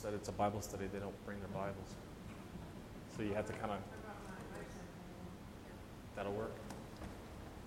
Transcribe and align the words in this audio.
said 0.00 0.14
it's 0.14 0.28
a 0.30 0.32
Bible 0.32 0.62
study, 0.62 0.86
they 0.92 0.98
don't 0.98 1.14
bring 1.26 1.38
their 1.40 1.48
Bibles. 1.52 1.92
So 3.16 3.22
you 3.22 3.34
have 3.34 3.46
to 3.46 3.52
kind 3.54 3.72
of. 3.72 3.78
That'll 6.16 6.32
work. 6.32 6.52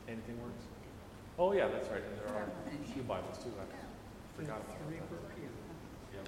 Anything 0.08 0.42
works. 0.42 0.64
Oh 1.38 1.52
yeah, 1.54 1.68
that's 1.68 1.88
right. 1.90 2.02
And 2.02 2.18
there 2.18 2.36
are 2.36 2.44
a 2.46 2.94
few 2.94 3.04
Bibles 3.04 3.38
too. 3.38 3.52
I 3.60 4.40
forgot 4.40 4.58
about 4.58 4.90
that. 4.90 4.98
Yep. 6.14 6.28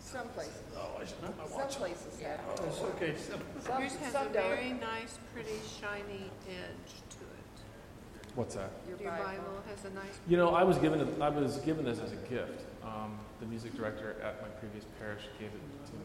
Some 0.00 0.28
places, 0.28 0.54
Oh, 0.76 1.00
I 1.00 1.04
should 1.04 1.20
put 1.20 1.36
my 1.38 1.44
some 1.46 1.54
watch. 1.58 1.74
on. 1.76 1.80
places 1.80 2.20
have. 2.20 2.40
Oh, 2.48 2.64
it's 2.66 2.80
okay. 2.80 3.14
Some, 3.16 3.40
Yours 3.80 3.94
has 3.96 4.12
some 4.12 4.26
a 4.26 4.32
don't. 4.32 4.42
very 4.42 4.72
nice, 4.72 5.18
pretty, 5.32 5.58
shiny 5.80 6.30
edge 6.48 6.92
to 7.10 7.22
it. 7.22 8.34
What's 8.34 8.54
that? 8.56 8.70
Your 8.88 8.98
Your 9.00 9.10
Bible. 9.10 9.24
Bible 9.24 9.62
has 9.70 9.84
a 9.84 9.94
nice. 9.94 10.18
You 10.28 10.36
know, 10.36 10.50
I 10.50 10.64
was 10.64 10.78
given 10.78 11.00
it, 11.00 11.08
I 11.20 11.28
was 11.28 11.58
given 11.58 11.84
this 11.84 12.00
as 12.00 12.12
a 12.12 12.16
gift. 12.28 12.62
Um, 12.88 13.18
the 13.40 13.46
music 13.46 13.76
director 13.76 14.16
at 14.22 14.40
my 14.40 14.48
previous 14.60 14.84
parish 14.98 15.22
gave 15.38 15.48
it 15.48 15.86
to 15.86 15.92
me. 15.92 16.00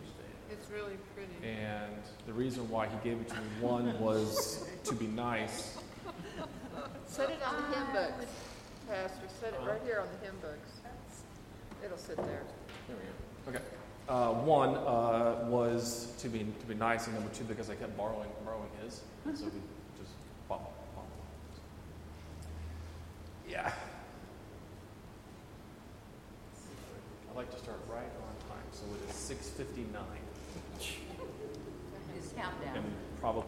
It's 0.52 0.70
really 0.70 0.98
pretty. 1.16 1.34
And 1.48 1.96
the 2.28 2.34
reason 2.34 2.70
why 2.70 2.88
he 2.88 2.96
gave 3.04 3.20
it 3.20 3.30
to 3.30 3.36
me, 3.36 3.42
one 3.60 4.00
was 4.00 4.68
to 4.84 4.94
be 4.94 5.08
nice. 5.08 5.78
Set 7.08 7.30
it 7.30 7.40
on 7.46 7.56
the 7.56 7.78
hymn 7.78 7.88
books, 7.94 8.32
Pastor, 8.88 9.28
set 9.40 9.54
it 9.54 9.60
right 9.66 9.82
here 9.86 10.00
on 10.02 10.08
the 10.20 10.26
hymn 10.26 10.36
books. 10.42 10.72
It'll 11.84 11.98
sit 11.98 12.18
there. 12.18 12.44
There 12.88 12.98
we 12.98 13.52
go. 13.54 13.58
Okay. 13.58 13.66
Uh, 14.10 14.34
one 14.44 14.76
uh, 14.76 15.46
was 15.48 16.14
to 16.20 16.28
be 16.28 16.40
to 16.40 16.66
be 16.66 16.76
nice, 16.76 17.08
and 17.08 17.16
number 17.16 17.30
two 17.34 17.46
because 17.46 17.70
I 17.70 17.76
kept 17.76 17.96
borrowing 17.96 18.30
borrowing 18.44 18.70
his, 18.84 19.02
so 19.24 19.46
we 19.46 19.62
just 19.98 20.12
bought, 20.50 20.62
bought 20.62 21.06
one. 21.06 21.06
Yeah. 23.50 23.72
I 27.34 27.38
like 27.38 27.52
to 27.52 27.58
start 27.60 27.80
right 27.90 28.04
on 28.04 28.36
time, 28.50 28.66
so 28.72 28.84
it 28.94 29.10
is 29.10 29.16
six 29.16 29.50
fifty 29.50 29.86
nine, 29.92 30.04
His 32.16 32.32
countdown. 32.36 32.78
and 32.78 32.86
probably. 33.20 33.44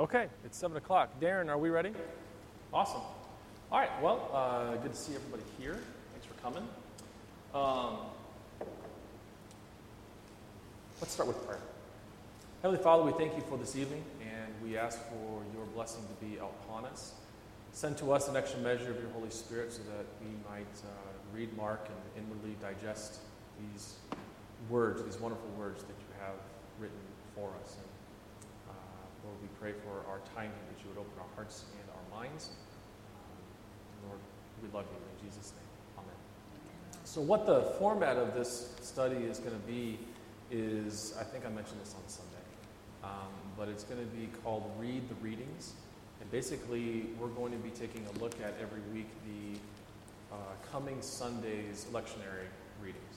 Okay, 0.00 0.28
it's 0.46 0.56
seven 0.56 0.78
o'clock. 0.78 1.20
Darren, 1.20 1.50
are 1.50 1.58
we 1.58 1.68
ready? 1.68 1.92
Awesome. 2.72 3.02
All 3.70 3.78
right. 3.78 3.90
Well, 4.00 4.30
uh, 4.32 4.76
good 4.76 4.94
to 4.94 4.98
see 4.98 5.14
everybody 5.14 5.42
here. 5.58 5.78
Thanks 6.12 6.26
for 6.26 6.32
coming. 6.40 6.66
Um, 7.54 8.06
let's 11.02 11.12
start 11.12 11.26
with 11.28 11.46
prayer. 11.46 11.58
Heavenly 12.62 12.82
Father, 12.82 13.02
we 13.02 13.12
thank 13.12 13.36
you 13.36 13.42
for 13.42 13.58
this 13.58 13.76
evening, 13.76 14.02
and 14.22 14.50
we 14.64 14.78
ask 14.78 14.98
for 15.10 15.42
your 15.54 15.66
blessing 15.74 16.02
to 16.04 16.24
be 16.24 16.38
upon 16.38 16.86
us. 16.86 17.12
Send 17.72 17.98
to 17.98 18.10
us 18.12 18.26
an 18.26 18.38
extra 18.38 18.58
measure 18.60 18.90
of 18.90 18.96
your 19.02 19.10
Holy 19.10 19.28
Spirit 19.28 19.70
so 19.70 19.82
that 19.82 20.06
we 20.22 20.30
might 20.50 20.64
uh, 20.82 21.36
read, 21.36 21.54
mark, 21.58 21.86
and 21.88 22.24
inwardly 22.24 22.56
digest 22.62 23.18
these 23.60 23.96
words, 24.70 25.04
these 25.04 25.20
wonderful 25.20 25.50
words 25.58 25.82
that 25.82 25.88
you 25.90 26.24
have 26.24 26.36
written 26.78 26.96
for 27.34 27.50
us. 27.62 27.76
And 27.76 27.99
Lord, 29.24 29.36
we 29.42 29.48
pray 29.60 29.72
for 29.84 30.08
our 30.10 30.20
time 30.34 30.50
here 30.50 30.66
that 30.72 30.82
you 30.82 30.88
would 30.90 31.00
open 31.00 31.12
our 31.18 31.34
hearts 31.34 31.64
and 31.72 31.88
our 31.90 32.20
minds. 32.20 32.50
Um, 33.14 34.08
Lord, 34.08 34.20
we 34.62 34.68
love 34.76 34.86
you 34.90 34.96
in 34.96 35.28
Jesus' 35.28 35.52
name. 35.52 36.04
Amen. 36.04 36.16
So, 37.04 37.20
what 37.20 37.46
the 37.46 37.62
format 37.78 38.16
of 38.16 38.34
this 38.34 38.74
study 38.80 39.16
is 39.16 39.38
going 39.38 39.58
to 39.58 39.66
be 39.66 39.98
is 40.50 41.14
I 41.20 41.24
think 41.24 41.44
I 41.46 41.50
mentioned 41.50 41.80
this 41.80 41.94
on 41.94 42.08
Sunday, 42.08 42.46
um, 43.04 43.32
but 43.56 43.68
it's 43.68 43.84
going 43.84 44.00
to 44.00 44.16
be 44.16 44.28
called 44.42 44.70
Read 44.78 45.08
the 45.08 45.14
Readings. 45.16 45.72
And 46.20 46.30
basically, 46.30 47.06
we're 47.18 47.28
going 47.28 47.52
to 47.52 47.58
be 47.58 47.70
taking 47.70 48.06
a 48.06 48.18
look 48.22 48.34
at 48.42 48.54
every 48.60 48.82
week 48.92 49.08
the 49.24 49.58
uh, 50.34 50.36
coming 50.70 51.00
Sunday's 51.00 51.86
lectionary 51.92 52.48
readings. 52.82 53.16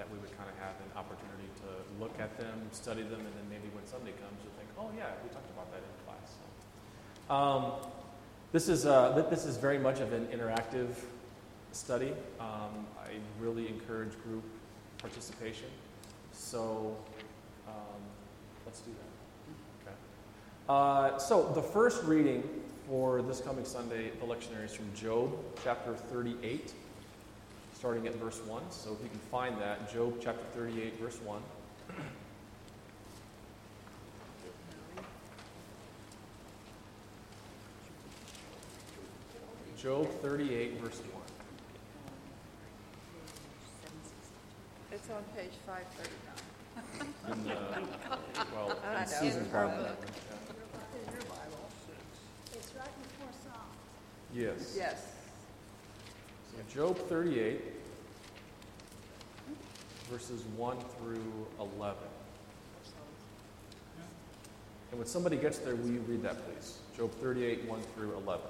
That 0.00 0.08
we 0.08 0.16
would 0.16 0.32
kind 0.38 0.48
of 0.48 0.56
have 0.64 0.80
an 0.80 0.96
opportunity 0.96 1.44
to 1.60 2.00
look 2.00 2.18
at 2.18 2.32
them, 2.40 2.56
study 2.72 3.02
them, 3.02 3.20
and 3.20 3.34
then 3.36 3.46
maybe 3.50 3.68
when 3.74 3.84
Sunday 3.84 4.12
comes, 4.12 4.40
you'll 4.40 4.56
think, 4.56 4.70
oh, 4.80 4.88
yeah, 4.96 5.12
we 5.22 5.28
talked 5.28 5.50
about 5.52 5.68
that 5.76 5.84
in 5.84 5.92
class. 6.08 6.40
So, 7.28 7.34
um, 7.34 7.72
this, 8.50 8.70
is, 8.70 8.86
uh, 8.86 9.12
th- 9.14 9.28
this 9.28 9.44
is 9.44 9.58
very 9.58 9.78
much 9.78 10.00
of 10.00 10.14
an 10.14 10.26
interactive 10.28 10.88
study. 11.72 12.14
Um, 12.40 12.86
I 13.04 13.20
really 13.38 13.68
encourage 13.68 14.12
group 14.22 14.42
participation. 14.96 15.68
So 16.32 16.96
um, 17.68 18.00
let's 18.64 18.80
do 18.80 18.92
that. 18.92 19.90
Okay. 19.90 19.96
Uh, 20.66 21.18
so 21.18 21.52
the 21.54 21.62
first 21.62 22.02
reading 22.04 22.42
for 22.88 23.20
this 23.20 23.42
coming 23.42 23.66
Sunday, 23.66 24.12
the 24.18 24.24
lectionary 24.24 24.64
is 24.64 24.74
from 24.74 24.92
Job 24.94 25.36
chapter 25.62 25.94
38, 25.94 26.72
starting 27.80 28.06
at 28.06 28.14
verse 28.16 28.38
1. 28.46 28.62
So 28.68 28.92
if 28.92 29.02
you 29.02 29.08
can 29.08 29.18
find 29.30 29.58
that, 29.58 29.90
Job 29.90 30.18
chapter 30.20 30.44
38, 30.54 31.00
verse 31.00 31.16
1. 31.24 31.40
Job 39.78 40.06
38, 40.20 40.78
verse 40.82 40.98
1. 40.98 41.22
It's 44.92 45.08
on 45.08 45.22
page 45.34 45.52
five 45.66 45.86
thirty-nine. 45.96 47.38
In 47.38 47.44
the, 47.44 47.56
well, 48.54 48.78
I 48.86 48.94
in 48.94 49.00
know. 49.00 49.06
Susan's 49.06 49.46
In 49.46 49.52
her 49.54 49.66
Bible. 49.68 49.96
It's 52.52 52.74
right 52.74 53.02
before 53.02 53.32
Psalm. 53.42 53.70
Yes. 54.34 54.74
Yes. 54.76 55.19
Job 56.72 56.96
38, 57.08 57.60
verses 60.08 60.44
1 60.56 60.76
through 60.98 61.46
11. 61.58 61.96
And 64.90 64.98
when 65.00 65.08
somebody 65.08 65.36
gets 65.36 65.58
there, 65.58 65.74
will 65.74 65.88
you 65.90 65.98
read 66.06 66.22
that, 66.22 66.36
please? 66.46 66.78
Job 66.96 67.10
38, 67.20 67.64
1 67.64 67.80
through 67.96 68.12
11. 68.18 68.46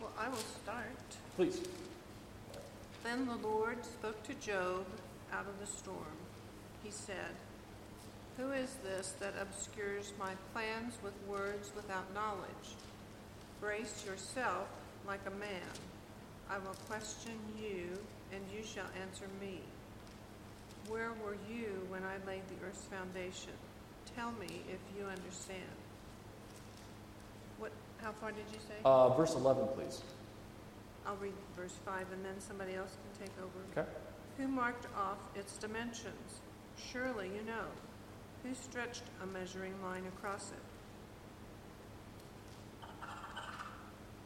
Well, 0.00 0.10
I 0.18 0.30
will 0.30 0.36
start. 0.62 0.86
Please. 1.36 1.60
Then 3.04 3.26
the 3.26 3.46
Lord 3.46 3.84
spoke 3.84 4.22
to 4.22 4.34
Job 4.34 4.86
out 5.34 5.46
of 5.46 5.60
the 5.60 5.66
storm. 5.66 6.16
He 6.82 6.90
said, 6.90 7.36
Who 8.38 8.52
is 8.52 8.76
this 8.82 9.12
that 9.20 9.34
obscures 9.38 10.14
my 10.18 10.32
plans 10.54 10.94
with 11.02 11.12
words 11.28 11.72
without 11.76 12.14
knowledge? 12.14 12.76
Brace 13.60 14.02
yourself 14.06 14.66
like 15.06 15.20
a 15.26 15.30
man. 15.38 15.91
I 16.50 16.58
will 16.58 16.76
question 16.88 17.38
you, 17.60 17.98
and 18.32 18.40
you 18.54 18.62
shall 18.64 18.86
answer 19.00 19.24
me. 19.40 19.60
Where 20.88 21.10
were 21.24 21.36
you 21.48 21.86
when 21.88 22.02
I 22.02 22.16
laid 22.26 22.42
the 22.48 22.66
earth's 22.66 22.84
foundation? 22.84 23.52
Tell 24.16 24.32
me 24.32 24.62
if 24.68 24.80
you 24.96 25.06
understand. 25.06 25.72
What? 27.58 27.72
How 27.98 28.12
far 28.12 28.32
did 28.32 28.44
you 28.52 28.58
say? 28.58 28.74
Uh, 28.84 29.10
verse 29.10 29.34
11, 29.34 29.68
please. 29.74 30.02
I'll 31.06 31.16
read 31.16 31.32
verse 31.56 31.74
5 31.84 32.06
and 32.12 32.24
then 32.24 32.38
somebody 32.40 32.74
else 32.74 32.96
can 33.18 33.26
take 33.26 33.34
over. 33.42 33.80
Okay. 33.80 33.88
Who 34.38 34.48
marked 34.48 34.86
off 34.96 35.18
its 35.34 35.56
dimensions? 35.56 36.40
Surely 36.90 37.28
you 37.28 37.42
know. 37.46 37.66
Who 38.44 38.54
stretched 38.54 39.02
a 39.22 39.26
measuring 39.26 39.74
line 39.82 40.04
across 40.06 40.50
it? 40.50 40.58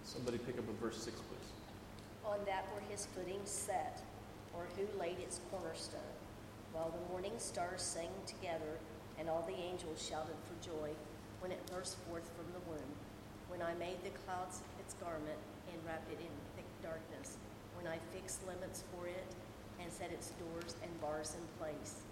Somebody 0.05 0.39
pick 0.39 0.59
up 0.59 0.65
a 0.69 0.73
verse 0.83 1.03
6, 1.03 1.17
please. 1.17 1.36
On 2.27 2.39
that 2.45 2.67
were 2.75 2.83
his 2.91 3.07
footings 3.07 3.51
set, 3.51 4.03
or 4.53 4.67
who 4.75 4.99
laid 4.99 5.19
its 5.21 5.41
cornerstone, 5.51 6.15
while 6.73 6.91
the 6.91 7.13
morning 7.13 7.39
stars 7.39 7.83
sang 7.83 8.11
together, 8.27 8.83
and 9.19 9.31
all 9.31 9.47
the 9.47 9.55
angels 9.55 10.03
shouted 10.03 10.35
for 10.43 10.59
joy 10.59 10.91
when 11.41 11.53
it 11.53 11.71
burst 11.71 11.97
forth 12.09 12.29
from 12.35 12.51
the 12.53 12.67
womb. 12.69 12.93
When 13.49 13.63
I 13.63 13.75
made 13.75 14.03
the 14.03 14.11
clouds 14.27 14.61
its 14.81 14.95
garment 14.95 15.39
and 15.71 15.79
wrapped 15.87 16.11
it 16.11 16.19
in 16.19 16.35
thick 16.57 16.67
darkness, 16.83 17.39
when 17.77 17.87
I 17.87 17.99
fixed 18.13 18.45
limits 18.47 18.83
for 18.91 19.07
it 19.07 19.31
and 19.81 19.93
set 19.93 20.11
its 20.11 20.33
doors 20.43 20.75
and 20.83 21.01
bars 21.01 21.37
in 21.39 21.47
place. 21.63 22.03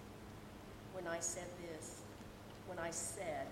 When 0.93 1.07
I 1.07 1.19
said 1.19 1.49
this, 1.59 2.01
when 2.67 2.79
I 2.79 2.91
said, 2.91 3.47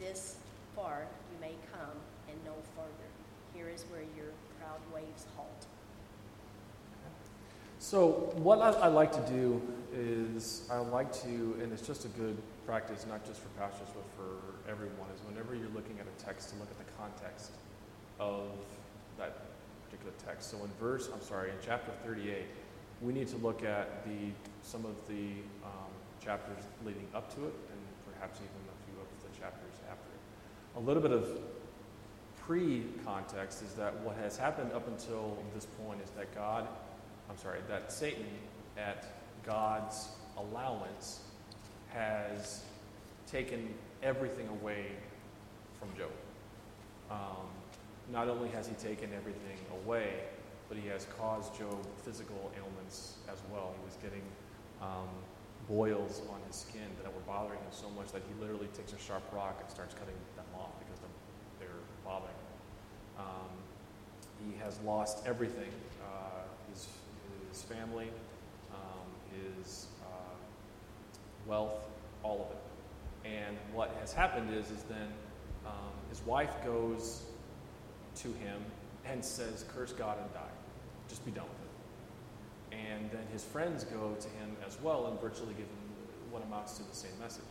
This 0.00 0.36
far 0.74 1.06
you 1.30 1.36
may 1.40 1.54
come 1.72 1.96
and 2.30 2.38
no 2.44 2.54
further. 2.74 3.10
Here 3.54 3.68
is 3.68 3.84
where 3.90 4.06
your 4.16 4.32
proud 4.58 4.80
waves 4.94 5.26
halt. 5.36 5.66
So, 7.78 8.32
what 8.36 8.60
I, 8.60 8.70
I 8.70 8.88
like 8.88 9.12
to 9.12 9.32
do 9.32 9.60
is, 9.92 10.66
I 10.70 10.78
like 10.78 11.12
to, 11.22 11.56
and 11.62 11.72
it's 11.72 11.86
just 11.86 12.04
a 12.04 12.08
good 12.08 12.36
practice, 12.66 13.06
not 13.08 13.24
just 13.26 13.40
for 13.40 13.48
pastors, 13.60 13.88
but 13.94 14.04
for 14.16 14.70
everyone, 14.70 15.08
is 15.14 15.20
whenever 15.28 15.54
you're 15.54 15.74
looking 15.74 15.98
at 16.00 16.06
a 16.06 16.24
text, 16.24 16.50
to 16.50 16.56
look 16.56 16.68
at 16.70 16.78
the 16.78 16.92
context 16.98 17.52
of 18.18 18.48
that 19.18 19.36
particular 19.84 20.12
text. 20.24 20.50
So, 20.50 20.56
in 20.58 20.70
verse, 20.80 21.10
I'm 21.12 21.20
sorry, 21.20 21.50
in 21.50 21.56
chapter 21.64 21.92
38, 22.04 22.46
we 23.02 23.12
need 23.12 23.28
to 23.28 23.36
look 23.36 23.62
at 23.62 24.04
the 24.06 24.32
some 24.62 24.84
of 24.86 24.96
the 25.06 25.36
um, 25.62 25.92
chapters 26.24 26.64
leading 26.84 27.06
up 27.14 27.32
to 27.36 27.44
it, 27.44 27.54
and 27.70 27.80
perhaps 28.12 28.38
even 28.38 28.50
a 28.72 28.76
few 28.88 29.00
of 29.00 29.06
the 29.22 29.38
chapters 29.38 29.76
after 29.90 30.08
it. 30.08 30.78
A 30.78 30.80
little 30.80 31.02
bit 31.02 31.12
of 31.12 31.28
pre-context 32.40 33.62
is 33.62 33.74
that 33.74 33.94
what 34.00 34.16
has 34.16 34.36
happened 34.36 34.72
up 34.72 34.88
until 34.88 35.36
this 35.54 35.66
point 35.84 36.00
is 36.02 36.10
that 36.10 36.34
God 36.34 36.66
I'm 37.28 37.38
sorry, 37.38 37.60
that 37.68 37.92
Satan, 37.92 38.26
at 38.76 39.06
God's 39.44 40.08
allowance, 40.36 41.20
has 41.88 42.62
taken 43.26 43.74
everything 44.02 44.48
away 44.48 44.86
from 45.78 45.88
Job. 45.96 46.10
Um, 47.10 47.46
not 48.12 48.28
only 48.28 48.48
has 48.50 48.66
he 48.66 48.74
taken 48.74 49.10
everything 49.16 49.58
away, 49.84 50.10
but 50.68 50.78
he 50.78 50.88
has 50.88 51.06
caused 51.18 51.56
Job 51.56 51.84
physical 52.04 52.52
ailments 52.56 53.14
as 53.32 53.38
well. 53.52 53.74
He 53.78 53.84
was 53.84 53.96
getting 54.02 54.22
um, 54.82 55.08
boils 55.68 56.22
on 56.30 56.38
his 56.46 56.56
skin 56.56 56.86
that 57.02 57.12
were 57.12 57.20
bothering 57.26 57.58
him 57.58 57.72
so 57.72 57.90
much 57.90 58.12
that 58.12 58.22
he 58.26 58.40
literally 58.40 58.68
takes 58.76 58.92
a 58.92 58.98
sharp 58.98 59.22
rock 59.32 59.58
and 59.60 59.70
starts 59.70 59.94
cutting 59.94 60.14
them 60.36 60.46
off 60.54 60.70
because 60.78 61.00
they're, 61.58 61.68
bothering 62.04 62.30
him. 62.30 63.24
Um, 63.26 63.50
he 64.46 64.56
has 64.62 64.78
lost 64.82 65.26
everything. 65.26 65.70
Uh, 66.02 66.45
his 67.56 67.64
family, 67.64 68.10
um, 68.70 69.56
his 69.62 69.86
uh, 70.02 70.34
wealth, 71.46 71.72
all 72.22 72.42
of 72.42 72.50
it. 72.50 73.32
And 73.38 73.56
what 73.72 73.96
has 74.00 74.12
happened 74.12 74.52
is, 74.52 74.70
is 74.70 74.82
then 74.84 75.08
um, 75.64 75.72
his 76.10 76.20
wife 76.26 76.54
goes 76.64 77.22
to 78.16 78.28
him 78.28 78.62
and 79.06 79.24
says, 79.24 79.64
"Curse 79.74 79.92
God 79.92 80.18
and 80.20 80.32
die. 80.34 80.40
Just 81.08 81.24
be 81.24 81.30
done 81.30 81.44
with 81.44 82.76
it." 82.76 82.78
And 82.78 83.10
then 83.10 83.26
his 83.32 83.42
friends 83.42 83.84
go 83.84 84.14
to 84.20 84.28
him 84.28 84.56
as 84.66 84.78
well 84.82 85.06
and 85.06 85.18
virtually 85.20 85.54
give 85.54 85.66
him 85.66 85.86
what 86.30 86.42
amounts 86.44 86.76
to 86.76 86.82
the 86.82 86.94
same 86.94 87.18
message. 87.20 87.42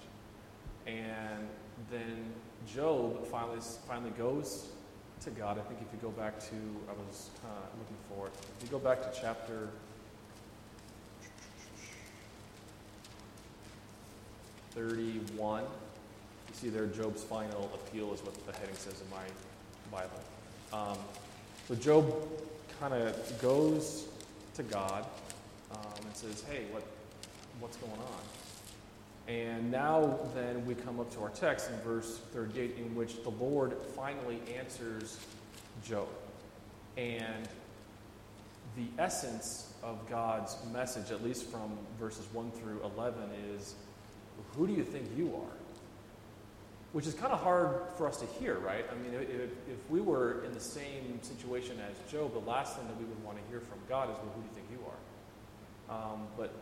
And 0.85 1.47
then 1.89 2.31
Job 2.67 3.25
finally 3.25 3.59
finally 3.87 4.11
goes 4.11 4.67
to 5.21 5.29
God. 5.31 5.57
I 5.57 5.61
think 5.61 5.81
if 5.81 5.91
you 5.91 5.99
go 5.99 6.11
back 6.11 6.39
to, 6.39 6.55
I 6.87 6.93
was 7.07 7.29
uh, 7.43 7.47
looking 7.79 7.97
for 8.09 8.27
it. 8.27 8.33
If 8.57 8.63
you 8.63 8.69
go 8.69 8.79
back 8.79 9.01
to 9.01 9.19
chapter 9.19 9.69
31. 14.75 15.63
You 15.63 15.67
see 16.53 16.69
there, 16.69 16.85
Job's 16.85 17.23
final 17.23 17.71
appeal 17.73 18.13
is 18.13 18.21
what 18.21 18.35
the 18.45 18.51
heading 18.59 18.75
says 18.75 19.01
in 19.01 19.09
my 19.09 19.23
Bible. 19.91 20.19
Um, 20.73 20.97
so 21.67 21.75
Job 21.75 22.13
kind 22.79 22.93
of 22.93 23.41
goes 23.41 24.07
to 24.55 24.63
God 24.63 25.05
um, 25.71 25.79
and 26.05 26.15
says, 26.15 26.43
"Hey, 26.49 26.65
what, 26.71 26.83
what's 27.59 27.77
going 27.77 27.93
on?" 27.93 28.21
And 29.27 29.71
now 29.71 30.19
then 30.35 30.65
we 30.65 30.75
come 30.75 30.99
up 30.99 31.11
to 31.15 31.21
our 31.21 31.29
text 31.29 31.71
in 31.71 31.77
verse 31.77 32.19
38 32.33 32.75
in 32.77 32.93
which 32.95 33.23
the 33.23 33.31
Lord 33.31 33.75
finally 33.95 34.39
answers 34.55 35.17
Job. 35.83 36.07
And 36.97 37.47
the 38.75 38.85
essence 39.01 39.73
of 39.81 40.07
God's 40.09 40.57
message, 40.71 41.11
at 41.11 41.23
least 41.23 41.45
from 41.45 41.71
verses 41.99 42.27
1 42.33 42.51
through 42.51 42.81
11, 42.83 43.23
is 43.55 43.75
who 44.55 44.67
do 44.67 44.73
you 44.73 44.83
think 44.83 45.05
you 45.17 45.35
are? 45.35 45.57
Which 46.93 47.07
is 47.07 47.13
kind 47.13 47.33
of 47.33 47.41
hard 47.41 47.81
for 47.97 48.07
us 48.07 48.17
to 48.17 48.25
hear, 48.25 48.57
right? 48.59 48.85
I 48.89 48.95
mean, 48.95 49.13
if, 49.19 49.51
if 49.69 49.89
we 49.89 49.99
were 49.99 50.43
in 50.45 50.53
the 50.53 50.59
same 50.59 51.21
situation 51.21 51.77
as 51.89 52.11
Job, 52.11 52.33
the 52.33 52.39
last 52.39 52.77
thing 52.77 52.87
that 52.87 52.97
we 52.97 53.03
would 53.03 53.21
want 53.23 53.37
to 53.37 53.43
hear 53.49 53.59
from 53.59 53.79
God 53.89 54.09
is, 54.09 54.15
well, 54.15 54.31
who 54.33 54.41
do 54.41 54.47
you 54.47 54.55
think 54.55 54.67
you 54.71 54.79
are? 54.87 56.13
Um, 56.13 56.27
but 56.37 56.53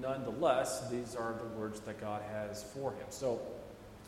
nonetheless, 0.00 0.88
these 0.90 1.16
are 1.16 1.32
the 1.32 1.58
words 1.58 1.80
that 1.80 2.00
God 2.00 2.22
has 2.30 2.62
for 2.62 2.90
him. 2.90 3.06
So, 3.08 3.40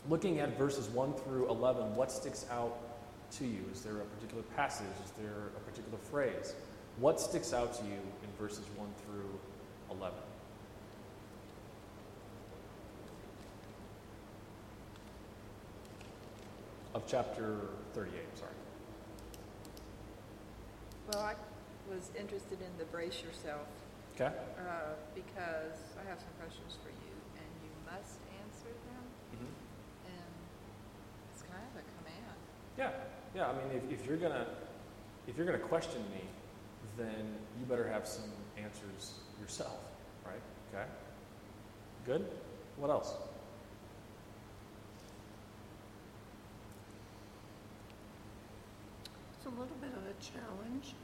looking 0.09 0.39
at 0.39 0.57
verses 0.57 0.87
1 0.89 1.13
through 1.13 1.49
11, 1.49 1.95
what 1.95 2.11
sticks 2.11 2.45
out 2.51 2.77
to 3.37 3.45
you? 3.45 3.63
Is 3.73 3.81
there 3.81 3.97
a 3.97 4.05
particular 4.05 4.43
passage? 4.55 4.85
Is 5.03 5.11
there 5.11 5.47
a 5.57 5.59
particular 5.61 5.97
phrase? 5.97 6.53
What 6.97 7.19
sticks 7.19 7.53
out 7.53 7.73
to 7.75 7.83
you 7.83 7.99
in 8.21 8.29
verses 8.39 8.65
1 8.77 8.87
through 9.05 9.39
11? 9.97 10.15
Of 16.93 17.03
chapter 17.07 17.57
38, 17.93 18.13
sorry. 18.37 18.51
Well, 21.11 21.23
I 21.23 21.33
was 21.93 22.11
interested 22.17 22.59
in 22.61 22.71
the 22.77 22.85
brace 22.85 23.21
yourself, 23.23 23.67
Okay? 24.15 24.27
uh, 24.57 24.93
because 25.15 25.77
I 25.99 26.07
have 26.09 26.19
some 26.19 26.33
questions 26.39 26.77
for 26.83 26.89
you, 26.89 27.13
and 27.37 27.49
you 27.63 27.71
must 27.85 28.19
answer 28.41 28.69
them, 28.69 29.03
Mm-hmm. 29.33 30.13
and 30.13 30.33
it's 31.33 31.41
kind 31.43 31.63
of 31.73 31.81
a 31.81 31.85
command. 31.97 32.37
Yeah, 32.77 32.91
yeah. 33.35 33.49
I 33.49 33.53
mean, 33.53 33.81
if, 33.89 34.01
if 34.01 34.05
you're 34.07 34.17
gonna 34.17 34.45
if 35.27 35.35
you're 35.37 35.45
gonna 35.45 35.57
question 35.57 36.01
me, 36.13 36.21
then 36.97 37.35
you 37.59 37.65
better 37.65 37.87
have 37.87 38.07
some 38.07 38.29
answers 38.57 39.13
yourself, 39.41 39.79
right? 40.25 40.41
Okay. 40.73 40.85
Good. 42.05 42.25
What 42.77 42.89
else? 42.91 43.13
A 49.55 49.59
little 49.59 49.77
bit 49.81 49.91
of 49.91 50.03
a 50.03 50.15
challenge. 50.21 50.95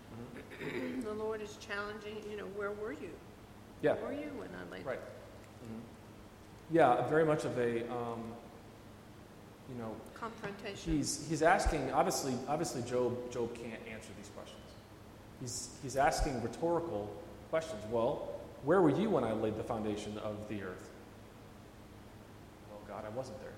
Mm-hmm. 0.62 1.01
the 1.01 1.13
Lord 1.13 1.42
is 1.42 1.57
challenging, 1.57 2.18
you 2.30 2.38
know, 2.38 2.46
where 2.56 2.72
were 2.72 2.94
you? 2.94 3.10
Yeah. 3.81 3.94
Where 3.96 4.07
were 4.07 4.13
you 4.13 4.31
when 4.36 4.50
I 4.50 4.72
laid 4.72 4.86
Right. 4.86 5.00
Mm-hmm. 5.00 5.80
Yeah, 6.72 7.07
very 7.07 7.25
much 7.25 7.46
of 7.46 7.57
a 7.57 7.81
um, 7.92 8.24
you 9.69 9.75
know 9.78 9.92
confrontation? 10.13 10.98
he's 10.98 11.25
he's 11.30 11.42
asking 11.42 11.92
obviously 11.92 12.34
obviously 12.48 12.81
Job 12.84 13.31
Job 13.31 13.54
can't 13.56 13.81
answer 13.92 14.10
these 14.18 14.30
questions. 14.36 14.62
He's 15.41 15.70
he's 15.82 15.96
asking 15.96 16.41
rhetorical 16.44 17.10
questions. 17.50 17.82
Well, 17.89 18.29
where 18.65 18.82
were 18.82 18.89
you 18.91 19.10
when 19.10 19.24
I 19.24 19.32
laid 19.34 19.58
the 19.58 19.63
foundation 19.63 20.18
of 20.20 20.36
the 20.48 20.62
earth? 20.62 20.89
Well, 22.70 22.82
God, 22.88 23.06
I 23.06 23.15
wasn't 23.15 23.39
there. 23.41 23.50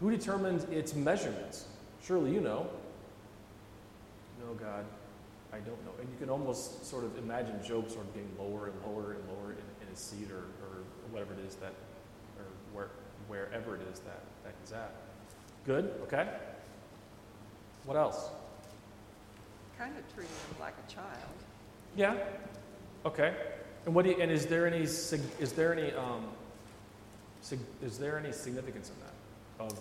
Who 0.00 0.10
determined 0.10 0.66
its 0.72 0.94
measurements? 0.94 1.66
Surely 2.02 2.32
you 2.32 2.40
know. 2.40 2.66
No, 4.50 4.56
God, 4.56 4.84
I 5.52 5.58
don't 5.58 5.84
know. 5.84 5.92
And 6.00 6.08
you 6.10 6.16
can 6.18 6.28
almost 6.28 6.84
sort 6.84 7.04
of 7.04 7.16
imagine 7.18 7.62
Job 7.62 7.88
sort 7.88 8.06
of 8.06 8.14
getting 8.14 8.30
lower 8.38 8.66
and 8.66 8.74
lower 8.84 9.12
and 9.12 9.22
lower 9.28 9.52
in, 9.52 9.58
in 9.82 9.88
his 9.88 9.98
seat 9.98 10.28
or, 10.30 10.46
or 10.66 10.82
whatever 11.12 11.34
it 11.34 11.46
is 11.46 11.54
that, 11.56 11.72
or 12.36 12.44
where, 12.72 12.88
wherever 13.28 13.76
it 13.76 13.82
is 13.92 14.00
that, 14.00 14.22
that 14.42 14.54
he's 14.60 14.72
at. 14.72 14.92
Good? 15.66 15.92
Okay? 16.02 16.28
What 17.84 17.96
else? 17.96 18.28
Kind 19.78 19.96
of 19.96 20.14
treating 20.14 20.32
him 20.32 20.60
like 20.60 20.74
a 20.88 20.92
child. 20.92 21.06
Yeah. 21.96 22.16
Okay. 23.06 23.34
And 23.86 23.94
what 23.94 24.04
do 24.04 24.10
you, 24.10 24.20
and 24.20 24.30
is 24.30 24.46
there 24.46 24.66
any 24.66 24.82
is 24.82 25.52
there 25.56 25.72
any 25.72 25.92
um, 25.92 26.24
is 27.82 27.98
there 27.98 28.18
any 28.18 28.32
significance 28.32 28.90
in 28.90 28.96
that 29.00 29.72
of 29.72 29.80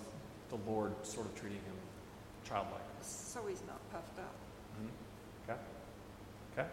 the 0.50 0.72
Lord 0.72 0.94
sort 1.04 1.26
of 1.26 1.36
treating 1.36 1.58
him 1.58 1.76
childlike? 2.48 2.82
So 3.02 3.42
he's 3.48 3.62
not 3.68 3.80
puffed 3.92 4.18
up. 4.20 4.36
Mm-hmm. 4.78 5.52
Okay. 5.52 5.60
Okay. 6.54 6.70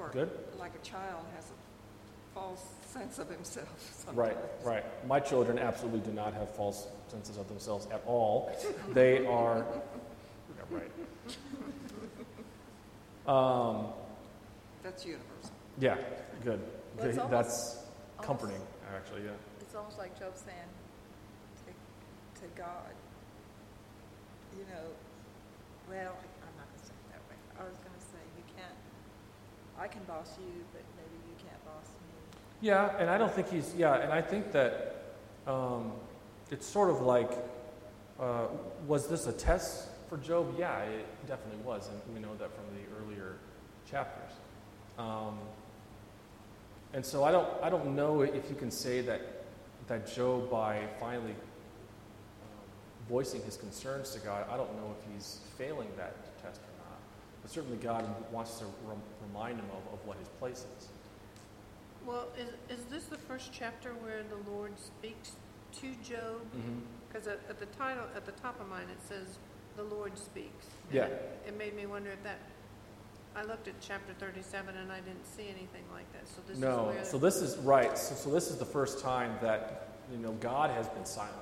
Or 0.00 0.08
Good. 0.10 0.30
like 0.58 0.72
a 0.74 0.86
child 0.86 1.24
has 1.36 1.44
a 1.44 2.34
false 2.34 2.64
sense 2.86 3.18
of 3.18 3.28
himself 3.28 3.68
sometimes. 4.06 4.16
Right. 4.16 4.36
Right. 4.64 5.06
My 5.06 5.20
children 5.20 5.58
absolutely 5.58 6.00
do 6.00 6.12
not 6.12 6.32
have 6.34 6.48
false 6.54 6.86
senses 7.08 7.36
of 7.36 7.48
themselves 7.48 7.86
at 7.92 8.02
all. 8.06 8.50
They 8.94 9.26
are. 9.26 9.64
Yeah, 10.72 10.78
right. 10.78 10.90
Um, 13.26 13.86
That's 14.82 15.04
universal. 15.04 15.50
yeah. 15.78 15.96
Good. 16.42 16.60
Well, 16.96 17.06
it's 17.06 17.18
almost- 17.18 17.30
That's 17.30 17.76
almost- 17.76 18.26
comforting, 18.26 18.60
actually. 18.96 19.24
Yeah. 19.24 19.30
It's 19.60 19.74
almost 19.74 19.98
like 19.98 20.18
Job 20.18 20.32
saying 20.36 20.56
to, 21.66 22.40
to 22.40 22.46
God, 22.56 22.90
you 24.56 24.64
know, 24.64 24.86
well, 25.88 26.16
I'm 26.16 26.56
not 26.56 26.66
going 26.66 26.80
to 26.80 26.86
say 26.86 26.94
it 26.94 27.12
that 27.12 27.22
way. 27.28 27.36
I 27.60 27.64
was 27.64 27.76
going 27.76 27.84
to 27.84 27.84
say, 27.84 27.84
you 27.84 27.88
can't, 27.90 27.99
I 29.80 29.88
can 29.88 30.02
boss 30.04 30.36
you, 30.38 30.62
but 30.72 30.82
maybe 30.94 31.16
you 31.26 31.34
can't 31.42 31.64
boss 31.64 31.86
me. 31.86 32.38
Yeah, 32.60 32.98
and 32.98 33.08
I 33.08 33.16
don't 33.16 33.32
think 33.32 33.50
he's, 33.50 33.74
yeah, 33.74 33.94
and 33.94 34.12
I 34.12 34.20
think 34.20 34.52
that 34.52 35.14
um, 35.46 35.92
it's 36.50 36.66
sort 36.66 36.90
of 36.90 37.00
like, 37.00 37.32
uh, 38.20 38.48
was 38.86 39.08
this 39.08 39.26
a 39.26 39.32
test 39.32 39.88
for 40.10 40.18
Job, 40.18 40.54
yeah, 40.58 40.80
it 40.80 41.06
definitely 41.26 41.62
was, 41.64 41.88
and 41.88 42.14
we 42.14 42.20
know 42.20 42.34
that 42.34 42.50
from 42.54 42.64
the 42.74 42.82
earlier 43.00 43.36
chapters. 43.90 44.32
Um, 44.98 45.38
and 46.92 47.06
so 47.06 47.24
I 47.24 47.30
don't, 47.30 47.48
I 47.62 47.70
don't 47.70 47.96
know 47.96 48.20
if 48.20 48.50
you 48.50 48.56
can 48.56 48.70
say 48.70 49.00
that, 49.00 49.22
that 49.86 50.12
Job, 50.12 50.50
by 50.50 50.82
finally 50.98 51.30
um, 51.30 53.08
voicing 53.08 53.40
his 53.44 53.56
concerns 53.56 54.10
to 54.10 54.18
God, 54.18 54.44
I 54.50 54.58
don't 54.58 54.74
know 54.76 54.94
if 54.98 55.14
he's 55.14 55.38
failing 55.56 55.88
that. 55.96 56.14
But 57.42 57.50
certainly 57.50 57.78
God 57.78 58.04
wants 58.32 58.58
to 58.58 58.66
remind 59.26 59.58
him 59.58 59.66
of, 59.70 59.94
of 59.94 60.06
what 60.06 60.18
his 60.18 60.28
place 60.38 60.66
is. 60.78 60.88
Well, 62.06 62.28
is, 62.38 62.78
is 62.78 62.84
this 62.86 63.04
the 63.04 63.18
first 63.18 63.50
chapter 63.52 63.90
where 63.90 64.22
the 64.22 64.50
Lord 64.50 64.72
speaks 64.78 65.32
to 65.80 65.86
Job? 66.02 66.40
Mm-hmm. 66.56 66.78
Because 67.08 67.26
at, 67.26 67.40
at 67.48 67.58
the 67.58 67.66
title, 67.66 68.04
at 68.14 68.24
the 68.24 68.32
top 68.32 68.60
of 68.60 68.68
mine, 68.68 68.86
it 68.90 69.02
says, 69.06 69.38
"The 69.76 69.82
Lord 69.82 70.16
speaks." 70.16 70.66
Yeah. 70.92 71.04
It, 71.04 71.42
it 71.48 71.58
made 71.58 71.74
me 71.76 71.86
wonder 71.86 72.10
if 72.10 72.22
that. 72.22 72.38
I 73.36 73.44
looked 73.44 73.68
at 73.68 73.74
chapter 73.80 74.12
thirty-seven 74.14 74.76
and 74.76 74.90
I 74.90 75.00
didn't 75.00 75.24
see 75.24 75.44
anything 75.44 75.84
like 75.92 76.10
that. 76.12 76.26
So 76.28 76.40
this 76.48 76.56
is 76.56 76.62
No, 76.62 76.84
where. 76.84 77.04
so 77.04 77.16
this 77.16 77.36
is 77.36 77.56
right. 77.58 77.96
So, 77.96 78.14
so 78.16 78.30
this 78.30 78.50
is 78.50 78.56
the 78.56 78.64
first 78.64 79.00
time 79.00 79.36
that 79.40 79.88
you 80.10 80.18
know 80.18 80.32
God 80.40 80.70
has 80.70 80.88
been 80.88 81.04
silent 81.04 81.34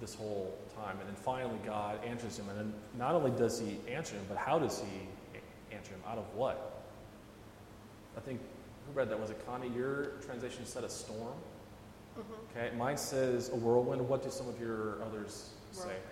this 0.00 0.14
whole 0.14 0.56
time, 0.76 0.96
and 1.00 1.08
then 1.08 1.16
finally 1.16 1.58
God 1.64 1.98
answers 2.04 2.38
him. 2.38 2.48
And 2.48 2.58
then 2.58 2.72
not 2.96 3.14
only 3.14 3.32
does 3.32 3.58
He 3.58 3.78
answer 3.92 4.14
him, 4.14 4.24
but 4.28 4.38
how 4.38 4.58
does 4.58 4.80
He 4.80 5.08
a- 5.80 5.82
answer 5.82 5.94
him? 5.94 6.02
Out 6.06 6.18
of 6.18 6.34
what? 6.34 6.82
I 8.16 8.20
think 8.20 8.40
who 8.86 8.92
read 8.92 9.08
that? 9.10 9.20
Was 9.20 9.30
it 9.30 9.44
Connie? 9.46 9.68
Your 9.68 10.06
translation 10.26 10.66
said 10.66 10.84
a 10.84 10.88
storm. 10.88 11.34
Mhm. 12.18 12.24
Okay, 12.56 12.76
mine 12.76 12.96
says 12.96 13.50
a 13.50 13.56
whirlwind. 13.56 14.06
What 14.08 14.22
do 14.22 14.30
some 14.30 14.48
of 14.48 14.60
your 14.60 15.02
others 15.02 15.50
say? 15.72 15.80
Whirlwind. 15.84 16.02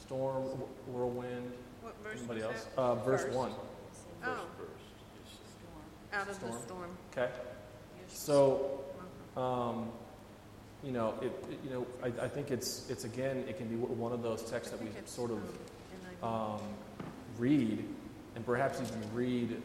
Storm, 0.00 0.42
wh- 0.44 0.88
whirlwind. 0.94 1.52
What 1.82 1.94
verse 2.02 2.18
Anybody 2.18 2.42
else? 2.42 2.64
that? 2.76 2.80
Uh, 2.80 2.94
verse 2.96 3.22
Verse. 3.24 3.34
one. 3.34 3.52
Oh, 4.24 4.34
Storm. 4.34 4.46
out 6.12 6.22
of 6.22 6.28
the 6.28 6.34
Storm. 6.34 6.62
storm. 6.62 6.90
Okay. 7.12 7.30
So. 8.08 8.80
Um, 9.36 9.92
you 10.82 10.90
know, 10.92 11.14
it, 11.20 11.26
it- 11.50 11.58
you 11.62 11.70
know, 11.70 11.86
I, 12.02 12.06
I 12.24 12.28
think 12.28 12.50
it's, 12.50 12.88
it's 12.90 13.04
again, 13.04 13.44
it 13.48 13.56
can 13.58 13.68
be 13.68 13.76
one 13.76 14.12
of 14.12 14.22
those 14.22 14.42
texts 14.42 14.72
that 14.72 14.82
we 14.82 14.88
sort 15.06 15.30
of 15.30 15.38
um, 16.22 16.28
um, 16.32 16.60
read 17.38 17.84
and 18.34 18.44
perhaps 18.44 18.80
even 18.80 19.02
read 19.14 19.60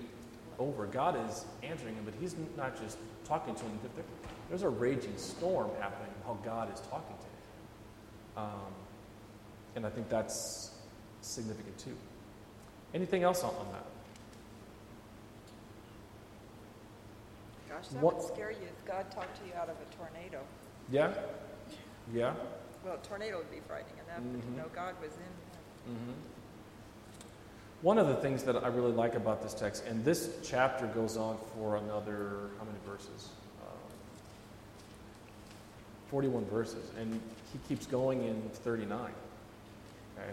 over. 0.59 0.85
God 0.85 1.17
is 1.29 1.45
answering 1.63 1.95
him, 1.95 2.03
but 2.05 2.13
he's 2.19 2.35
not 2.57 2.79
just 2.79 2.97
talking 3.25 3.55
to 3.55 3.63
him. 3.63 3.79
There's 4.49 4.63
a 4.63 4.69
raging 4.69 5.17
storm 5.17 5.69
happening 5.79 6.11
while 6.23 6.35
God 6.43 6.73
is 6.73 6.79
talking 6.81 7.15
to 7.17 7.23
him. 7.23 8.45
Um, 8.45 8.73
and 9.75 9.85
I 9.85 9.89
think 9.89 10.09
that's 10.09 10.71
significant 11.21 11.77
too. 11.77 11.95
Anything 12.93 13.23
else 13.23 13.43
on, 13.43 13.49
on 13.55 13.67
that? 13.73 13.85
Gosh, 17.69 17.87
that 17.89 18.01
What- 18.01 18.17
would 18.17 18.25
scare 18.27 18.51
you 18.51 18.63
if 18.63 18.85
God 18.85 19.09
talked 19.11 19.35
to 19.41 19.45
you 19.47 19.53
out 19.55 19.69
of 19.69 19.75
a 19.81 19.95
tornado. 19.95 20.41
Yeah? 20.89 21.13
Yeah? 22.13 22.35
Well, 22.85 22.93
a 22.95 22.97
tornado 23.05 23.39
would 23.39 23.51
be 23.51 23.59
frightening 23.67 23.97
enough, 24.05 24.21
but 24.31 24.41
Mhm. 24.41 24.55
to 24.55 24.61
know 24.61 24.69
God 24.73 24.95
was 25.01 25.11
in 25.13 25.19
there. 25.19 25.95
hmm 25.95 26.13
One 27.85 27.99
of 27.99 28.07
the 28.07 28.15
things 28.15 28.41
that 28.45 28.63
I 28.63 28.69
really 28.69 28.91
like 28.91 29.13
about 29.13 29.43
this 29.43 29.53
text, 29.53 29.83
and 29.85 30.03
this 30.03 30.39
chapter 30.43 30.87
goes 30.87 31.17
on 31.17 31.37
for 31.53 31.75
another, 31.75 32.49
how 32.57 32.65
many 32.65 32.79
verses? 32.83 33.29
Um, 33.61 33.77
41 36.09 36.45
verses, 36.45 36.89
and 36.99 37.21
he 37.53 37.59
keeps 37.67 37.85
going 37.85 38.23
in 38.23 38.41
39. 38.63 38.99
Okay, 38.99 39.11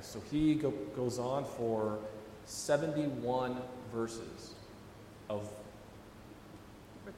so 0.00 0.22
he 0.30 0.54
go, 0.54 0.70
goes 0.96 1.18
on 1.18 1.44
for 1.44 1.98
71 2.46 3.58
verses 3.92 4.54
of 5.28 5.46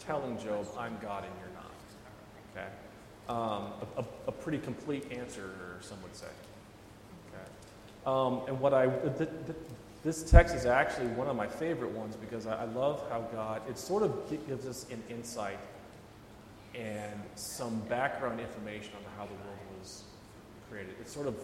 telling 0.00 0.36
Job, 0.40 0.66
I'm 0.76 0.98
God 1.00 1.22
and 1.22 1.32
you're 1.38 1.54
not. 1.54 1.70
Okay? 2.56 2.66
Um, 3.28 3.72
a, 3.96 4.00
a, 4.00 4.04
a 4.26 4.32
pretty 4.32 4.58
complete 4.58 5.12
answer, 5.12 5.78
some 5.80 6.02
would 6.02 6.16
say. 6.16 6.26
Okay? 7.28 7.48
Um, 8.04 8.48
and 8.48 8.58
what 8.58 8.74
I, 8.74 8.88
th- 8.88 9.30
this 10.04 10.22
text 10.22 10.54
is 10.54 10.66
actually 10.66 11.06
one 11.08 11.28
of 11.28 11.34
my 11.34 11.46
favorite 11.46 11.90
ones 11.92 12.14
because 12.16 12.46
I, 12.46 12.62
I 12.62 12.64
love 12.66 13.02
how 13.10 13.20
God, 13.32 13.62
it 13.68 13.78
sort 13.78 14.02
of 14.02 14.28
gives 14.46 14.66
us 14.66 14.86
an 14.90 15.02
insight 15.08 15.58
and 16.74 17.20
some 17.36 17.80
background 17.88 18.38
information 18.38 18.92
on 18.96 19.04
how 19.16 19.24
the 19.24 19.32
world 19.32 19.58
was 19.80 20.02
created. 20.70 20.94
It 21.00 21.08
sort 21.08 21.26
of 21.26 21.34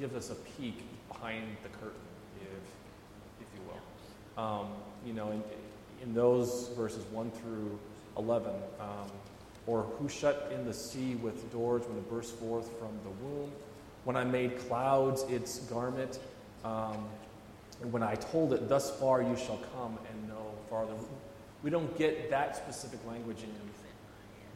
gives 0.00 0.14
us 0.14 0.30
a 0.30 0.34
peek 0.34 0.82
behind 1.08 1.56
the 1.62 1.68
curtain, 1.68 2.00
if, 2.40 3.42
if 3.42 3.46
you 3.54 3.60
will. 3.68 4.42
Um, 4.42 4.66
you 5.06 5.12
know, 5.12 5.30
in, 5.30 5.42
in 6.02 6.12
those 6.12 6.70
verses 6.76 7.04
1 7.12 7.30
through 7.30 7.78
11, 8.16 8.50
um, 8.80 8.88
or 9.66 9.82
who 9.82 10.08
shut 10.08 10.50
in 10.52 10.64
the 10.64 10.74
sea 10.74 11.14
with 11.16 11.52
doors 11.52 11.86
when 11.86 11.96
it 11.96 12.10
burst 12.10 12.34
forth 12.36 12.70
from 12.78 12.90
the 13.04 13.24
womb, 13.24 13.52
when 14.04 14.16
I 14.16 14.24
made 14.24 14.58
clouds 14.66 15.22
its 15.28 15.60
garment, 15.60 16.18
um, 16.64 17.06
when 17.90 18.02
I 18.02 18.14
told 18.14 18.52
it, 18.52 18.68
thus 18.68 18.90
far 18.98 19.22
you 19.22 19.36
shall 19.36 19.58
come 19.74 19.98
and 20.10 20.28
no 20.28 20.52
farther. 20.68 20.92
We 21.62 21.70
don't 21.70 21.96
get 21.96 22.30
that 22.30 22.56
specific 22.56 23.00
language 23.06 23.42
in 23.42 23.50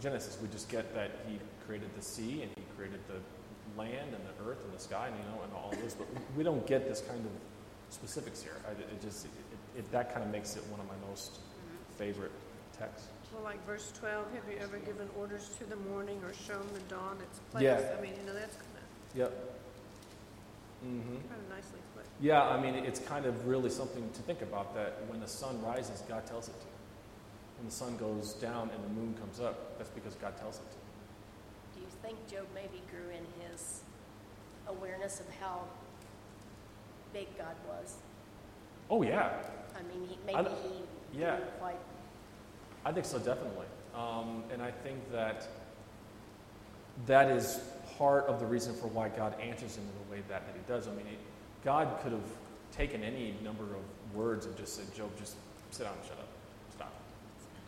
Genesis. 0.00 0.38
We 0.42 0.48
just 0.48 0.68
get 0.68 0.94
that 0.94 1.10
he 1.28 1.38
created 1.66 1.88
the 1.96 2.02
sea 2.02 2.42
and 2.42 2.50
he 2.54 2.62
created 2.76 3.00
the 3.08 3.20
land 3.78 4.14
and 4.14 4.22
the 4.24 4.50
earth 4.50 4.62
and 4.64 4.72
the 4.74 4.78
sky 4.78 5.08
and 5.08 5.16
you 5.16 5.24
know 5.34 5.42
and 5.42 5.52
all 5.54 5.70
this, 5.82 5.94
but 5.94 6.06
we 6.36 6.44
don't 6.44 6.66
get 6.66 6.88
this 6.88 7.00
kind 7.00 7.20
of 7.24 7.30
specifics 7.94 8.42
here. 8.42 8.56
I, 8.68 8.72
it 8.72 9.00
just 9.02 9.26
it, 9.26 9.30
it, 9.78 9.92
that 9.92 10.12
kind 10.12 10.24
of 10.24 10.30
makes 10.30 10.56
it 10.56 10.64
one 10.66 10.80
of 10.80 10.86
my 10.86 11.08
most 11.08 11.38
favorite 11.96 12.32
texts. 12.78 13.08
Well, 13.32 13.44
like 13.44 13.64
verse 13.66 13.92
twelve, 13.98 14.26
have 14.34 14.44
you 14.50 14.58
ever 14.60 14.78
given 14.78 15.08
orders 15.18 15.50
to 15.58 15.64
the 15.64 15.76
morning 15.76 16.20
or 16.24 16.32
shown 16.34 16.66
the 16.72 16.94
dawn 16.94 17.18
its 17.22 17.38
place? 17.50 17.64
Yeah. 17.64 17.96
I 17.96 18.00
mean, 18.00 18.12
you 18.20 18.26
know, 18.26 18.34
that's 18.34 18.56
kind 18.56 18.68
of 18.76 19.16
Yep. 19.16 19.32
hmm 20.82 20.88
of, 20.98 21.28
kind 21.28 21.40
of 21.40 21.48
nicely. 21.48 21.80
Yeah, 22.20 22.42
I 22.42 22.60
mean, 22.60 22.74
it's 22.74 23.00
kind 23.00 23.26
of 23.26 23.46
really 23.46 23.70
something 23.70 24.08
to 24.12 24.22
think 24.22 24.42
about 24.42 24.74
that 24.74 24.98
when 25.08 25.20
the 25.20 25.28
sun 25.28 25.60
rises, 25.62 26.02
God 26.08 26.26
tells 26.26 26.48
it 26.48 26.58
to. 26.60 26.66
When 27.58 27.66
the 27.66 27.74
sun 27.74 27.96
goes 27.96 28.34
down 28.34 28.70
and 28.74 28.84
the 28.84 28.88
moon 29.00 29.14
comes 29.20 29.40
up, 29.40 29.78
that's 29.78 29.90
because 29.90 30.14
God 30.14 30.36
tells 30.36 30.56
it 30.56 30.70
to. 30.70 30.76
Do 31.74 31.80
you 31.80 31.86
think 32.02 32.16
Job 32.30 32.46
maybe 32.54 32.82
grew 32.90 33.10
in 33.10 33.50
his 33.50 33.80
awareness 34.68 35.20
of 35.20 35.26
how 35.40 35.62
big 37.12 37.26
God 37.36 37.56
was? 37.68 37.96
Oh, 38.90 39.02
yeah. 39.02 39.30
I 39.76 39.82
mean, 39.82 40.06
he, 40.08 40.18
maybe 40.26 40.44
don't- 40.44 40.58
he 40.62 41.18
yeah. 41.20 41.36
didn't 41.36 41.58
quite. 41.58 41.78
I 42.84 42.92
think 42.92 43.06
so, 43.06 43.18
definitely. 43.18 43.66
Um, 43.94 44.44
and 44.52 44.62
I 44.62 44.70
think 44.70 44.98
that 45.12 45.46
that 47.06 47.30
is 47.30 47.60
part 47.98 48.26
of 48.26 48.40
the 48.40 48.46
reason 48.46 48.74
for 48.74 48.88
why 48.88 49.08
God 49.08 49.38
answers 49.40 49.76
him 49.76 49.84
in 49.84 50.06
the 50.06 50.12
way 50.12 50.22
that, 50.28 50.46
that 50.46 50.54
he 50.54 50.60
does. 50.68 50.86
I 50.88 50.92
mean, 50.92 51.06
he, 51.06 51.16
God 51.64 51.98
could 52.02 52.12
have 52.12 52.20
taken 52.72 53.02
any 53.02 53.34
number 53.42 53.64
of 53.64 54.14
words 54.14 54.46
and 54.46 54.56
just 54.56 54.76
said, 54.76 54.92
Job, 54.94 55.10
just 55.18 55.36
sit 55.70 55.84
down 55.84 55.94
and 55.94 56.04
shut 56.04 56.18
up. 56.18 56.28
Stop. 56.74 56.92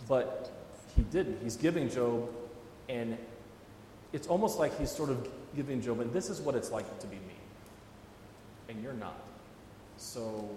But 0.08 0.50
he 0.94 1.02
didn't. 1.02 1.38
He's 1.42 1.56
giving 1.56 1.88
Job, 1.88 2.28
and 2.88 3.16
it's 4.12 4.26
almost 4.26 4.58
like 4.58 4.78
he's 4.78 4.90
sort 4.90 5.10
of 5.10 5.28
giving 5.54 5.80
Job, 5.80 6.00
and 6.00 6.12
this 6.12 6.28
is 6.28 6.40
what 6.40 6.54
it's 6.54 6.70
like 6.70 6.98
to 7.00 7.06
be 7.06 7.16
me. 7.16 7.34
And 8.68 8.82
you're 8.82 8.92
not. 8.92 9.20
So 9.96 10.48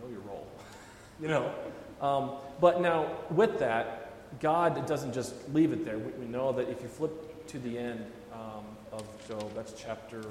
know 0.00 0.08
your 0.10 0.20
role. 0.20 0.46
you 1.20 1.28
know? 1.28 1.52
Um, 2.00 2.32
but 2.60 2.80
now, 2.80 3.10
with 3.30 3.58
that, 3.58 4.40
God 4.40 4.86
doesn't 4.86 5.12
just 5.12 5.34
leave 5.52 5.72
it 5.72 5.84
there. 5.84 5.98
We, 5.98 6.12
we 6.12 6.26
know 6.26 6.52
that 6.52 6.68
if 6.68 6.82
you 6.82 6.88
flip 6.88 7.46
to 7.48 7.58
the 7.58 7.78
end 7.78 8.04
um, 8.32 8.64
of 8.92 9.02
Job, 9.26 9.50
that's 9.54 9.72
chapter, 9.72 10.22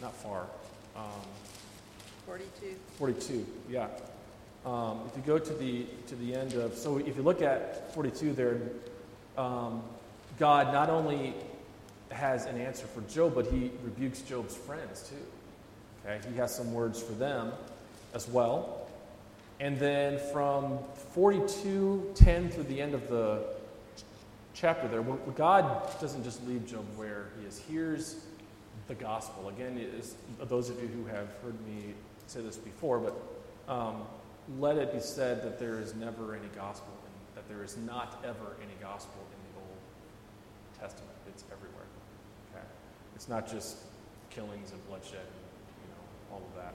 not 0.00 0.14
far, 0.16 0.46
um, 0.96 1.04
42. 2.26 2.74
42, 2.98 3.46
yeah. 3.70 3.88
Um, 4.64 5.00
if 5.06 5.16
you 5.16 5.22
go 5.24 5.38
to 5.38 5.52
the, 5.52 5.86
to 6.08 6.16
the 6.16 6.34
end 6.34 6.54
of, 6.54 6.74
so 6.74 6.98
if 6.98 7.16
you 7.16 7.22
look 7.22 7.40
at 7.40 7.94
42 7.94 8.32
there, 8.32 8.58
um, 9.38 9.82
God 10.38 10.72
not 10.72 10.90
only 10.90 11.34
has 12.10 12.46
an 12.46 12.58
answer 12.58 12.86
for 12.86 13.00
Job, 13.02 13.34
but 13.34 13.46
he 13.46 13.70
rebukes 13.82 14.20
Job's 14.22 14.56
friends 14.56 15.08
too. 15.08 15.16
Okay, 16.04 16.20
he 16.28 16.36
has 16.36 16.54
some 16.54 16.72
words 16.72 17.02
for 17.02 17.12
them 17.12 17.52
as 18.14 18.28
well. 18.28 18.88
And 19.60 19.78
then 19.78 20.18
from 20.32 20.78
42, 21.12 22.12
10 22.14 22.50
through 22.50 22.64
the 22.64 22.80
end 22.80 22.94
of 22.94 23.08
the 23.08 23.44
chapter 24.52 24.88
there, 24.88 25.02
God 25.02 25.88
doesn't 26.00 26.24
just 26.24 26.46
leave 26.46 26.66
Job 26.66 26.84
where 26.96 27.26
he 27.38 27.46
is. 27.46 27.62
Here's 27.68 28.16
the 28.88 28.94
gospel. 28.94 29.48
Again, 29.48 29.78
is, 29.78 30.14
those 30.40 30.70
of 30.70 30.80
you 30.80 30.88
who 30.88 31.04
have 31.06 31.28
heard 31.42 31.54
me 31.66 31.94
say 32.26 32.40
this 32.40 32.56
before, 32.56 32.98
but 32.98 33.72
um, 33.72 34.02
let 34.58 34.76
it 34.76 34.92
be 34.92 35.00
said 35.00 35.42
that 35.42 35.58
there 35.58 35.80
is 35.80 35.94
never 35.94 36.34
any 36.34 36.48
gospel, 36.54 36.92
and 37.04 37.36
that 37.36 37.48
there 37.48 37.64
is 37.64 37.76
not 37.78 38.22
ever 38.24 38.56
any 38.62 38.74
gospel 38.80 39.20
in 39.32 39.52
the 39.52 39.60
Old 39.60 39.78
Testament. 40.80 41.16
It's 41.28 41.44
everywhere. 41.52 41.86
Okay? 42.52 42.64
It's 43.14 43.28
not 43.28 43.50
just 43.50 43.78
killings 44.30 44.72
and 44.72 44.86
bloodshed, 44.88 45.18
and, 45.18 45.82
you 45.82 45.88
know, 45.90 46.34
all 46.34 46.42
of 46.48 46.62
that. 46.62 46.74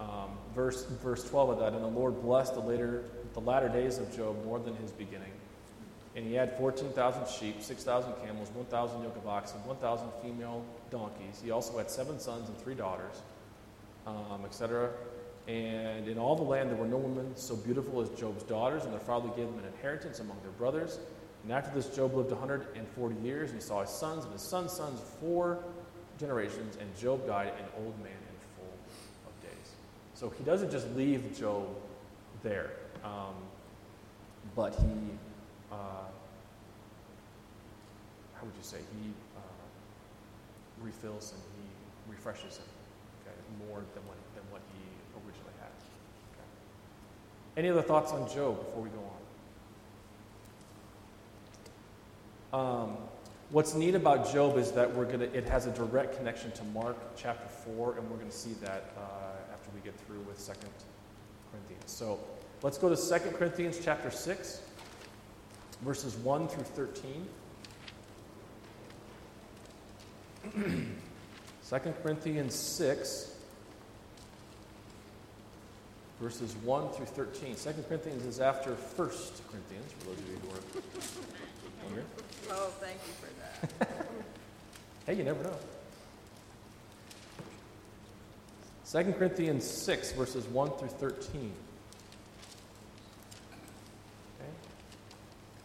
Um, 0.00 0.38
verse, 0.54 0.84
verse 1.02 1.28
12 1.28 1.50
of 1.50 1.58
that, 1.58 1.72
and 1.72 1.82
the 1.82 1.98
Lord 1.98 2.22
blessed 2.22 2.54
the, 2.54 2.60
later, 2.60 3.04
the 3.34 3.40
latter 3.40 3.68
days 3.68 3.98
of 3.98 4.14
Job 4.16 4.44
more 4.44 4.58
than 4.58 4.76
his 4.76 4.90
beginning. 4.90 5.32
And 6.14 6.26
he 6.26 6.34
had 6.34 6.56
14,000 6.58 7.26
sheep, 7.26 7.62
6,000 7.62 8.12
camels, 8.24 8.50
1,000 8.50 9.02
yoke 9.02 9.16
of 9.16 9.26
oxen, 9.26 9.58
1,000 9.64 10.08
female 10.22 10.62
donkeys. 10.90 11.40
He 11.42 11.50
also 11.50 11.78
had 11.78 11.90
seven 11.90 12.20
sons 12.20 12.48
and 12.48 12.58
three 12.58 12.74
daughters, 12.74 13.22
um, 14.06 14.44
etc. 14.44 14.90
And 15.48 16.06
in 16.06 16.18
all 16.18 16.36
the 16.36 16.42
land 16.42 16.70
there 16.70 16.76
were 16.76 16.86
no 16.86 16.98
women 16.98 17.32
so 17.34 17.56
beautiful 17.56 18.00
as 18.00 18.10
Job's 18.10 18.42
daughters, 18.42 18.84
and 18.84 18.92
their 18.92 19.00
father 19.00 19.28
gave 19.28 19.46
them 19.46 19.58
an 19.58 19.64
inheritance 19.74 20.20
among 20.20 20.36
their 20.42 20.52
brothers. 20.52 20.98
And 21.42 21.52
after 21.52 21.74
this, 21.74 21.94
Job 21.94 22.14
lived 22.14 22.30
140 22.30 23.20
years, 23.20 23.50
and 23.50 23.60
he 23.60 23.66
saw 23.66 23.80
his 23.80 23.90
sons 23.90 24.24
and 24.24 24.32
his 24.32 24.42
sons' 24.42 24.72
sons 24.72 25.00
four 25.20 25.64
generations, 26.18 26.76
and 26.80 26.96
Job 26.96 27.26
died 27.26 27.48
an 27.58 27.84
old 27.84 27.98
man 27.98 28.12
and 28.12 28.38
full 28.56 28.72
of 29.26 29.42
days. 29.42 29.72
So 30.14 30.30
he 30.30 30.44
doesn't 30.44 30.70
just 30.70 30.88
leave 30.94 31.36
Job 31.36 31.66
there, 32.44 32.70
um, 33.02 33.34
but 34.54 34.74
he, 34.76 34.86
uh, 35.72 36.04
how 38.34 38.44
would 38.44 38.56
you 38.56 38.62
say, 38.62 38.78
he 38.78 39.10
uh, 39.36 39.40
refills 40.82 41.32
and 41.32 41.42
he 41.56 42.12
refreshes 42.12 42.58
him 42.58 42.66
okay, 43.22 43.34
more 43.66 43.78
than 43.94 44.02
what, 44.06 44.16
than 44.34 44.44
what 44.50 44.60
he 44.74 44.82
originally 45.16 45.54
had. 45.60 45.70
Okay. 46.34 46.46
Any 47.56 47.70
other 47.70 47.82
thoughts 47.82 48.12
on 48.12 48.28
Job 48.28 48.58
before 48.58 48.82
we 48.82 48.90
go 48.90 48.98
on? 48.98 49.12
Um, 52.52 52.96
what's 53.50 53.74
neat 53.74 53.94
about 53.94 54.30
Job 54.30 54.58
is 54.58 54.72
that 54.72 54.94
we're 54.94 55.06
gonna, 55.06 55.24
it 55.24 55.48
has 55.48 55.66
a 55.66 55.70
direct 55.70 56.16
connection 56.16 56.52
to 56.52 56.64
Mark 56.64 56.96
chapter 57.16 57.48
4, 57.48 57.96
and 57.96 58.10
we're 58.10 58.16
going 58.16 58.30
to 58.30 58.36
see 58.36 58.52
that 58.60 58.92
uh, 58.98 59.52
after 59.52 59.70
we 59.74 59.80
get 59.80 59.98
through 60.06 60.20
with 60.20 60.44
2 60.44 60.52
Corinthians. 61.50 61.84
So 61.86 62.18
let's 62.62 62.76
go 62.76 62.94
to 62.94 62.96
2 62.96 63.30
Corinthians 63.36 63.80
chapter 63.82 64.10
6, 64.10 64.60
verses 65.82 66.16
1 66.16 66.48
through 66.48 66.64
13. 66.64 67.26
2 71.68 71.78
Corinthians 72.02 72.54
6, 72.54 73.34
verses 76.20 76.54
1 76.56 76.88
through 76.90 77.06
13. 77.06 77.54
2 77.54 77.72
Corinthians 77.88 78.24
is 78.24 78.40
after 78.40 78.72
1 78.72 78.76
Corinthians, 78.96 79.92
for 79.98 80.06
those 80.06 80.18
of 80.18 80.28
you 80.28 80.36
who 80.42 80.48
are 80.50 80.60
wondering. 81.84 82.06
Oh, 82.50 82.70
thank 82.80 82.98
you 83.06 83.14
for 83.14 83.78
that. 83.78 83.88
Hey, 85.06 85.14
you 85.14 85.24
never 85.24 85.42
know. 85.42 85.56
2 88.90 89.12
Corinthians 89.14 89.64
6, 89.64 90.12
verses 90.12 90.46
1 90.46 90.70
through 90.72 90.88
13. 90.88 91.52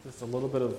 Just 0.07 0.21
a 0.21 0.25
little 0.25 0.47
bit 0.47 0.61
of 0.61 0.73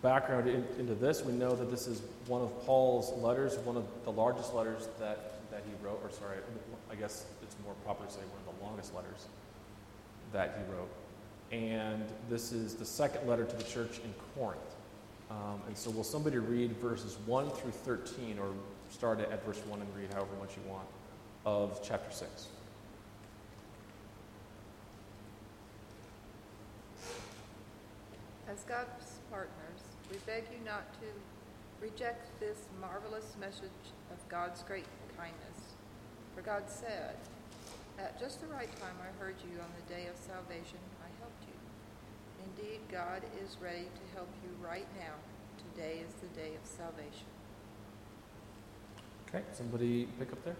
background 0.00 0.48
in, 0.48 0.64
into 0.78 0.94
this. 0.94 1.24
We 1.24 1.32
know 1.32 1.56
that 1.56 1.72
this 1.72 1.88
is 1.88 2.02
one 2.28 2.40
of 2.40 2.64
Paul's 2.64 3.12
letters, 3.20 3.58
one 3.58 3.76
of 3.76 3.82
the 4.04 4.12
largest 4.12 4.54
letters 4.54 4.86
that, 5.00 5.50
that 5.50 5.64
he 5.66 5.84
wrote, 5.84 6.00
or 6.04 6.12
sorry, 6.12 6.36
I 6.88 6.94
guess 6.94 7.26
it's 7.42 7.56
more 7.64 7.74
proper 7.84 8.06
to 8.06 8.12
say 8.12 8.20
one 8.20 8.40
of 8.46 8.56
the 8.56 8.64
longest 8.64 8.94
letters 8.94 9.26
that 10.32 10.56
he 10.56 10.72
wrote. 10.72 10.88
And 11.50 12.04
this 12.28 12.52
is 12.52 12.76
the 12.76 12.84
second 12.84 13.28
letter 13.28 13.44
to 13.44 13.56
the 13.56 13.64
church 13.64 13.98
in 14.04 14.14
Corinth. 14.36 14.60
Um, 15.28 15.60
and 15.66 15.76
so, 15.76 15.90
will 15.90 16.04
somebody 16.04 16.38
read 16.38 16.70
verses 16.76 17.16
1 17.26 17.50
through 17.50 17.72
13, 17.72 18.38
or 18.38 18.52
start 18.88 19.18
at 19.18 19.44
verse 19.44 19.58
1 19.66 19.80
and 19.80 19.96
read 19.96 20.12
however 20.12 20.30
much 20.38 20.50
you 20.56 20.70
want, 20.70 20.86
of 21.44 21.80
chapter 21.82 22.12
6? 22.14 22.46
As 28.50 28.66
God's 28.66 29.22
partners, 29.30 29.78
we 30.10 30.18
beg 30.26 30.42
you 30.50 30.58
not 30.66 30.82
to 30.98 31.06
reject 31.78 32.34
this 32.40 32.66
marvelous 32.80 33.36
message 33.38 33.94
of 34.10 34.18
God's 34.28 34.64
great 34.64 34.90
kindness. 35.16 35.78
For 36.34 36.42
God 36.42 36.66
said, 36.66 37.14
At 37.96 38.18
just 38.18 38.40
the 38.40 38.50
right 38.50 38.70
time 38.82 38.98
I 38.98 39.14
heard 39.22 39.36
you 39.46 39.54
on 39.62 39.70
the 39.78 39.86
day 39.86 40.10
of 40.10 40.18
salvation, 40.18 40.82
I 40.98 41.06
helped 41.22 41.46
you. 41.46 41.54
Indeed, 42.42 42.80
God 42.90 43.22
is 43.38 43.54
ready 43.62 43.86
to 43.86 44.04
help 44.18 44.34
you 44.42 44.50
right 44.58 44.88
now. 44.98 45.14
Today 45.70 46.02
is 46.02 46.10
the 46.18 46.34
day 46.34 46.58
of 46.58 46.66
salvation. 46.66 47.30
Okay, 49.28 49.46
somebody 49.54 50.10
pick 50.18 50.32
up 50.32 50.42
there? 50.42 50.58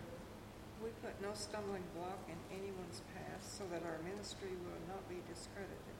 We 0.79 0.95
put 1.03 1.19
no 1.19 1.35
stumbling 1.35 1.83
block 1.99 2.23
in 2.31 2.39
anyone's 2.55 3.03
path 3.19 3.43
so 3.43 3.67
that 3.75 3.83
our 3.83 3.99
ministry 4.07 4.55
will 4.63 4.79
not 4.87 5.03
be 5.11 5.19
discredited. 5.27 6.00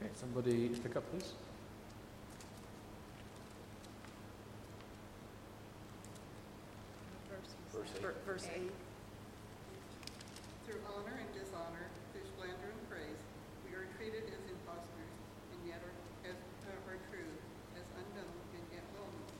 Okay, 0.00 0.10
somebody 0.14 0.68
pick 0.82 0.96
up, 0.96 1.04
please. 1.10 1.32
Verse, 7.72 7.90
ver- 8.00 8.14
verse 8.26 8.46
8. 8.54 8.70
Through 10.66 10.80
honor 10.94 11.16
and 11.18 11.30
dishonor, 11.34 11.86
through 12.12 12.26
splendor 12.34 12.70
and 12.74 12.82
praise, 12.90 13.20
we 13.66 13.74
are 13.74 13.86
treated 13.96 14.26
as 14.28 14.42
impostors, 14.50 15.12
and 15.54 15.60
yet 15.66 15.80
are, 15.82 15.96
as, 16.28 16.38
uh, 16.68 16.90
are 16.90 17.00
true, 17.08 17.32
as 17.78 17.86
unknown 17.96 18.36
and 18.54 18.64
yet 18.74 18.84
well 18.98 19.08
known, 19.08 19.32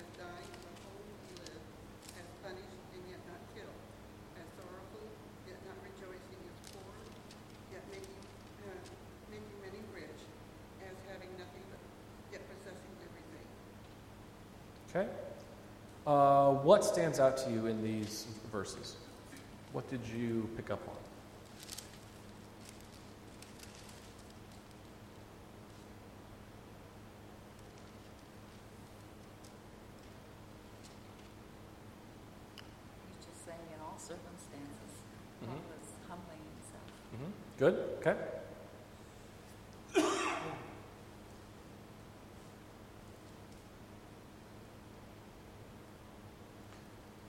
as 0.00 0.06
dying 0.18 0.52
but 0.64 0.74
holding 0.88 1.18
to 1.28 1.32
live, 1.46 1.64
as 2.18 2.26
punished 2.42 2.82
and 2.96 3.02
yet 3.06 3.22
not 3.28 3.42
killed, 3.54 3.80
as 4.40 4.46
sorrowful 4.58 5.06
yet 5.46 5.58
not 5.68 5.78
rejoicing, 5.86 6.40
as 6.48 6.58
poor 6.74 6.96
yet 7.70 7.84
making, 7.92 8.22
uh, 8.66 8.82
making 9.30 9.58
many 9.62 9.80
rich, 9.94 10.20
as 10.82 10.96
having 11.12 11.30
nothing 11.38 11.64
but 11.70 11.82
yet 12.34 12.42
possessing 12.50 12.94
everything. 13.04 13.46
Okay. 14.94 15.08
Uh, 16.06 16.50
what 16.50 16.84
stands 16.84 17.18
out 17.18 17.36
to 17.38 17.50
you 17.50 17.66
in 17.66 17.82
these 17.82 18.26
verses? 18.50 18.96
What 19.72 19.88
did 19.88 20.00
you 20.06 20.48
pick 20.56 20.70
up 20.70 20.80
on? 20.88 20.96
He's 33.08 33.26
just 33.26 33.44
saying 33.44 33.66
in 33.74 33.80
all 33.80 33.98
circumstances, 33.98 34.92
Mhm. 35.42 35.60
was 35.70 35.88
humbling 36.08 36.42
himself. 36.52 36.88
hmm 37.12 37.32
Good. 37.58 37.74
Okay. 38.00 38.16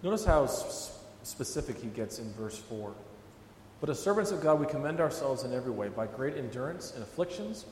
Notice 0.03 0.25
how 0.25 0.45
specific 1.23 1.79
he 1.79 1.87
gets 1.87 2.19
in 2.19 2.31
verse 2.33 2.57
4. 2.57 2.93
But 3.79 3.89
as 3.89 3.99
servants 3.99 4.31
of 4.31 4.41
God, 4.41 4.59
we 4.59 4.65
commend 4.65 4.99
ourselves 4.99 5.43
in 5.43 5.53
every 5.53 5.71
way 5.71 5.87
by 5.87 6.07
great 6.07 6.35
endurance 6.35 6.93
in 6.95 7.01
afflictions, 7.01 7.65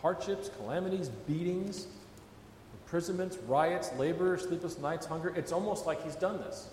hardships, 0.00 0.50
calamities, 0.56 1.10
beatings, 1.10 1.86
imprisonments, 2.72 3.36
riots, 3.46 3.92
labor, 3.98 4.38
sleepless 4.38 4.78
nights, 4.78 5.04
hunger. 5.04 5.32
It's 5.36 5.52
almost 5.52 5.86
like 5.86 6.02
he's 6.02 6.16
done 6.16 6.38
this. 6.38 6.68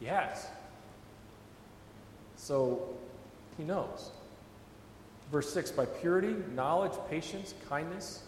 He 0.00 0.06
has. 0.06 0.48
So 2.36 2.96
he 3.56 3.62
knows. 3.62 4.10
Verse 5.30 5.52
6 5.52 5.70
by 5.70 5.86
purity, 5.86 6.34
knowledge, 6.56 6.92
patience, 7.08 7.54
kindness, 7.68 8.24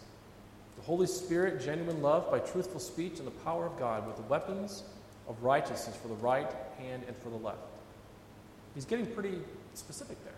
the 0.77 0.83
Holy 0.83 1.07
Spirit, 1.07 1.61
genuine 1.61 2.01
love, 2.01 2.31
by 2.31 2.39
truthful 2.39 2.79
speech, 2.79 3.19
and 3.19 3.27
the 3.27 3.31
power 3.31 3.65
of 3.65 3.77
God, 3.77 4.07
with 4.07 4.15
the 4.15 4.23
weapons 4.23 4.83
of 5.27 5.41
righteousness 5.43 5.95
for 5.95 6.07
the 6.07 6.15
right 6.15 6.51
hand 6.77 7.03
and 7.07 7.15
for 7.17 7.29
the 7.29 7.37
left. 7.37 7.59
He's 8.75 8.85
getting 8.85 9.05
pretty 9.05 9.39
specific 9.73 10.17
there. 10.23 10.33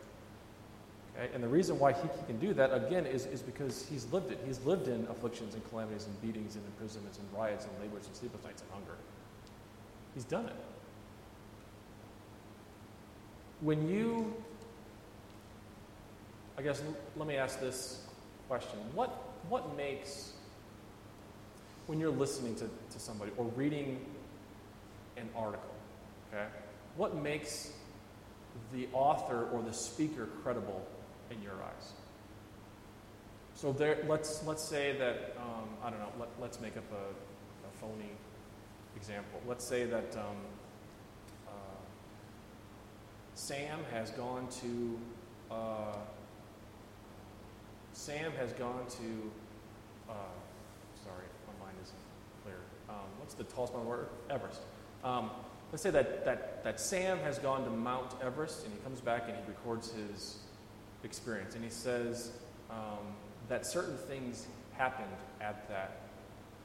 Okay? 1.18 1.34
And 1.34 1.44
the 1.44 1.48
reason 1.48 1.80
why 1.80 1.94
he, 1.94 2.02
he 2.02 2.26
can 2.28 2.40
do 2.40 2.54
that, 2.54 2.74
again, 2.74 3.06
is, 3.06 3.26
is 3.26 3.42
because 3.42 3.88
he's 3.88 4.06
lived 4.12 4.32
it. 4.32 4.40
He's 4.46 4.64
lived 4.66 4.88
in 4.88 5.08
afflictions 5.10 5.54
and 5.56 5.68
calamities 5.70 6.06
and 6.06 6.22
beatings 6.22 6.56
and 6.56 6.66
imprisonments 6.66 7.18
and 7.18 7.28
riots 7.38 7.66
and 7.66 7.74
labors 7.82 8.06
and 8.08 8.16
sleepless 8.16 8.44
nights 8.44 8.62
and 8.62 8.72
hunger. 8.72 8.98
He's 10.14 10.26
done 10.26 10.46
it. 10.46 10.56
When 13.62 13.88
you, 13.90 14.34
I 16.58 16.62
guess, 16.62 16.82
l- 16.86 16.96
let 17.16 17.28
me 17.28 17.38
ask 17.38 17.60
this 17.60 18.06
question. 18.48 18.80
What, 18.94 19.10
what 19.50 19.76
makes, 19.78 20.34
when 21.88 22.00
you're 22.00 22.12
listening 22.12 22.56
to, 22.56 22.66
to 22.66 23.00
somebody 23.00 23.32
or 23.38 23.46
reading 23.56 24.00
an 25.18 25.30
article, 25.36 25.74
okay, 26.34 26.46
what 26.98 27.16
makes 27.16 27.72
the 28.74 28.88
author 28.94 29.48
or 29.52 29.62
the 29.62 29.74
speaker 29.74 30.28
credible 30.44 30.86
in 31.32 31.42
your 31.42 31.54
eyes? 31.54 31.94
So 33.56 33.72
there, 33.72 34.04
let's, 34.08 34.46
let's 34.46 34.64
say 34.64 34.98
that, 34.98 35.36
um, 35.38 35.70
I 35.84 35.90
don't 35.90 36.00
know, 36.00 36.12
let, 36.20 36.28
let's 36.42 36.60
make 36.60 36.76
up 36.76 36.84
a, 36.92 36.96
a 37.68 37.72
phony 37.80 38.12
example. 38.98 39.42
Let's 39.48 39.64
say 39.64 39.86
that 39.86 40.16
um, 40.18 40.36
uh, 41.48 41.52
Sam 43.34 43.80
has 43.92 44.12
gone 44.12 44.48
to, 44.62 45.00
uh, 45.50 45.96
Sam 47.94 48.34
has 48.34 48.52
gone 48.54 48.86
to, 48.90 49.32
uh, 50.10 50.14
sorry, 51.02 51.26
my 51.48 51.66
mind 51.66 51.78
isn't 51.82 51.98
clear. 52.44 52.58
Um, 52.90 53.08
what's 53.20 53.36
the 53.36 53.46
tallest 53.46 53.74
mountain 53.74 53.94
earth? 53.94 54.10
Everest. 54.30 54.62
Um, 55.06 55.30
let's 55.72 55.84
say 55.84 55.92
that, 55.92 56.26
that, 56.26 56.64
that 56.64 56.80
Sam 56.80 57.20
has 57.20 57.38
gone 57.38 57.64
to 57.64 57.70
Mount 57.70 58.16
Everest 58.24 58.66
and 58.66 58.74
he 58.74 58.80
comes 58.80 59.00
back 59.00 59.26
and 59.28 59.38
he 59.38 59.44
records 59.48 59.92
his 59.92 60.38
experience 61.04 61.54
and 61.54 61.64
he 61.64 61.70
says 61.70 62.32
um, 62.72 63.14
that 63.48 63.68
certain 63.68 63.98
things 63.98 64.48
happened 64.74 65.16
at 65.40 65.70
that, 65.70 66.02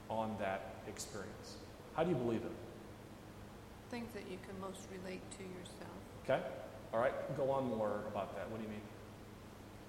on 0.09 0.35
that 0.41 0.75
experience. 0.89 1.57
How 1.95 2.03
do 2.03 2.09
you 2.09 2.17
believe 2.17 2.41
it? 2.41 2.53
Things 3.91 4.11
that 4.15 4.25
you 4.31 4.39
can 4.49 4.59
most 4.59 4.81
relate 4.91 5.21
to 5.33 5.43
yourself. 5.43 5.99
Okay? 6.25 6.41
All 6.95 7.01
right, 7.01 7.13
go 7.37 7.51
on 7.51 7.69
more 7.69 8.01
about 8.09 8.35
that. 8.37 8.51
What 8.51 8.57
do 8.57 8.65
you 8.65 8.71
mean? 8.71 8.81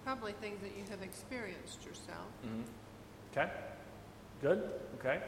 Probably 0.03 0.33
things 0.33 0.59
that 0.61 0.75
you 0.77 0.83
have 0.89 1.01
experienced 1.01 1.85
yourself. 1.85 2.27
Mm-hmm. 2.45 2.61
Okay? 3.31 3.49
Good? 4.41 4.69
Okay? 4.99 5.21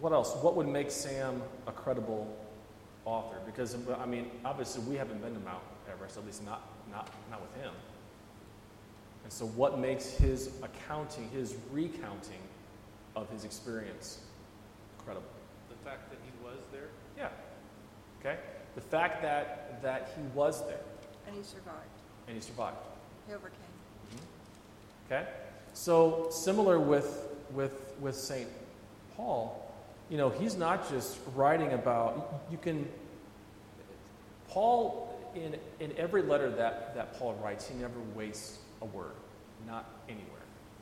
What 0.00 0.12
else? 0.12 0.34
What 0.42 0.56
would 0.56 0.68
make 0.68 0.90
Sam 0.90 1.42
a 1.66 1.72
credible 1.72 2.34
author? 3.04 3.36
Because, 3.46 3.76
I 3.98 4.06
mean, 4.06 4.30
obviously 4.44 4.82
we 4.84 4.96
haven't 4.96 5.22
been 5.22 5.34
to 5.34 5.40
Mount 5.40 5.62
Everest, 5.90 6.16
at 6.18 6.26
least 6.26 6.44
not, 6.44 6.62
not, 6.90 7.08
not 7.30 7.40
with 7.40 7.54
him. 7.62 7.72
And 9.24 9.32
so, 9.32 9.46
what 9.46 9.78
makes 9.78 10.10
his 10.10 10.50
accounting, 10.62 11.28
his 11.30 11.56
recounting 11.72 12.38
of 13.16 13.28
his 13.30 13.44
experience 13.44 14.20
credible? 15.04 15.26
The 15.68 15.88
fact 15.90 16.10
that 16.10 16.18
he 16.24 16.30
was 16.44 16.58
there, 16.72 16.88
Yeah. 17.16 17.28
Okay? 18.20 18.38
The 18.74 18.80
fact 18.82 19.22
that, 19.22 19.82
that 19.82 20.12
he 20.16 20.22
was 20.34 20.64
there 20.66 20.80
And 21.26 21.34
he 21.36 21.42
survived. 21.42 21.76
and 22.28 22.36
he 22.36 22.42
survived. 22.42 22.76
He 23.26 23.34
overcame. 23.34 23.58
Mm-hmm. 24.14 25.12
Okay? 25.14 25.28
So 25.74 26.28
similar 26.30 26.78
with 26.78 27.22
with 27.52 27.94
with 28.00 28.14
Saint 28.16 28.48
Paul, 29.16 29.65
you 30.08 30.16
know, 30.16 30.30
he's 30.30 30.56
not 30.56 30.88
just 30.90 31.18
writing 31.34 31.72
about 31.72 32.44
you 32.50 32.58
can 32.58 32.88
Paul 34.48 35.18
in 35.34 35.56
in 35.80 35.92
every 35.96 36.22
letter 36.22 36.50
that 36.50 36.94
that 36.94 37.18
Paul 37.18 37.34
writes, 37.42 37.68
he 37.68 37.74
never 37.74 38.00
wastes 38.14 38.58
a 38.82 38.86
word, 38.86 39.12
not 39.66 39.86
anywhere. 40.08 40.26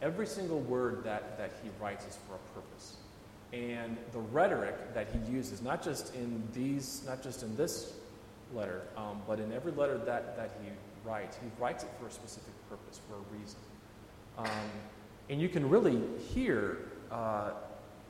Every 0.02 0.26
single 0.26 0.60
word 0.60 1.04
that 1.04 1.38
that 1.38 1.52
he 1.62 1.70
writes 1.80 2.06
is 2.06 2.18
for 2.28 2.34
a 2.34 2.60
purpose. 2.60 2.96
And 3.52 3.96
the 4.12 4.18
rhetoric 4.18 4.94
that 4.94 5.06
he 5.12 5.32
uses, 5.32 5.62
not 5.62 5.82
just 5.82 6.14
in 6.16 6.42
these, 6.52 7.04
not 7.06 7.22
just 7.22 7.44
in 7.44 7.56
this 7.56 7.92
letter, 8.52 8.82
um, 8.96 9.22
but 9.28 9.38
in 9.38 9.52
every 9.52 9.70
letter 9.70 9.96
that, 9.98 10.36
that 10.36 10.50
he 10.60 10.70
writes, 11.08 11.36
he 11.36 11.62
writes 11.62 11.84
it 11.84 11.90
for 12.00 12.08
a 12.08 12.10
specific 12.10 12.52
purpose, 12.68 13.00
for 13.08 13.14
a 13.14 13.38
reason. 13.38 13.60
Um, 14.38 14.70
and 15.30 15.40
you 15.40 15.48
can 15.48 15.68
really 15.68 16.00
hear 16.18 16.78
uh, 17.12 17.50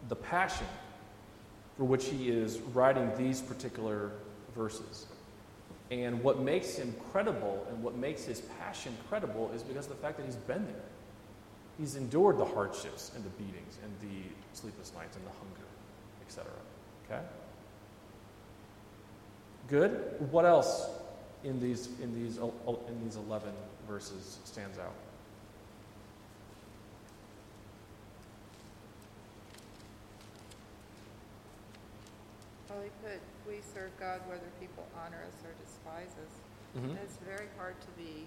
the 0.09 0.17
passion 0.17 0.67
for 1.77 1.85
which 1.85 2.07
he 2.07 2.29
is 2.29 2.59
writing 2.73 3.11
these 3.17 3.41
particular 3.41 4.13
verses. 4.55 5.07
And 5.91 6.23
what 6.23 6.41
makes 6.41 6.77
him 6.77 6.95
credible 7.13 7.67
and 7.71 7.83
what 7.83 7.97
makes 7.97 8.25
his 8.25 8.41
passion 8.59 8.97
credible 9.09 9.51
is 9.55 9.63
because 9.63 9.87
of 9.87 9.91
the 9.91 9.99
fact 9.99 10.17
that 10.17 10.27
he's 10.27 10.37
been 10.37 10.65
there. 10.67 10.83
He's 11.79 11.97
endured 11.97 12.39
the 12.39 12.45
hardships 12.45 13.11
and 13.15 13.25
the 13.25 13.31
beatings 13.31 13.79
and 13.83 13.93
the 14.01 14.29
sleepless 14.53 14.93
nights 14.97 15.17
and 15.17 15.27
the 15.27 15.31
hunger, 15.31 15.67
etc. 16.27 16.51
Okay? 17.07 17.21
Good. 19.69 20.17
What 20.31 20.45
else 20.45 20.89
in 21.43 21.61
these 21.61 21.89
in 22.01 22.15
these 22.15 22.39
in 22.39 23.05
these 23.05 23.17
11 23.17 23.51
verses 23.89 24.39
stands 24.45 24.79
out? 24.79 24.95
Well, 32.75 32.83
he 32.83 32.91
put, 33.07 33.23
we 33.47 33.63
serve 33.63 33.95
God 34.03 34.19
whether 34.27 34.51
people 34.59 34.83
honor 34.99 35.23
us 35.31 35.39
or 35.47 35.55
despise 35.63 36.11
us. 36.19 36.35
Mhm. 36.75 36.91
And 36.91 36.99
it's 37.07 37.19
very 37.23 37.47
hard 37.57 37.81
to 37.81 37.91
be 37.95 38.27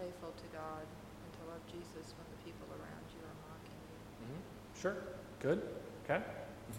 faithful 0.00 0.32
to 0.32 0.46
God 0.56 0.88
and 0.88 1.30
to 1.36 1.42
love 1.52 1.60
Jesus 1.68 2.16
when 2.16 2.24
the 2.32 2.40
people 2.40 2.64
around 2.72 3.04
you 3.12 3.20
are 3.28 3.36
mocking 3.44 3.76
you. 3.84 4.32
Mhm. 4.32 4.40
Sure. 4.80 4.96
Good. 5.40 5.60
Okay. 6.04 6.24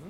hmm 0.02 0.10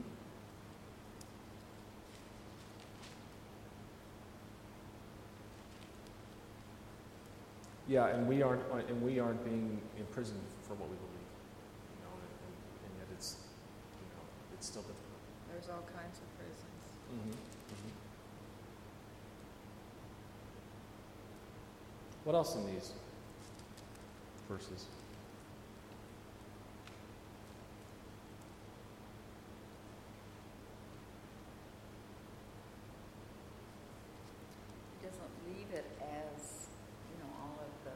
Yeah, 7.88 8.08
and 8.08 8.30
we 8.30 8.42
aren't 8.44 8.62
uh, 8.72 8.76
and 8.88 9.02
we 9.02 9.20
aren't 9.20 9.44
being 9.44 9.82
imprisoned 9.98 10.46
for 10.62 10.76
what 10.76 10.88
we 10.90 10.96
believe, 10.96 11.32
you 11.98 12.06
know, 12.06 12.14
and, 12.14 12.32
and, 12.46 12.56
and 12.86 12.92
yet 13.02 13.08
it's, 13.18 13.36
you 14.00 14.08
know, 14.14 14.24
it's 14.54 14.68
still 14.68 14.84
difficult. 14.84 15.09
There's 15.60 15.72
all 15.72 15.84
kinds 15.94 16.18
of 16.20 16.38
prisons. 16.38 16.56
Mm-hmm. 17.12 17.32
Mm-hmm. 17.32 17.92
What 22.24 22.36
else 22.36 22.56
in 22.56 22.66
these 22.68 22.94
verses? 24.48 24.86
He 35.02 35.08
doesn't 35.08 35.22
leave 35.46 35.68
it 35.74 35.92
as, 36.00 36.68
you 37.12 37.18
know, 37.20 37.30
all 37.38 37.60
of 37.60 37.84
the, 37.84 37.92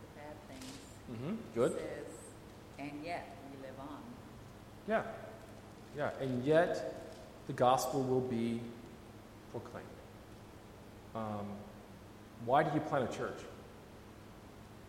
the 0.00 0.08
bad 0.16 0.36
things. 0.48 0.80
Mm-hmm. 1.12 1.34
Good. 1.54 1.72
He 1.72 1.78
says, 1.78 2.14
and 2.78 3.04
yet 3.04 3.36
we 3.52 3.66
live 3.66 3.78
on. 3.78 4.02
Yeah. 4.88 5.02
Yeah. 6.00 6.10
And 6.18 6.42
yet, 6.46 7.12
the 7.46 7.52
gospel 7.52 8.02
will 8.02 8.22
be 8.22 8.62
proclaimed. 9.52 9.86
Um, 11.14 11.46
why 12.46 12.62
do 12.62 12.70
you 12.72 12.80
plant 12.80 13.12
a 13.12 13.14
church? 13.14 13.38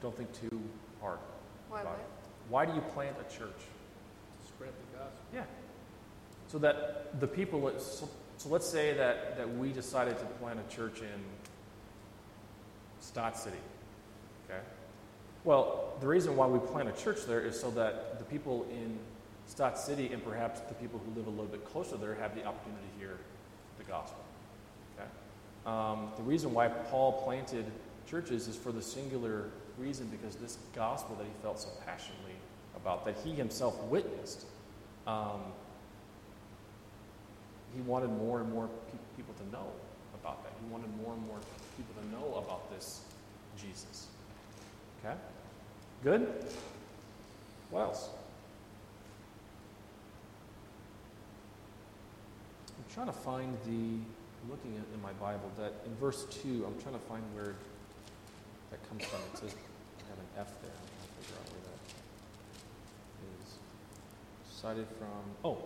Don't 0.01 0.15
think 0.15 0.29
too 0.39 0.61
hard. 1.01 1.19
Why 1.67 1.81
about 1.81 1.95
it. 1.95 2.05
Why 2.47 2.65
do 2.65 2.73
you 2.73 2.81
plant 2.93 3.17
a 3.19 3.37
church? 3.37 3.49
to 3.49 4.47
spread 4.47 4.69
the 4.69 4.97
gospel. 4.97 5.21
Yeah. 5.33 5.43
So 6.47 6.57
that 6.59 7.19
the 7.19 7.27
people, 7.27 7.69
so, 7.77 8.07
so 8.37 8.49
let's 8.49 8.69
say 8.69 8.93
that, 8.93 9.37
that 9.37 9.57
we 9.57 9.73
decided 9.73 10.17
to 10.17 10.25
plant 10.39 10.59
a 10.65 10.73
church 10.73 11.01
in 11.01 11.21
Stotts 13.01 13.43
City. 13.43 13.57
Okay? 14.45 14.61
Well, 15.43 15.93
the 15.99 16.07
reason 16.07 16.37
why 16.37 16.47
we 16.47 16.59
plant 16.59 16.87
a 16.87 16.93
church 16.93 17.25
there 17.25 17.41
is 17.41 17.59
so 17.59 17.69
that 17.71 18.17
the 18.17 18.25
people 18.25 18.65
in 18.71 18.97
Stotts 19.51 19.83
City 19.83 20.13
and 20.13 20.23
perhaps 20.23 20.61
the 20.61 20.73
people 20.75 21.01
who 21.05 21.13
live 21.13 21.27
a 21.27 21.29
little 21.29 21.45
bit 21.45 21.65
closer 21.65 21.97
there 21.97 22.15
have 22.15 22.33
the 22.35 22.45
opportunity 22.45 22.85
to 22.93 22.99
hear 23.05 23.17
the 23.77 23.83
gospel. 23.83 24.23
Okay? 24.95 25.09
Um, 25.65 26.09
the 26.15 26.23
reason 26.23 26.53
why 26.53 26.69
Paul 26.69 27.21
planted 27.23 27.65
churches 28.09 28.47
is 28.47 28.55
for 28.55 28.71
the 28.71 28.81
singular 28.81 29.49
reason 29.77 30.07
because 30.07 30.37
this 30.37 30.57
gospel 30.73 31.17
that 31.17 31.25
he 31.25 31.31
felt 31.41 31.59
so 31.59 31.67
passionately 31.85 32.31
about, 32.77 33.03
that 33.03 33.17
he 33.25 33.33
himself 33.33 33.77
witnessed, 33.83 34.45
um, 35.05 35.41
he 37.75 37.81
wanted 37.81 38.09
more 38.09 38.39
and 38.39 38.49
more 38.53 38.69
pe- 38.89 39.17
people 39.17 39.33
to 39.33 39.51
know 39.51 39.67
about 40.21 40.41
that. 40.45 40.53
He 40.63 40.71
wanted 40.71 40.95
more 41.03 41.11
and 41.11 41.27
more 41.27 41.39
people 41.75 42.01
to 42.01 42.07
know 42.09 42.37
about 42.37 42.71
this 42.71 43.01
Jesus. 43.61 44.07
Okay? 45.03 45.15
Good? 46.05 46.45
What 47.69 47.81
else? 47.81 48.09
Trying 52.93 53.07
to 53.07 53.13
find 53.13 53.57
the, 53.65 54.51
looking 54.51 54.75
at 54.75 54.83
in 54.93 55.01
my 55.01 55.13
Bible, 55.13 55.49
that 55.57 55.73
in 55.85 55.95
verse 55.95 56.25
2, 56.43 56.65
I'm 56.65 56.81
trying 56.81 56.95
to 56.95 57.05
find 57.07 57.23
where 57.33 57.55
that 58.69 58.89
comes 58.89 59.05
from. 59.05 59.19
It 59.33 59.39
says 59.39 59.55
I 59.55 60.09
have 60.09 60.19
an 60.19 60.25
F 60.37 60.61
there. 60.61 60.71
I'm 60.71 60.87
trying 60.87 61.07
to 61.07 61.13
figure 61.23 61.39
out 61.39 61.47
where 61.51 61.63
that 61.71 61.79
is. 63.43 63.59
Cited 64.53 64.87
from, 64.97 65.23
oh, 65.45 65.57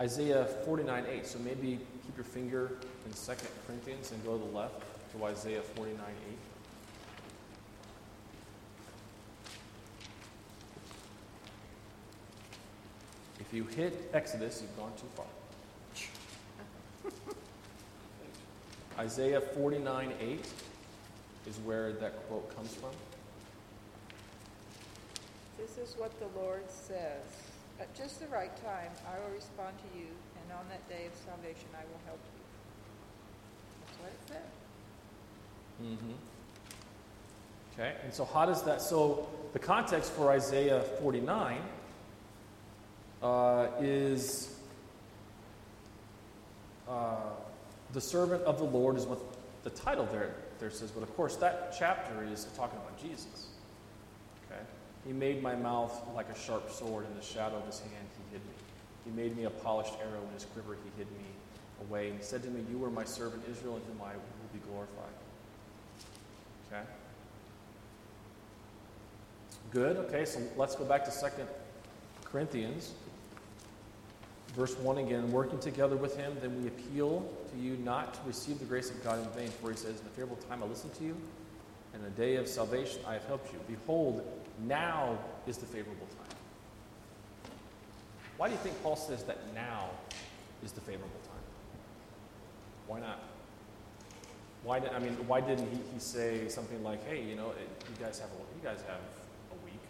Isaiah 0.00 0.44
49 0.64 1.04
8. 1.08 1.26
So 1.26 1.38
maybe 1.38 1.78
keep 2.04 2.16
your 2.16 2.24
finger 2.24 2.72
in 3.06 3.12
2 3.12 3.32
Corinthians 3.66 4.12
and 4.12 4.22
go 4.24 4.36
to 4.36 4.44
the 4.44 4.56
left 4.56 4.82
to 5.12 5.24
Isaiah 5.24 5.62
49 5.62 5.98
8. 6.00 6.38
If 13.40 13.54
you 13.54 13.64
hit 13.64 14.10
Exodus, 14.12 14.60
you've 14.62 14.76
gone 14.76 14.92
too 14.96 15.08
far. 15.14 15.26
Isaiah 18.98 19.40
49 19.40 20.12
8 20.20 20.46
is 21.46 21.58
where 21.58 21.92
that 21.92 22.28
quote 22.28 22.54
comes 22.54 22.74
from. 22.74 22.90
This 25.58 25.78
is 25.78 25.96
what 25.98 26.12
the 26.20 26.28
Lord 26.40 26.62
says. 26.68 27.22
At 27.80 27.92
just 27.96 28.20
the 28.20 28.28
right 28.28 28.54
time, 28.62 28.90
I 29.08 29.18
will 29.18 29.34
respond 29.34 29.74
to 29.78 29.98
you, 29.98 30.06
and 30.06 30.52
on 30.58 30.64
that 30.68 30.88
day 30.88 31.06
of 31.06 31.12
salvation, 31.26 31.66
I 31.74 31.82
will 31.84 32.00
help 32.06 32.20
you. 32.34 32.40
That's 33.86 33.98
what 34.00 34.10
it 34.10 34.28
says. 34.28 34.52
Mm-hmm. 35.82 36.14
Okay, 37.72 37.94
and 38.04 38.14
so 38.14 38.24
how 38.24 38.46
does 38.46 38.62
that? 38.62 38.80
So 38.80 39.28
the 39.52 39.58
context 39.58 40.12
for 40.12 40.30
Isaiah 40.30 40.82
49 41.00 41.60
uh, 43.22 43.66
is 43.80 44.56
uh, 46.88 47.16
the 47.94 48.00
servant 48.00 48.42
of 48.42 48.58
the 48.58 48.64
Lord 48.64 48.96
is 48.96 49.06
what 49.06 49.20
the 49.62 49.70
title 49.70 50.06
there 50.12 50.34
there 50.58 50.70
says. 50.70 50.90
But 50.90 51.02
of 51.02 51.16
course, 51.16 51.36
that 51.36 51.74
chapter 51.78 52.24
is 52.24 52.46
talking 52.56 52.78
about 52.78 53.00
Jesus. 53.00 53.46
Okay, 54.50 54.60
He 55.06 55.12
made 55.12 55.42
my 55.42 55.54
mouth 55.54 55.92
like 56.14 56.28
a 56.28 56.38
sharp 56.38 56.70
sword, 56.70 57.06
in 57.06 57.16
the 57.16 57.24
shadow 57.24 57.56
of 57.56 57.66
His 57.66 57.78
hand 57.80 58.06
He 58.18 58.36
hid 58.36 58.44
me. 58.44 58.54
He 59.04 59.10
made 59.10 59.36
me 59.36 59.44
a 59.44 59.50
polished 59.50 59.94
arrow 60.02 60.20
in 60.26 60.34
His 60.34 60.44
quiver 60.46 60.76
He 60.84 60.90
hid 60.98 61.10
me 61.12 61.24
away. 61.88 62.10
And 62.10 62.18
He 62.18 62.24
said 62.24 62.42
to 62.42 62.50
me, 62.50 62.64
"You 62.70 62.84
are 62.84 62.90
my 62.90 63.04
servant 63.04 63.42
Israel, 63.50 63.76
in 63.76 63.82
whom 63.82 64.02
I 64.02 64.12
will 64.12 64.50
be 64.52 64.60
glorified." 64.68 65.14
Okay. 66.72 66.82
Good. 69.70 69.96
Okay, 69.96 70.24
so 70.24 70.40
let's 70.56 70.74
go 70.74 70.84
back 70.84 71.04
to 71.04 71.10
Second 71.10 71.48
Corinthians. 72.24 72.92
Verse 74.54 74.78
1 74.78 74.98
again, 74.98 75.32
working 75.32 75.58
together 75.58 75.96
with 75.96 76.16
him, 76.16 76.36
then 76.40 76.62
we 76.62 76.68
appeal 76.68 77.28
to 77.52 77.58
you 77.58 77.76
not 77.78 78.14
to 78.14 78.20
receive 78.24 78.60
the 78.60 78.64
grace 78.64 78.88
of 78.90 79.02
God 79.02 79.18
in 79.18 79.28
vain. 79.30 79.50
For 79.60 79.70
he 79.70 79.76
says, 79.76 80.00
In 80.00 80.06
a 80.06 80.10
favorable 80.10 80.36
time 80.48 80.62
I 80.62 80.66
listened 80.66 80.94
to 80.94 81.04
you, 81.04 81.16
and 81.92 82.02
in 82.02 82.08
a 82.08 82.14
day 82.14 82.36
of 82.36 82.46
salvation 82.46 83.00
I 83.06 83.14
have 83.14 83.24
helped 83.24 83.52
you. 83.52 83.58
Behold, 83.66 84.24
now 84.66 85.18
is 85.48 85.58
the 85.58 85.66
favorable 85.66 86.06
time. 86.06 86.36
Why 88.36 88.48
do 88.48 88.54
you 88.54 88.60
think 88.60 88.80
Paul 88.82 88.96
says 88.96 89.24
that 89.24 89.38
now 89.54 89.90
is 90.62 90.70
the 90.70 90.80
favorable 90.80 91.10
time? 91.24 91.42
Why 92.86 93.00
not? 93.00 93.18
Why 94.62 94.78
did, 94.78 94.90
I 94.90 94.98
mean, 94.98 95.14
why 95.26 95.40
didn't 95.40 95.68
he, 95.70 95.78
he 95.92 95.98
say 95.98 96.48
something 96.48 96.82
like, 96.82 97.06
"Hey, 97.08 97.22
you 97.22 97.34
know, 97.34 97.50
it, 97.50 97.68
you 97.90 98.04
guys 98.04 98.18
have 98.18 98.30
a, 98.30 98.56
you 98.56 98.62
guys 98.62 98.82
have 98.86 98.98
a 98.98 99.64
week"? 99.64 99.80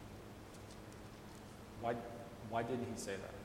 Why, 1.80 1.94
why 2.50 2.62
didn't 2.62 2.86
he 2.92 3.00
say 3.00 3.12
that? 3.12 3.43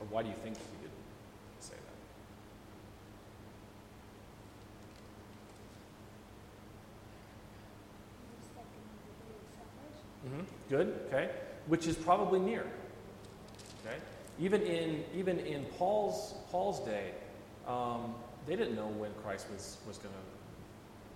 Or 0.00 0.06
why 0.08 0.22
do 0.22 0.28
you 0.28 0.34
think 0.42 0.56
he 0.56 0.62
didn't 0.80 0.92
say 1.60 1.74
that? 10.24 10.30
Mm-hmm. 10.30 10.44
Good. 10.70 11.00
Okay. 11.08 11.30
Which 11.66 11.86
is 11.86 11.96
probably 11.96 12.40
near. 12.40 12.66
Okay. 13.86 13.96
Even 14.38 14.62
in 14.62 15.04
even 15.14 15.38
in 15.40 15.64
Paul's 15.76 16.34
Paul's 16.50 16.80
day, 16.80 17.12
um, 17.68 18.14
they 18.46 18.56
didn't 18.56 18.74
know 18.74 18.86
when 18.86 19.12
Christ 19.22 19.46
was 19.52 19.76
was 19.86 19.98
going 19.98 20.14
to 20.14 20.20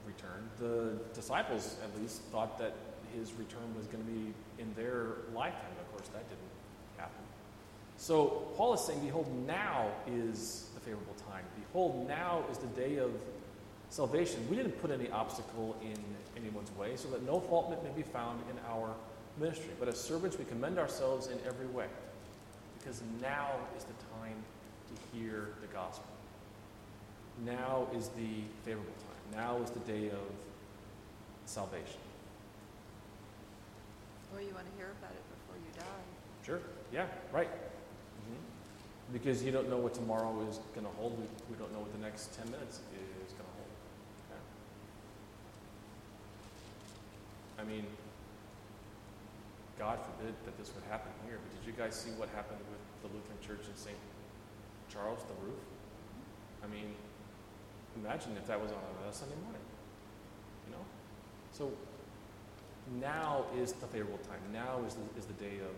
return. 0.07 0.49
The 0.59 0.99
disciples, 1.14 1.77
at 1.83 2.01
least, 2.01 2.20
thought 2.31 2.59
that 2.59 2.75
his 3.16 3.33
return 3.35 3.75
was 3.77 3.87
going 3.87 4.05
to 4.05 4.11
be 4.11 4.35
in 4.59 4.75
their 4.75 5.16
lifetime. 5.35 5.73
Of 5.81 5.92
course, 5.92 6.09
that 6.09 6.29
didn't 6.29 6.53
happen. 6.99 7.23
So 7.97 8.49
Paul 8.57 8.75
is 8.75 8.81
saying, 8.81 9.01
Behold, 9.01 9.29
now 9.47 9.91
is 10.07 10.69
the 10.75 10.81
favorable 10.81 11.15
time. 11.31 11.45
Behold, 11.69 12.07
now 12.09 12.45
is 12.51 12.59
the 12.59 12.67
day 12.69 12.97
of 12.97 13.13
salvation. 13.89 14.45
We 14.51 14.57
didn't 14.57 14.81
put 14.81 14.91
any 14.91 15.11
obstacle 15.11 15.77
in 15.83 15.97
anyone's 16.37 16.71
way, 16.73 16.97
so 16.97 17.09
that 17.11 17.25
no 17.25 17.41
fault 17.41 17.71
may 17.83 17.91
be 17.91 18.03
found 18.03 18.41
in 18.51 18.59
our 18.71 18.95
ministry. 19.39 19.71
But 19.79 19.89
as 19.89 20.01
servants, 20.01 20.39
we 20.39 20.45
commend 20.45 20.79
ourselves 20.79 21.29
in 21.29 21.39
every 21.47 21.67
way, 21.67 21.87
because 22.79 23.03
now 23.21 23.51
is 23.77 23.85
the 23.85 23.95
time 24.21 24.37
to 24.89 25.17
hear 25.17 25.51
the 25.61 25.69
gospel. 25.69 26.07
Now 27.45 27.89
is 27.95 28.09
the 28.09 28.43
favorable 28.65 28.93
time. 28.99 29.41
Now 29.41 29.63
is 29.63 29.71
the 29.71 29.81
day 29.81 30.09
of 30.09 30.31
salvation. 31.47 32.01
Or 34.35 34.41
you 34.41 34.53
want 34.55 34.67
to 34.67 34.77
hear 34.77 34.91
about 34.99 35.13
it 35.13 35.23
before 35.31 35.57
you 35.57 35.81
die. 35.81 36.45
Sure. 36.45 36.61
Yeah, 36.93 37.07
right. 37.33 37.49
Mm-hmm. 39.05 39.12
Because 39.12 39.43
you 39.45 39.53
don't 39.53 39.69
know 39.69 39.79
what 39.79 39.95
tomorrow 39.95 40.35
is 40.49 40.59
going 40.75 40.87
to 40.87 40.93
hold. 40.93 41.19
We, 41.19 41.27
we 41.51 41.57
don't 41.59 41.73
know 41.73 41.81
what 41.81 41.93
the 41.93 42.01
next 42.01 42.35
10 42.37 42.51
minutes 42.51 42.81
is 42.81 43.33
going 43.33 43.45
to 43.45 43.57
hold. 43.57 43.71
Okay. 44.31 44.40
I 47.61 47.64
mean, 47.64 47.87
God 49.79 49.99
forbid 50.01 50.35
that 50.45 50.57
this 50.59 50.73
would 50.75 50.85
happen 50.90 51.11
here, 51.27 51.38
but 51.43 51.51
did 51.59 51.67
you 51.67 51.77
guys 51.77 51.95
see 51.95 52.11
what 52.17 52.29
happened 52.31 52.61
with 52.71 52.81
the 53.03 53.09
Lutheran 53.14 53.38
Church 53.43 53.67
in 53.69 53.77
St. 53.77 53.97
Charles, 54.88 55.21
the 55.27 55.35
roof? 55.45 55.59
I 56.62 56.67
mean, 56.73 56.95
imagine 57.97 58.37
if 58.38 58.47
that 58.47 58.61
was 58.61 58.71
on 58.71 58.79
a 59.09 59.12
Sunday 59.12 59.37
morning. 59.43 59.61
You 60.67 60.77
know? 60.77 60.85
So 61.53 61.73
now 63.01 63.45
is 63.59 63.73
the 63.73 63.87
favorable 63.87 64.19
time. 64.19 64.40
Now 64.53 64.83
is 64.87 64.95
the, 64.95 65.03
is 65.19 65.27
the 65.27 65.35
day 65.35 65.59
of? 65.61 65.75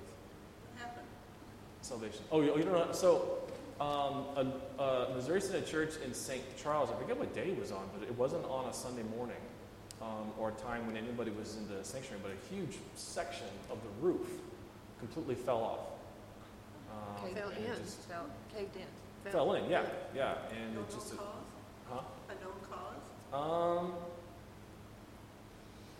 Salvation. 1.86 2.20
Oh, 2.32 2.40
you, 2.42 2.52
oh, 2.52 2.56
you 2.58 2.64
don't 2.64 2.72
know? 2.74 2.92
So, 2.92 3.38
um, 3.80 4.24
a, 4.36 4.82
a 4.82 5.14
Missouri 5.14 5.40
Synod 5.40 5.66
Church 5.66 5.94
in 6.04 6.12
St. 6.12 6.42
Charles, 6.56 6.90
I 6.90 6.94
forget 7.00 7.16
what 7.18 7.34
day 7.34 7.48
it 7.48 7.58
was 7.58 7.70
on, 7.72 7.88
but 7.98 8.06
it 8.08 8.16
wasn't 8.18 8.44
on 8.46 8.68
a 8.68 8.72
Sunday 8.74 9.02
morning 9.16 9.36
um, 10.02 10.30
or 10.38 10.48
a 10.50 10.52
time 10.52 10.86
when 10.86 10.96
anybody 10.96 11.30
was 11.30 11.56
in 11.56 11.68
the 11.68 11.84
sanctuary, 11.84 12.20
but 12.22 12.32
a 12.32 12.54
huge 12.54 12.78
section 12.96 13.46
of 13.70 13.78
the 13.82 14.06
roof 14.06 14.26
completely 14.98 15.34
fell 15.34 15.58
off. 15.62 15.78
Um, 16.90 17.34
Fell 17.34 17.48
it 17.50 17.58
in. 17.58 17.84
just 17.84 17.98
Fell, 18.02 18.24
caved 18.56 18.74
in. 18.76 19.30
fell 19.32 19.52
in, 19.54 19.68
yeah, 19.70 19.82
yeah. 20.14 20.34
And 20.56 20.74
No 20.74 20.80
it 20.80 20.90
just, 20.90 21.10
known 21.14 21.18
cause? 21.18 21.90
huh? 21.90 22.00
A 22.30 22.34
known 22.42 22.60
cause? 22.70 23.82
Um, 23.82 23.92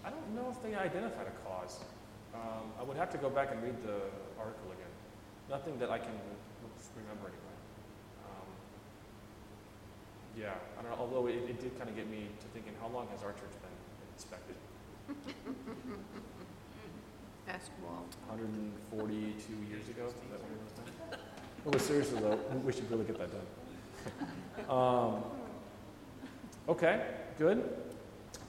I 0.05 0.11
don't 0.11 0.35
know 0.35 0.49
if 0.51 0.63
they 0.63 0.75
identified 0.75 1.27
a 1.27 1.49
cause. 1.49 1.81
Um, 2.35 2.71
I 2.81 2.83
would 2.85 2.97
have 2.97 3.11
to 3.11 3.19
go 3.19 3.29
back 3.29 3.51
and 3.53 3.63
read 3.63 3.75
the 3.83 4.01
article 4.39 4.71
again. 4.73 4.86
Nothing 5.49 5.79
that 5.79 5.91
I 5.91 5.99
can 5.99 6.13
remember 6.97 7.29
anyway. 7.29 7.57
Um, 8.27 8.49
yeah, 10.37 10.55
I 10.79 10.83
don't 10.83 10.91
know. 10.91 10.99
Although 10.99 11.29
it, 11.29 11.37
it 11.49 11.61
did 11.61 11.77
kind 11.79 11.89
of 11.89 11.97
get 11.97 12.11
me 12.11 12.29
to 12.41 12.47
thinking, 12.53 12.73
how 12.81 12.89
long 12.89 13.07
has 13.13 13.23
our 13.23 13.33
church 13.33 13.55
been 13.63 13.77
inspected? 14.15 14.57
Ask 17.49 17.71
Walt. 17.83 18.13
142 18.29 19.53
years 19.71 19.89
ago. 19.89 20.07
Is 20.07 20.15
that 20.33 20.41
when 20.43 20.51
it 20.51 20.59
was 20.65 20.73
done? 20.73 21.21
No, 21.65 21.71
but 21.71 21.81
seriously 21.81 22.21
though, 22.21 22.39
we 22.65 22.73
should 22.73 22.91
really 22.91 23.05
get 23.05 23.19
that 23.19 23.31
done. 23.31 23.47
um, 24.69 25.23
okay, 26.69 27.07
good. 27.39 27.63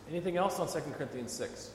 Anything 0.10 0.38
else 0.38 0.60
on 0.60 0.68
2 0.68 0.80
Corinthians 0.98 1.32
6? 1.34 1.72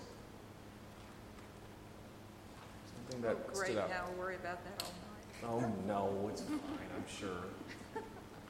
Something 3.10 3.22
that 3.22 3.36
Oh, 3.36 3.52
stood 3.54 3.66
great, 3.66 3.78
out. 3.78 3.88
now 3.90 4.04
we'll 4.08 4.18
worry 4.18 4.34
about 4.36 4.64
that 4.64 4.82
all 4.82 4.88
night. 4.88 5.01
Oh 5.44 5.60
no, 5.86 6.28
it's 6.32 6.42
fine. 6.42 6.58
I'm 6.96 7.04
sure. 7.08 7.44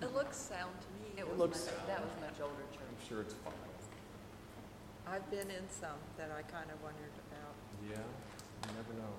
It 0.00 0.14
looks 0.14 0.36
sound 0.36 0.72
to 0.80 0.88
me. 1.02 1.20
It 1.20 1.28
was 1.28 1.38
looks 1.38 1.64
much, 1.66 1.74
sound. 1.74 1.88
that 1.88 2.00
was 2.00 2.10
much 2.20 2.40
older 2.42 2.62
I'm 2.62 2.76
church. 2.76 3.08
sure 3.08 3.20
it's 3.20 3.34
fine. 3.34 3.52
I've 5.06 5.28
been 5.30 5.50
in 5.50 5.68
some 5.68 5.98
that 6.16 6.30
I 6.30 6.42
kind 6.42 6.70
of 6.70 6.82
wondered 6.82 7.12
about. 7.30 7.54
Yeah, 7.88 7.96
you 7.96 8.76
never 8.76 8.94
know. 8.94 9.12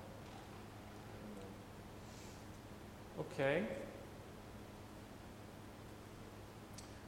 Never 1.14 1.30
know. 3.16 3.24
Okay. 3.32 3.64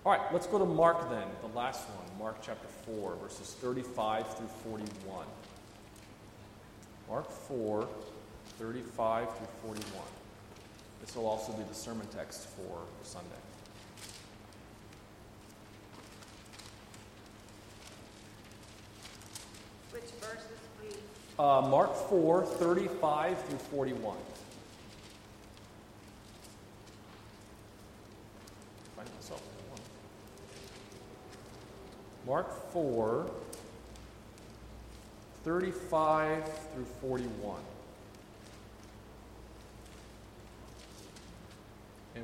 All 0.04 0.12
right, 0.12 0.32
let's 0.32 0.46
go 0.46 0.58
to 0.58 0.64
Mark 0.64 1.10
then, 1.10 1.26
the 1.42 1.58
last 1.58 1.82
one, 1.88 2.18
Mark 2.18 2.36
chapter 2.40 2.68
4, 2.68 3.16
verses 3.16 3.56
35 3.60 4.36
through 4.36 4.46
41. 4.72 5.26
Mark 7.08 7.28
4, 7.28 7.88
35 8.58 9.36
through 9.36 9.46
41. 9.74 10.02
This 11.00 11.14
will 11.14 11.26
also 11.26 11.52
be 11.52 11.62
the 11.64 11.74
sermon 11.74 12.06
text 12.14 12.46
for 12.48 12.78
Sunday. 13.02 13.28
Which 19.92 20.04
verses, 20.20 20.58
please? 20.80 20.96
Uh, 21.38 21.66
Mark 21.68 21.94
4 22.08 22.44
35 22.44 23.38
through 23.44 23.58
41. 23.58 24.16
Find 28.96 29.08
myself 29.14 29.42
one. 29.70 29.80
Mark 32.26 32.72
4 32.72 33.30
35 35.44 36.44
through 36.74 36.84
41. 37.00 37.60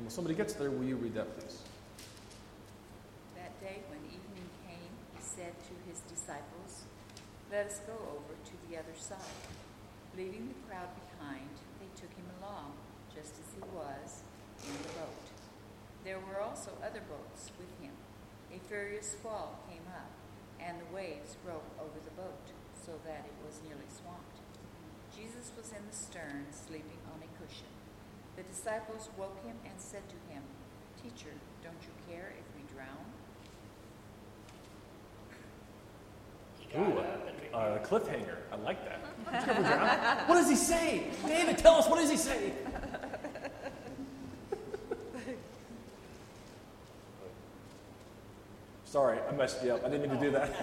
And 0.03 0.11
when 0.11 0.19
somebody 0.19 0.35
gets 0.35 0.51
there, 0.59 0.67
will 0.67 0.83
you 0.83 0.99
read 0.99 1.15
that, 1.15 1.31
please? 1.39 1.63
That 3.39 3.55
day 3.63 3.79
when 3.87 4.03
evening 4.11 4.51
came, 4.67 4.91
he 5.15 5.23
said 5.23 5.55
to 5.55 5.73
his 5.87 6.03
disciples, 6.11 6.83
Let 7.47 7.71
us 7.71 7.79
go 7.87 7.95
over 8.11 8.35
to 8.35 8.55
the 8.67 8.75
other 8.75 8.91
side. 8.99 9.39
Leaving 10.19 10.51
the 10.51 10.59
crowd 10.67 10.91
behind, 11.07 11.47
they 11.79 11.87
took 11.95 12.11
him 12.19 12.27
along, 12.43 12.75
just 13.15 13.31
as 13.39 13.47
he 13.55 13.63
was, 13.71 14.27
in 14.67 14.75
the 14.75 14.91
boat. 14.99 15.23
There 16.03 16.19
were 16.19 16.43
also 16.43 16.75
other 16.83 17.07
boats 17.07 17.55
with 17.55 17.71
him. 17.79 17.95
A 18.51 18.59
furious 18.67 19.15
squall 19.15 19.63
came 19.71 19.87
up, 19.87 20.11
and 20.59 20.83
the 20.83 20.91
waves 20.91 21.39
broke 21.47 21.71
over 21.79 22.03
the 22.03 22.17
boat, 22.19 22.51
so 22.75 22.91
that 23.07 23.23
it 23.23 23.37
was 23.39 23.63
nearly 23.63 23.87
swamped. 23.87 24.43
Jesus 25.15 25.55
was 25.55 25.71
in 25.71 25.87
the 25.87 25.95
stern, 25.95 26.51
sleeping 26.51 26.99
on 27.07 27.23
a 27.23 27.31
cushion. 27.39 27.71
The 28.35 28.43
disciples 28.43 29.09
woke 29.17 29.43
him 29.45 29.55
and 29.65 29.73
said 29.77 30.01
to 30.09 30.15
him, 30.33 30.43
Teacher, 31.01 31.31
don't 31.63 31.77
you 31.81 31.91
care 32.13 32.33
if 32.39 32.45
we 32.55 32.63
drown? 32.73 33.05
Ooh, 36.75 36.99
a, 37.53 37.75
a 37.75 37.79
cliffhanger. 37.79 38.37
I 38.51 38.55
like 38.57 38.79
that. 38.85 38.99
what 40.27 40.35
does 40.35 40.49
he 40.49 40.55
say? 40.55 41.05
David, 41.27 41.57
tell 41.57 41.75
us, 41.75 41.87
what 41.87 41.99
does 41.99 42.09
he 42.09 42.17
say? 42.17 42.53
Sorry, 48.93 49.17
I 49.27 49.31
messed 49.33 49.63
you 49.63 49.73
up. 49.73 49.83
I 49.83 49.89
didn't 49.89 50.07
mean 50.07 50.19
to 50.19 50.23
do 50.23 50.29
that. 50.37 50.53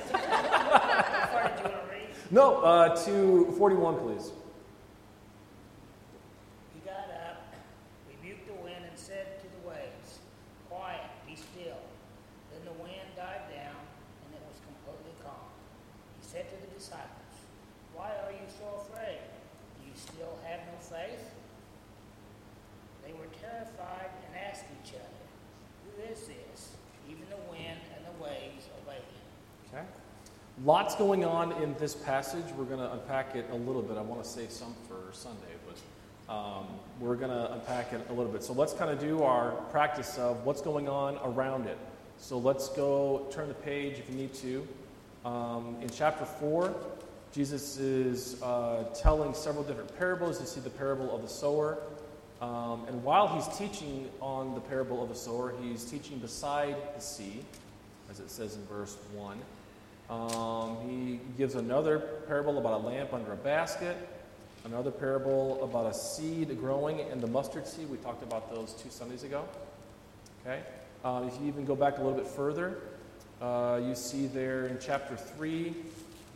no, 2.30 2.62
uh, 2.62 2.94
to 3.04 3.52
41, 3.58 3.98
please. 3.98 4.30
He 6.72 6.78
got 6.86 7.10
up, 7.26 7.42
rebuked 8.06 8.46
the 8.46 8.54
wind, 8.62 8.84
and 8.88 8.96
said 8.96 9.40
to 9.42 9.46
the 9.50 9.68
waves, 9.68 10.20
Quiet, 10.68 11.10
be 11.26 11.34
still. 11.34 11.82
Then 12.54 12.62
the 12.64 12.78
wind 12.80 13.10
died 13.16 13.50
down, 13.50 13.74
and 14.22 14.30
it 14.30 14.42
was 14.46 14.62
completely 14.62 15.18
calm. 15.26 15.50
He 16.22 16.28
said 16.28 16.46
to 16.50 16.56
the 16.62 16.70
disciples, 16.72 17.34
Why 17.96 18.14
are 18.22 18.30
you 18.30 18.46
so 18.46 18.86
afraid? 18.86 19.26
Do 19.82 19.90
you 19.90 19.96
still 19.98 20.38
have 20.46 20.60
no 20.70 20.78
faith? 20.78 21.34
They 23.02 23.10
were 23.10 23.26
terrified 23.42 24.14
and 24.22 24.38
asked 24.38 24.70
each 24.78 24.94
other, 24.94 25.24
Who 25.82 26.14
is 26.14 26.30
this? 26.30 26.78
Even 27.10 27.26
the 27.28 27.42
wind 27.50 27.80
and 27.96 28.06
the 28.06 28.22
waves 28.22 28.68
obey 28.82 28.94
him. 29.02 29.74
Okay. 29.74 29.84
Lots 30.64 30.89
going 31.00 31.24
on 31.24 31.50
in 31.62 31.74
this 31.78 31.94
passage. 31.94 32.44
We're 32.58 32.66
going 32.66 32.78
to 32.78 32.92
unpack 32.92 33.34
it 33.34 33.46
a 33.52 33.54
little 33.54 33.80
bit. 33.80 33.96
I 33.96 34.02
want 34.02 34.22
to 34.22 34.28
save 34.28 34.50
some 34.50 34.74
for 34.86 35.14
Sunday, 35.14 35.54
but 35.66 36.30
um, 36.30 36.66
we're 37.00 37.16
going 37.16 37.30
to 37.30 37.54
unpack 37.54 37.94
it 37.94 38.02
a 38.10 38.12
little 38.12 38.30
bit. 38.30 38.42
So 38.42 38.52
let's 38.52 38.74
kind 38.74 38.90
of 38.90 39.00
do 39.00 39.22
our 39.22 39.52
practice 39.70 40.18
of 40.18 40.44
what's 40.44 40.60
going 40.60 40.90
on 40.90 41.18
around 41.24 41.64
it. 41.64 41.78
So 42.18 42.36
let's 42.36 42.68
go 42.68 43.26
turn 43.30 43.48
the 43.48 43.54
page 43.54 43.98
if 43.98 44.10
you 44.10 44.14
need 44.14 44.34
to. 44.34 44.68
Um, 45.24 45.76
in 45.80 45.88
chapter 45.88 46.26
4, 46.26 46.74
Jesus 47.32 47.78
is 47.78 48.42
uh, 48.42 48.84
telling 48.94 49.32
several 49.32 49.64
different 49.64 49.98
parables. 49.98 50.38
You 50.38 50.46
see 50.46 50.60
the 50.60 50.68
parable 50.68 51.16
of 51.16 51.22
the 51.22 51.28
sower. 51.28 51.78
Um, 52.42 52.84
and 52.88 53.02
while 53.02 53.26
he's 53.26 53.48
teaching 53.56 54.10
on 54.20 54.52
the 54.52 54.60
parable 54.60 55.02
of 55.02 55.08
the 55.08 55.14
sower, 55.14 55.54
he's 55.62 55.82
teaching 55.82 56.18
beside 56.18 56.76
the 56.94 57.00
sea, 57.00 57.40
as 58.10 58.20
it 58.20 58.30
says 58.30 58.56
in 58.56 58.66
verse 58.66 58.98
1. 59.14 59.38
Um, 60.10 60.76
he 60.88 61.20
gives 61.38 61.54
another 61.54 62.00
parable 62.26 62.58
about 62.58 62.82
a 62.82 62.86
lamp 62.86 63.14
under 63.14 63.32
a 63.32 63.36
basket, 63.36 63.96
another 64.64 64.90
parable 64.90 65.62
about 65.62 65.86
a 65.86 65.94
seed 65.94 66.58
growing 66.58 67.00
and 67.00 67.20
the 67.20 67.28
mustard 67.28 67.66
seed. 67.66 67.88
We 67.88 67.96
talked 67.98 68.24
about 68.24 68.52
those 68.52 68.72
two 68.72 68.90
Sundays 68.90 69.22
ago. 69.22 69.44
Okay? 70.44 70.60
Uh, 71.04 71.28
if 71.28 71.40
you 71.40 71.46
even 71.46 71.64
go 71.64 71.76
back 71.76 71.98
a 71.98 72.02
little 72.02 72.18
bit 72.18 72.26
further, 72.26 72.78
uh, 73.40 73.80
you 73.82 73.94
see 73.94 74.26
there 74.26 74.66
in 74.66 74.78
chapter 74.80 75.16
3 75.16 75.74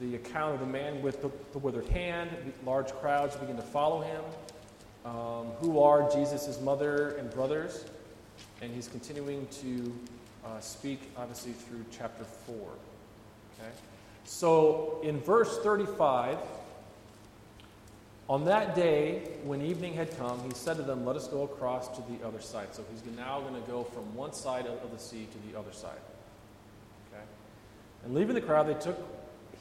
the 0.00 0.14
account 0.16 0.54
of 0.54 0.60
the 0.60 0.66
man 0.66 1.02
with 1.02 1.20
the, 1.20 1.30
the 1.52 1.58
withered 1.58 1.88
hand. 1.88 2.30
Large 2.64 2.92
crowds 2.92 3.36
begin 3.36 3.56
to 3.56 3.62
follow 3.62 4.00
him 4.00 4.22
um, 5.04 5.46
who 5.60 5.80
are 5.80 6.10
Jesus' 6.10 6.60
mother 6.60 7.10
and 7.18 7.30
brothers. 7.30 7.84
And 8.62 8.72
he's 8.72 8.88
continuing 8.88 9.46
to 9.62 9.92
uh, 10.44 10.60
speak, 10.60 11.00
obviously, 11.16 11.52
through 11.52 11.84
chapter 11.90 12.24
4. 12.24 12.56
Okay? 13.58 13.70
So 14.24 15.00
in 15.02 15.20
verse 15.20 15.58
35, 15.58 16.38
on 18.28 18.46
that 18.46 18.74
day, 18.74 19.28
when 19.44 19.60
evening 19.60 19.92
had 19.94 20.16
come, 20.16 20.40
he 20.44 20.54
said 20.54 20.78
to 20.78 20.82
them, 20.82 21.04
Let 21.04 21.16
us 21.16 21.28
go 21.28 21.42
across 21.42 21.88
to 21.96 22.02
the 22.10 22.26
other 22.26 22.40
side. 22.40 22.68
So 22.72 22.82
he's 22.90 23.02
now 23.16 23.40
going 23.40 23.54
to 23.54 23.70
go 23.70 23.84
from 23.84 24.14
one 24.14 24.32
side 24.32 24.66
of 24.66 24.90
the 24.90 24.98
sea 24.98 25.26
to 25.30 25.52
the 25.52 25.58
other 25.58 25.72
side. 25.72 25.98
Okay? 27.12 27.22
And 28.04 28.14
leaving 28.14 28.34
the 28.34 28.40
crowd, 28.40 28.66
they 28.66 28.74
took 28.74 28.98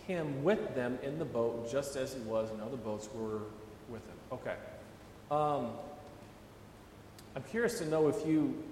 him 0.07 0.43
with 0.43 0.75
them 0.75 0.97
in 1.03 1.19
the 1.19 1.25
boat, 1.25 1.69
just 1.69 1.95
as 1.97 2.13
he 2.13 2.19
was, 2.21 2.49
and 2.51 2.61
other 2.61 2.77
boats 2.77 3.09
were 3.13 3.39
with 3.89 4.01
him. 4.07 4.17
Okay. 4.31 4.55
Um, 5.29 5.71
I'm 7.35 7.43
curious 7.43 7.79
to 7.79 7.85
know 7.85 8.07
if 8.07 8.25
you 8.25 8.63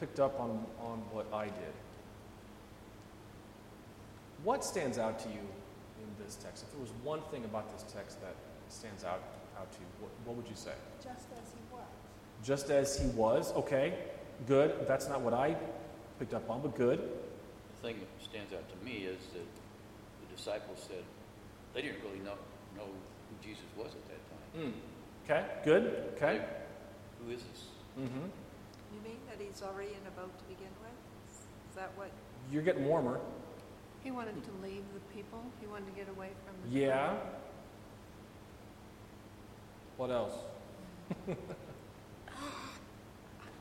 picked 0.00 0.20
up 0.20 0.38
on, 0.38 0.66
on 0.80 0.98
what 1.12 1.26
I 1.32 1.44
did. 1.44 1.72
What 4.44 4.64
stands 4.64 4.98
out 4.98 5.18
to 5.20 5.28
you 5.28 5.38
in 5.38 6.24
this 6.24 6.34
text? 6.36 6.64
If 6.64 6.72
there 6.72 6.80
was 6.80 6.90
one 7.04 7.20
thing 7.30 7.44
about 7.44 7.70
this 7.72 7.90
text 7.92 8.20
that 8.22 8.34
stands 8.68 9.04
out, 9.04 9.22
out 9.58 9.70
to 9.70 9.78
you, 9.78 9.86
what, 10.00 10.10
what 10.24 10.36
would 10.36 10.48
you 10.48 10.56
say? 10.56 10.74
Just 11.02 11.30
as 11.32 11.46
he 11.54 11.62
was. 11.70 11.86
Just 12.42 12.70
as 12.70 12.98
he 12.98 13.06
was, 13.10 13.52
okay, 13.52 13.94
good. 14.48 14.74
That's 14.88 15.08
not 15.08 15.20
what 15.20 15.32
I 15.32 15.56
picked 16.18 16.34
up 16.34 16.50
on, 16.50 16.60
but 16.60 16.74
good. 16.76 16.98
The 16.98 17.88
thing 17.88 18.00
that 18.00 18.24
stands 18.24 18.52
out 18.52 18.64
to 18.68 18.84
me 18.84 19.06
is 19.06 19.18
that 19.32 19.46
the 19.46 20.36
disciples 20.36 20.84
said 20.88 21.04
they 21.74 21.82
didn't 21.82 22.02
really 22.04 22.18
know, 22.18 22.34
know 22.76 22.86
who 22.86 23.46
Jesus 23.46 23.64
was 23.76 23.94
at 23.94 24.08
that 24.08 24.22
time. 24.26 24.72
Mm. 24.72 24.74
Okay, 25.24 25.46
good. 25.64 26.14
Okay. 26.16 26.38
Like, 26.38 26.48
who 27.22 27.30
is 27.30 27.42
this? 27.42 27.64
Mm-hmm. 28.00 28.26
You 28.26 29.00
mean 29.04 29.18
that 29.30 29.38
he's 29.38 29.62
already 29.62 29.90
in 29.90 30.02
a 30.08 30.10
boat 30.18 30.36
to 30.36 30.44
begin 30.44 30.72
with? 30.82 30.98
Is 31.30 31.76
that 31.76 31.92
what? 31.94 32.10
You're 32.50 32.62
getting 32.62 32.84
warmer. 32.86 33.20
He 34.02 34.10
wanted 34.10 34.42
to 34.44 34.50
leave 34.62 34.82
the 34.94 35.00
people. 35.14 35.40
He 35.60 35.66
wanted 35.66 35.86
to 35.86 35.92
get 35.92 36.08
away 36.08 36.30
from 36.44 36.70
the 36.70 36.78
Yeah. 36.78 36.90
crowd. 37.08 37.18
What 39.96 40.10
else? 40.10 40.34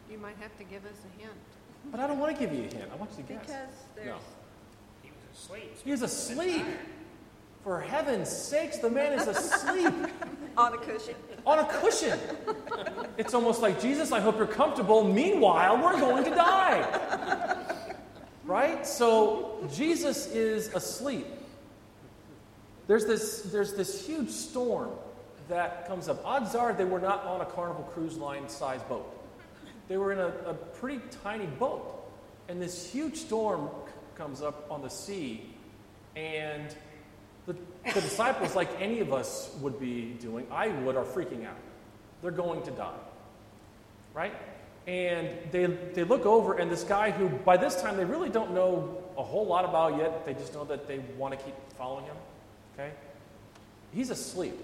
You 0.10 0.18
might 0.18 0.36
have 0.42 0.56
to 0.58 0.66
give 0.66 0.84
us 0.86 0.98
a 1.06 1.22
hint. 1.22 1.32
But 1.90 2.02
I 2.02 2.08
don't 2.08 2.20
want 2.20 2.36
to 2.36 2.40
give 2.40 2.54
you 2.54 2.66
a 2.66 2.74
hint. 2.76 2.90
I 2.92 2.96
want 2.98 3.12
you 3.18 3.24
to 3.24 3.34
guess. 3.34 3.40
Because 3.46 3.68
there's, 3.96 4.08
No. 4.08 4.18
He 5.02 5.10
was 5.10 5.40
asleep. 5.40 5.78
He 5.86 5.92
was 5.92 6.02
asleep. 6.02 6.66
For 7.64 7.80
heaven's 7.80 8.28
sakes, 8.28 8.80
the 8.80 8.90
man 8.90 9.14
is 9.14 9.28
asleep 9.28 9.94
on 10.58 10.74
a 10.74 10.78
cushion. 10.78 11.16
on 11.46 11.60
a 11.60 11.66
cushion. 11.66 12.20
It's 13.18 13.34
almost 13.34 13.62
like, 13.62 13.80
Jesus, 13.80 14.12
I 14.12 14.20
hope 14.20 14.38
you're 14.38 14.48
comfortable. 14.48 15.04
Meanwhile, 15.06 15.78
we're 15.82 15.98
going 16.00 16.24
to 16.26 16.32
die. 16.32 17.41
Right? 18.52 18.86
So 18.86 19.66
Jesus 19.74 20.28
is 20.28 20.74
asleep. 20.74 21.26
There's 22.86 23.06
this, 23.06 23.44
there's 23.44 23.76
this 23.76 24.06
huge 24.06 24.30
storm 24.30 24.90
that 25.48 25.88
comes 25.88 26.10
up. 26.10 26.22
Odds 26.26 26.54
are 26.54 26.74
they 26.74 26.84
were 26.84 27.00
not 27.00 27.24
on 27.24 27.40
a 27.40 27.46
Carnival 27.46 27.86
Cruise 27.94 28.18
Line 28.18 28.50
sized 28.50 28.90
boat. 28.90 29.10
They 29.88 29.96
were 29.96 30.12
in 30.12 30.20
a, 30.20 30.34
a 30.50 30.54
pretty 30.54 31.00
tiny 31.24 31.46
boat. 31.46 32.04
And 32.50 32.62
this 32.62 32.92
huge 32.92 33.16
storm 33.16 33.70
c- 33.86 33.94
comes 34.16 34.42
up 34.42 34.70
on 34.70 34.82
the 34.82 34.90
sea. 34.90 35.50
And 36.18 36.76
the, 37.46 37.56
the 37.86 38.02
disciples, 38.02 38.54
like 38.54 38.82
any 38.82 39.00
of 39.00 39.14
us 39.14 39.56
would 39.62 39.80
be 39.80 40.18
doing, 40.20 40.46
I 40.52 40.68
would, 40.68 40.98
are 40.98 41.06
freaking 41.06 41.46
out. 41.46 41.56
They're 42.22 42.32
going 42.32 42.64
to 42.64 42.72
die. 42.72 43.00
Right? 44.14 44.34
And 44.92 45.30
they, 45.52 45.68
they 45.68 46.04
look 46.04 46.26
over, 46.26 46.56
and 46.58 46.70
this 46.70 46.84
guy 46.84 47.12
who, 47.12 47.30
by 47.30 47.56
this 47.56 47.82
time, 47.82 47.96
they 47.96 48.04
really 48.04 48.28
don't 48.28 48.54
know 48.54 48.98
a 49.18 49.24
whole 49.24 49.46
lot 49.46 49.64
about 49.64 49.96
yet, 49.98 50.26
they 50.26 50.34
just 50.34 50.54
know 50.54 50.66
that 50.66 50.86
they 50.86 51.00
want 51.18 51.38
to 51.38 51.46
keep 51.46 51.54
following 51.78 52.04
him. 52.04 52.16
Okay? 52.74 52.92
He's 53.94 54.10
asleep 54.10 54.56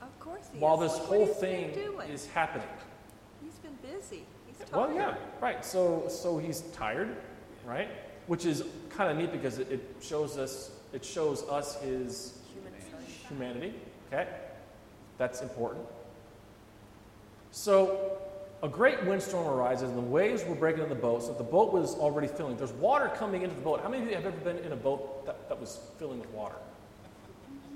Of 0.00 0.18
course 0.18 0.48
he 0.50 0.58
while 0.58 0.82
is. 0.82 0.92
this 0.92 1.00
What 1.00 1.08
whole 1.08 1.26
thing 1.26 1.70
is 2.10 2.26
happening. 2.28 2.66
He's 3.42 3.52
been 3.58 3.76
busy. 3.82 4.22
He's 4.46 4.56
tired. 4.70 4.72
Well, 4.72 4.94
yeah, 4.94 5.14
right. 5.42 5.62
So, 5.62 6.06
so 6.08 6.38
he's 6.38 6.62
tired, 6.72 7.14
right? 7.66 7.88
Which 8.26 8.46
is 8.46 8.64
kind 8.88 9.10
of 9.10 9.18
neat 9.18 9.30
because 9.30 9.58
it, 9.58 9.70
it 9.70 9.96
shows 10.00 10.38
us 10.38 10.70
it 10.94 11.04
shows 11.04 11.42
us 11.48 11.78
his 11.82 12.38
Human 12.54 12.72
side. 12.80 13.28
humanity. 13.28 13.74
Okay? 14.10 14.26
That's 15.18 15.42
important. 15.42 15.84
So, 17.50 18.18
a 18.64 18.68
great 18.68 19.04
windstorm 19.04 19.46
arises, 19.46 19.90
and 19.90 19.96
the 19.96 20.00
waves 20.00 20.42
were 20.44 20.54
breaking 20.54 20.82
on 20.82 20.88
the 20.88 20.94
boat, 20.94 21.22
so 21.22 21.34
the 21.34 21.44
boat 21.44 21.70
was 21.70 21.96
already 21.96 22.26
filling. 22.26 22.56
There's 22.56 22.72
water 22.72 23.12
coming 23.14 23.42
into 23.42 23.54
the 23.54 23.60
boat. 23.60 23.82
How 23.82 23.90
many 23.90 24.02
of 24.02 24.08
you 24.08 24.14
have 24.14 24.24
ever 24.24 24.36
been 24.38 24.56
in 24.64 24.72
a 24.72 24.76
boat 24.76 25.26
that, 25.26 25.50
that 25.50 25.60
was 25.60 25.78
filling 25.98 26.18
with 26.18 26.30
water? 26.30 26.54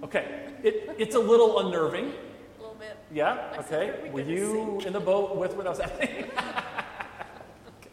Okay, 0.02 0.48
it, 0.62 0.96
it's 0.98 1.14
a 1.14 1.18
little 1.18 1.58
unnerving. 1.58 2.06
A 2.06 2.60
little 2.62 2.74
bit. 2.76 2.96
Yeah, 3.12 3.52
I 3.52 3.58
okay. 3.58 4.00
We 4.04 4.22
Were 4.22 4.30
you 4.30 4.80
in 4.86 4.94
the 4.94 5.00
boat 5.00 5.36
with 5.36 5.54
what 5.56 5.66
I 5.66 5.70
was 5.70 5.78
happening? 5.78 6.24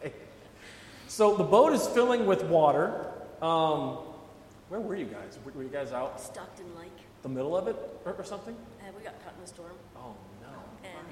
okay. 0.02 0.14
So 1.06 1.36
the 1.36 1.44
boat 1.44 1.74
is 1.74 1.86
filling 1.88 2.24
with 2.24 2.44
water. 2.44 3.12
Um, 3.42 3.98
where 4.70 4.80
were 4.80 4.96
you 4.96 5.04
guys? 5.04 5.38
Were, 5.44 5.52
were 5.52 5.64
you 5.64 5.68
guys 5.68 5.92
out 5.92 6.18
Stockton 6.18 6.74
Lake. 6.78 6.88
the 7.22 7.28
middle 7.28 7.54
of 7.54 7.68
it 7.68 7.76
or, 8.06 8.14
or 8.14 8.24
something? 8.24 8.56
Uh, 8.80 8.90
we 8.96 9.04
got 9.04 9.22
caught 9.22 9.34
in 9.36 9.44
a 9.44 9.46
storm 9.46 9.72
Oh 9.96 10.14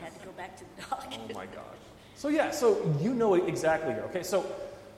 had 0.04 0.20
to 0.20 0.26
go 0.26 0.32
back 0.32 0.56
to 0.58 0.64
the 0.76 0.82
dock. 0.90 1.12
Oh 1.12 1.34
my 1.34 1.46
gosh. 1.46 1.64
So 2.16 2.28
yeah, 2.28 2.50
so 2.50 2.78
you 3.00 3.12
know 3.14 3.34
exactly 3.34 3.92
here. 3.92 4.04
Okay, 4.04 4.22
so 4.22 4.44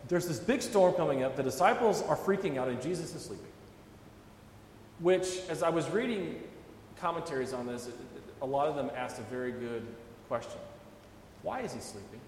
there's 0.08 0.26
this 0.28 0.38
big 0.38 0.62
storm 0.62 0.94
coming 0.94 1.22
up. 1.22 1.34
The 1.36 1.42
disciples 1.42 2.02
are 2.02 2.16
freaking 2.16 2.58
out, 2.58 2.68
and 2.68 2.80
Jesus 2.82 3.14
is 3.14 3.22
sleeping. 3.24 3.46
Which, 5.00 5.40
as 5.48 5.62
I 5.62 5.68
was 5.68 5.88
reading 5.90 6.42
commentaries 7.00 7.52
on 7.52 7.66
this, 7.66 7.86
it- 7.86 7.90
it- 7.90 8.22
a 8.42 8.46
lot 8.46 8.68
of 8.68 8.76
them 8.76 8.90
asked 8.96 9.18
a 9.18 9.22
very 9.22 9.52
good 9.52 9.86
question. 10.28 10.60
Why 11.42 11.60
is 11.60 11.72
he 11.72 11.80
sleeping? 11.80 12.20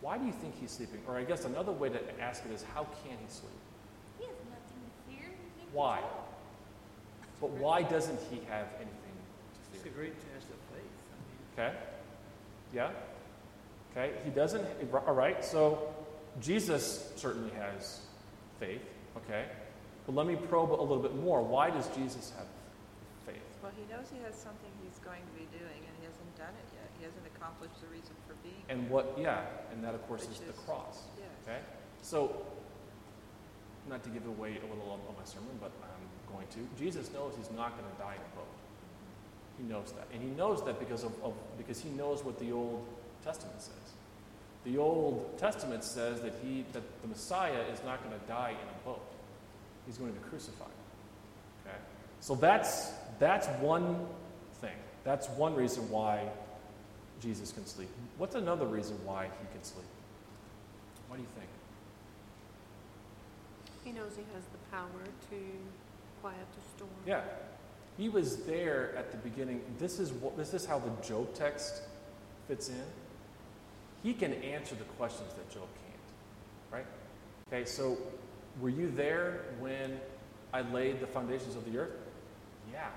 Why 0.00 0.16
do 0.16 0.24
you 0.24 0.32
think 0.32 0.54
he's 0.58 0.70
sleeping? 0.70 1.00
Or 1.06 1.16
I 1.16 1.24
guess 1.24 1.44
another 1.44 1.72
way 1.72 1.88
to 1.90 2.20
ask 2.20 2.44
it 2.46 2.52
is, 2.52 2.62
how 2.74 2.84
can 3.04 3.18
he 3.18 3.28
sleep? 3.28 3.52
He 4.18 4.24
has 4.26 4.34
nothing 4.48 4.80
to 4.86 5.16
fear. 5.28 5.30
Why? 5.72 6.00
But 7.40 7.50
why 7.50 7.82
doesn't 7.82 8.18
he 8.30 8.40
have 8.48 8.66
anything 8.76 9.16
to 9.54 9.74
It's 9.74 9.82
fear? 9.82 9.92
a 9.92 9.94
great 9.94 10.14
test 10.32 10.48
of 10.48 10.56
faith. 10.72 10.84
I 11.12 11.16
mean, 11.20 11.49
Okay? 11.60 11.76
Yeah? 12.72 12.90
Okay, 13.90 14.12
he 14.24 14.30
doesn't, 14.30 14.64
all 14.94 15.14
right, 15.14 15.44
so 15.44 15.92
Jesus 16.40 17.10
certainly 17.16 17.50
has 17.58 18.00
faith, 18.60 18.82
okay? 19.16 19.46
But 20.06 20.14
let 20.14 20.26
me 20.26 20.36
probe 20.36 20.70
a 20.70 20.80
little 20.80 21.02
bit 21.02 21.16
more. 21.16 21.42
Why 21.42 21.70
does 21.70 21.88
Jesus 21.88 22.32
have 22.38 22.46
faith? 23.26 23.42
Well, 23.62 23.72
he 23.76 23.82
knows 23.92 24.06
he 24.14 24.22
has 24.24 24.34
something 24.34 24.70
he's 24.84 24.98
going 25.04 25.20
to 25.20 25.34
be 25.34 25.44
doing, 25.50 25.82
and 25.82 25.92
he 25.98 26.06
hasn't 26.06 26.32
done 26.38 26.54
it 26.54 26.68
yet. 26.72 26.88
He 26.98 27.04
hasn't 27.04 27.26
accomplished 27.34 27.80
the 27.82 27.88
reason 27.88 28.14
for 28.28 28.34
being. 28.46 28.62
And 28.68 28.88
what, 28.88 29.18
yeah, 29.18 29.42
and 29.72 29.82
that, 29.82 29.94
of 29.94 30.06
course, 30.06 30.22
is 30.22 30.38
Which 30.38 30.46
the 30.46 30.56
cross, 30.64 31.02
Yes. 31.18 31.26
okay? 31.44 31.58
So, 32.02 32.46
not 33.88 34.04
to 34.04 34.10
give 34.10 34.24
away 34.26 34.56
a 34.62 34.66
little 34.70 34.94
of 34.94 35.18
my 35.18 35.24
sermon, 35.24 35.58
but 35.60 35.72
I'm 35.82 36.06
going 36.32 36.46
to. 36.54 36.62
Jesus 36.78 37.10
knows 37.12 37.34
he's 37.36 37.50
not 37.50 37.74
going 37.76 37.90
to 37.90 37.98
die 37.98 38.14
in 38.14 38.22
a 38.22 38.32
boat. 38.38 38.54
He 39.60 39.68
knows 39.68 39.92
that. 39.92 40.06
And 40.12 40.22
he 40.22 40.30
knows 40.30 40.64
that 40.64 40.78
because, 40.78 41.04
of, 41.04 41.12
of, 41.22 41.34
because 41.58 41.80
he 41.80 41.90
knows 41.90 42.24
what 42.24 42.38
the 42.38 42.52
Old 42.52 42.86
Testament 43.24 43.60
says. 43.60 43.74
The 44.64 44.78
Old 44.78 45.38
Testament 45.38 45.84
says 45.84 46.20
that, 46.22 46.34
he, 46.42 46.64
that 46.72 46.82
the 47.02 47.08
Messiah 47.08 47.62
is 47.72 47.80
not 47.84 48.02
going 48.02 48.18
to 48.18 48.26
die 48.26 48.50
in 48.50 48.68
a 48.68 48.84
boat. 48.84 49.04
He's 49.86 49.98
going 49.98 50.12
to 50.12 50.18
be 50.18 50.28
crucified. 50.28 50.68
Okay? 51.66 51.76
So 52.20 52.34
that's, 52.34 52.90
that's 53.18 53.48
one 53.60 54.06
thing. 54.60 54.76
That's 55.04 55.28
one 55.30 55.54
reason 55.54 55.88
why 55.90 56.28
Jesus 57.20 57.52
can 57.52 57.66
sleep. 57.66 57.88
What's 58.18 58.34
another 58.34 58.66
reason 58.66 58.96
why 59.04 59.24
he 59.24 59.46
can 59.52 59.62
sleep? 59.62 59.86
What 61.08 61.16
do 61.16 61.22
you 61.22 61.28
think? 61.36 61.48
He 63.84 63.92
knows 63.92 64.12
he 64.16 64.24
has 64.34 64.44
the 64.52 64.58
power 64.70 65.04
to 65.30 65.36
quiet 66.20 66.46
the 66.54 66.76
storm. 66.76 66.90
Yeah. 67.06 67.22
He 67.96 68.08
was 68.08 68.38
there 68.44 68.94
at 68.96 69.10
the 69.10 69.18
beginning. 69.18 69.62
This 69.78 69.98
is 69.98 70.12
what 70.12 70.36
this 70.36 70.54
is 70.54 70.64
how 70.64 70.78
the 70.78 70.90
Job 71.06 71.34
text 71.34 71.82
fits 72.48 72.68
in. 72.68 72.82
He 74.02 74.14
can 74.14 74.32
answer 74.34 74.74
the 74.74 74.84
questions 74.84 75.32
that 75.34 75.50
Job 75.50 75.68
can't. 75.84 76.72
Right? 76.72 76.86
Okay, 77.48 77.64
so 77.64 77.98
were 78.60 78.70
you 78.70 78.90
there 78.90 79.44
when 79.58 80.00
I 80.52 80.62
laid 80.62 81.00
the 81.00 81.06
foundations 81.06 81.56
of 81.56 81.70
the 81.70 81.78
earth? 81.78 81.96
Yeah, 82.72 82.88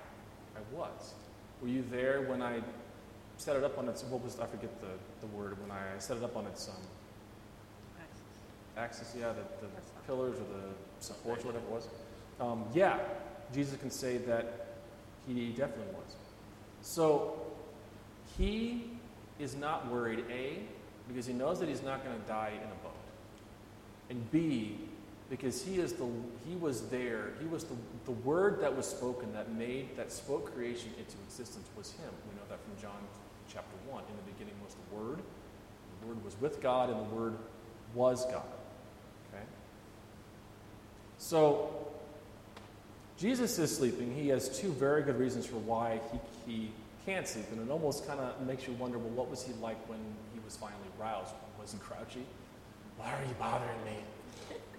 I 0.55 0.75
was. 0.75 1.13
Were 1.61 1.67
you 1.67 1.83
there 1.91 2.21
when 2.23 2.41
I 2.41 2.61
set 3.37 3.55
it 3.55 3.63
up 3.63 3.77
on 3.77 3.89
its 3.89 4.03
what 4.03 4.23
was 4.23 4.39
I 4.39 4.45
forget 4.45 4.79
the, 4.79 4.87
the 5.25 5.27
word 5.35 5.59
when 5.61 5.71
I 5.71 5.81
set 5.97 6.17
it 6.17 6.23
up 6.23 6.37
on 6.37 6.45
its 6.45 6.69
um, 6.69 6.75
axis, 8.77 9.13
yeah, 9.17 9.29
the, 9.29 9.65
the 9.65 9.71
pillars 10.07 10.35
or 10.35 10.45
the 10.57 10.73
supports, 10.99 11.43
whatever 11.45 11.65
it 11.65 11.71
was. 11.71 11.87
Um, 12.39 12.65
yeah, 12.73 12.99
Jesus 13.53 13.77
can 13.79 13.91
say 13.91 14.17
that 14.17 14.62
he 15.27 15.49
definitely 15.49 15.93
was. 15.93 16.15
So 16.81 17.41
he 18.37 18.91
is 19.39 19.55
not 19.55 19.87
worried, 19.89 20.25
A, 20.29 20.59
because 21.07 21.25
he 21.25 21.33
knows 21.33 21.59
that 21.59 21.69
he's 21.69 21.83
not 21.83 22.03
going 22.03 22.19
to 22.19 22.27
die 22.27 22.51
in 22.55 22.63
a 22.63 22.83
boat. 22.83 22.93
And 24.09 24.31
B, 24.31 24.77
because 25.29 25.63
he 25.63 25.79
is 25.79 25.93
the 25.93 26.07
he 26.47 26.55
was 26.55 26.89
there, 26.89 27.31
he 27.39 27.47
was 27.47 27.63
the, 27.63 27.75
the 28.05 28.11
word 28.11 28.61
that 28.61 28.75
was 28.75 28.85
spoken 28.85 29.33
that 29.33 29.51
made 29.53 29.95
that 29.97 30.11
spoke 30.11 30.53
creation 30.53 30.89
into 30.97 31.15
existence 31.25 31.67
was 31.77 31.91
him. 31.91 32.11
We 32.29 32.35
know 32.35 32.43
that 32.49 32.59
from 32.63 32.81
John 32.81 32.99
chapter 33.51 33.75
one. 33.89 34.03
In 34.09 34.15
the 34.17 34.31
beginning 34.31 34.55
was 34.63 34.75
the 34.75 34.95
word. 34.95 35.19
The 36.01 36.07
word 36.07 36.23
was 36.23 36.39
with 36.41 36.61
God, 36.61 36.89
and 36.89 36.99
the 36.99 37.15
word 37.15 37.35
was 37.95 38.25
God. 38.25 38.43
Okay? 39.33 39.43
So 41.17 41.92
Jesus 43.23 43.57
is 43.57 43.73
sleeping. 43.73 44.13
He 44.13 44.27
has 44.27 44.59
two 44.59 44.73
very 44.73 45.01
good 45.01 45.17
reasons 45.17 45.45
for 45.45 45.55
why 45.55 46.01
he, 46.11 46.51
he 46.51 46.71
can't 47.05 47.25
sleep. 47.25 47.45
And 47.53 47.61
it 47.65 47.71
almost 47.71 48.05
kind 48.05 48.19
of 48.19 48.45
makes 48.45 48.67
you 48.67 48.73
wonder 48.73 48.97
well, 48.97 49.11
what 49.11 49.29
was 49.29 49.41
he 49.41 49.53
like 49.61 49.77
when 49.87 49.99
he 50.33 50.41
was 50.43 50.57
finally 50.57 50.89
roused? 50.99 51.33
Was 51.57 51.71
he 51.71 51.77
grouchy? 51.77 52.25
Why 52.97 53.13
are 53.13 53.23
you 53.25 53.33
bothering 53.39 53.81
me? 53.85 53.95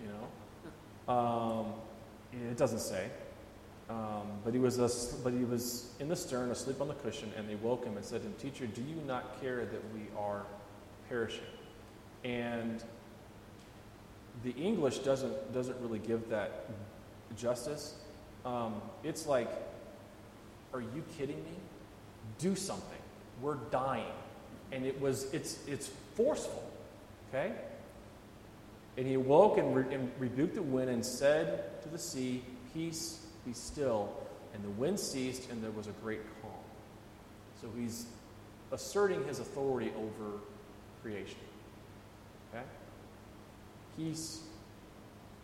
You 0.03 0.11
know? 1.09 1.15
Um, 1.15 1.73
it 2.51 2.59
doesn't 2.59 2.81
say. 2.81 3.09
Um, 3.89 4.29
but, 4.45 4.53
he 4.53 4.61
was 4.61 4.79
as- 4.79 5.19
but 5.25 5.33
he 5.33 5.47
was 5.47 5.89
in 5.99 6.09
the 6.09 6.17
stern, 6.17 6.51
asleep 6.51 6.83
on 6.83 6.89
the 6.89 6.95
cushion, 6.95 7.33
and 7.39 7.49
they 7.49 7.55
woke 7.55 7.83
him 7.87 7.97
and 7.97 8.05
said 8.05 8.21
to 8.21 8.27
him, 8.27 8.35
Teacher, 8.39 8.67
do 8.67 8.83
you 8.83 8.97
not 9.07 9.41
care 9.41 9.65
that 9.65 9.95
we 9.95 10.03
are 10.19 10.43
perishing? 11.09 11.45
And 12.25 12.85
the 14.43 14.51
English 14.51 14.99
doesn't, 14.99 15.55
doesn't 15.55 15.81
really 15.81 15.99
give 15.99 16.29
that 16.29 16.67
justice. 17.39 18.04
Um, 18.45 18.75
it's 19.03 19.27
like, 19.27 19.49
are 20.73 20.81
you 20.81 21.05
kidding 21.17 21.37
me? 21.37 21.57
Do 22.39 22.55
something. 22.55 22.99
We're 23.41 23.57
dying. 23.71 24.13
And 24.73 24.85
it 24.85 25.01
was, 25.01 25.33
it's, 25.33 25.59
it's 25.67 25.91
forceful. 26.15 26.63
Okay? 27.29 27.53
And 28.97 29.07
he 29.07 29.15
awoke 29.15 29.59
and, 29.59 29.75
re- 29.75 29.95
and 29.95 30.11
rebuked 30.19 30.55
the 30.55 30.63
wind 30.63 30.91
and 30.91 31.05
said 31.05 31.83
to 31.83 31.89
the 31.89 31.99
sea, 31.99 32.43
Peace, 32.73 33.25
be 33.47 33.53
still. 33.53 34.13
And 34.53 34.65
the 34.65 34.71
wind 34.71 34.99
ceased, 34.99 35.51
and 35.51 35.63
there 35.63 35.71
was 35.71 35.87
a 35.87 35.93
great 36.03 36.21
calm. 36.41 36.53
So 37.61 37.69
he's 37.77 38.07
asserting 38.73 39.25
his 39.27 39.41
authority 39.41 39.93
over 39.97 40.39
creation. 41.03 41.39
Okay? 42.53 42.65
Peace, 43.97 44.43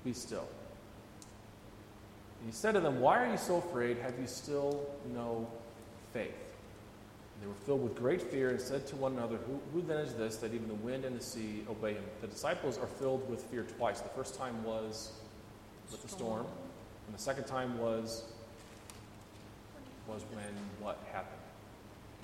be 0.05 0.13
still. 0.13 0.47
And 2.41 2.49
he 2.49 2.55
said 2.55 2.73
to 2.73 2.81
them, 2.81 3.01
Why 3.01 3.25
are 3.25 3.31
you 3.31 3.39
so 3.39 3.59
afraid? 3.59 3.99
Have 3.99 4.19
you 4.19 4.27
still 4.27 4.87
no 5.15 5.47
faith? 6.13 6.29
And 7.35 7.43
they 7.43 7.47
were 7.47 7.61
filled 7.67 7.83
with 7.83 7.97
great 7.97 8.23
fear 8.23 8.51
and 8.51 8.61
said 8.61 8.87
to 8.89 8.97
one 8.97 9.13
another, 9.13 9.37
Who, 9.37 9.61
who 9.73 9.87
then 9.87 9.99
is 9.99 10.15
this 10.15 10.37
that 10.39 10.55
even 10.55 10.69
the 10.69 10.75
wind 10.75 11.05
and 11.05 11.19
the 11.19 11.23
sea 11.23 11.65
obey 11.69 11.95
him? 11.95 12.05
The 12.23 12.29
disciples 12.29 12.79
are 12.79 12.87
filled 12.87 13.29
with 13.29 13.43
fear 13.45 13.67
twice. 13.77 14.01
The 14.01 14.09
first 14.11 14.37
time 14.37 14.63
was 14.65 15.13
with 15.91 16.03
the 16.03 16.09
storm, 16.09 16.47
and 17.07 17.15
the 17.15 17.21
second 17.21 17.45
time 17.45 17.79
was 17.79 18.25
was 20.09 20.23
when 20.33 20.45
what 20.81 20.99
happened? 21.13 21.41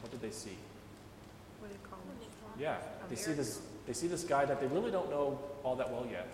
What 0.00 0.10
did 0.10 0.20
they 0.20 0.30
see? 0.30 0.56
What 1.60 1.68
do 1.68 1.74
you 1.74 1.88
call 1.88 1.98
it? 2.20 2.60
Yeah, 2.60 2.76
they 3.08 3.16
see 3.16 3.32
this. 3.32 3.60
They 3.86 3.92
see 3.92 4.06
this 4.06 4.24
guy 4.24 4.44
that 4.44 4.60
they 4.60 4.66
really 4.66 4.90
don't 4.90 5.10
know 5.10 5.38
all 5.62 5.76
that 5.76 5.92
well 5.92 6.06
yet. 6.10 6.26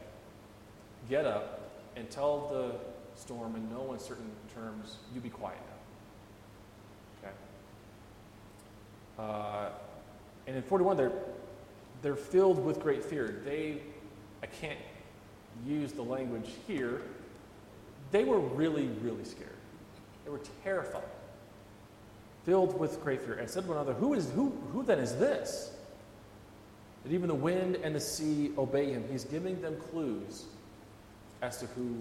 Get 1.10 1.26
up 1.26 1.70
and 1.96 2.08
tell 2.10 2.48
the 2.48 2.91
storm 3.22 3.54
in 3.56 3.70
no 3.70 3.92
uncertain 3.92 4.30
terms, 4.54 4.96
"You 5.14 5.20
be 5.20 5.30
quiet 5.30 5.58
now." 7.22 7.28
Okay. 7.28 7.34
Uh, 9.18 9.70
and 10.46 10.56
in 10.56 10.62
forty-one, 10.62 10.96
they're 10.96 11.12
they're 12.02 12.16
filled 12.16 12.64
with 12.64 12.80
great 12.80 13.04
fear. 13.04 13.40
They, 13.44 13.80
I 14.42 14.46
can't 14.46 14.78
use 15.64 15.92
the 15.92 16.02
language 16.02 16.50
here. 16.66 17.02
They 18.10 18.24
were 18.24 18.40
really, 18.40 18.88
really 19.00 19.24
scared. 19.24 19.50
They 20.24 20.30
were 20.30 20.40
terrified, 20.64 21.02
filled 22.44 22.78
with 22.78 23.00
great 23.02 23.22
fear, 23.22 23.34
and 23.34 23.48
said 23.48 23.62
to 23.62 23.68
one 23.68 23.76
another, 23.78 23.94
"Who 23.94 24.14
is 24.14 24.30
who? 24.32 24.50
Who 24.72 24.82
then 24.82 24.98
is 24.98 25.16
this?" 25.16 25.70
that 27.04 27.12
even 27.12 27.28
the 27.28 27.34
wind 27.34 27.76
and 27.82 27.94
the 27.94 28.00
sea 28.00 28.52
obey 28.56 28.92
him. 28.92 29.04
He's 29.10 29.24
giving 29.24 29.60
them 29.60 29.76
clues 29.90 30.44
as 31.40 31.58
to 31.58 31.66
who 31.66 31.96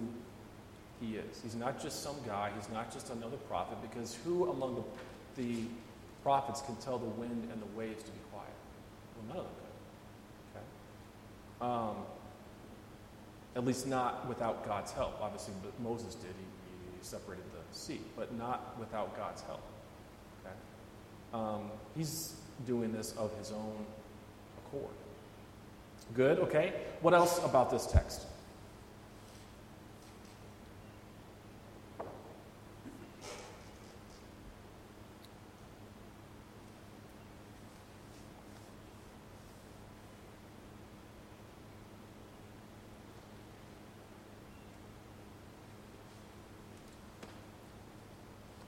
he 1.02 1.16
is. 1.16 1.40
He's 1.42 1.56
not 1.56 1.82
just 1.82 2.02
some 2.02 2.16
guy, 2.26 2.50
he's 2.56 2.70
not 2.70 2.92
just 2.92 3.10
another 3.10 3.36
prophet, 3.48 3.78
because 3.82 4.16
who 4.24 4.48
among 4.50 4.84
the, 5.36 5.42
the 5.42 5.64
prophets 6.22 6.62
can 6.62 6.76
tell 6.76 6.98
the 6.98 7.06
wind 7.06 7.48
and 7.52 7.60
the 7.60 7.76
waves 7.76 8.02
to 8.04 8.10
be 8.10 8.18
quiet? 8.30 8.48
Well, 9.16 9.36
none 9.36 9.38
of 9.38 9.44
them 9.44 9.54
could. 10.52 10.60
Okay? 11.66 11.72
Um, 11.72 11.96
at 13.56 13.64
least 13.64 13.86
not 13.86 14.28
without 14.28 14.64
God's 14.66 14.92
help. 14.92 15.20
Obviously, 15.20 15.54
Moses 15.82 16.14
did. 16.14 16.30
He, 16.30 16.96
he 16.98 17.04
separated 17.04 17.44
the 17.52 17.76
sea, 17.76 18.00
but 18.16 18.32
not 18.38 18.78
without 18.78 19.16
God's 19.16 19.42
help. 19.42 19.62
Okay? 20.44 20.54
Um, 21.34 21.70
he's 21.96 22.36
doing 22.66 22.92
this 22.92 23.12
of 23.18 23.36
his 23.38 23.50
own 23.50 23.84
accord. 24.66 24.90
Good, 26.14 26.38
okay? 26.40 26.72
What 27.00 27.14
else 27.14 27.42
about 27.44 27.70
this 27.70 27.86
text? 27.86 28.26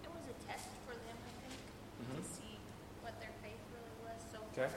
It 0.02 0.10
was 0.10 0.24
a 0.28 0.46
test 0.46 0.68
for 0.86 0.94
them, 0.94 1.16
I 1.26 1.32
think, 1.42 1.60
Mhm. 2.02 2.16
to 2.16 2.24
see 2.28 2.58
what 3.02 3.18
their 3.20 3.32
faith 3.42 3.60
really 3.72 3.94
was. 4.04 4.20
So 4.32 4.38
Okay. 4.52 4.72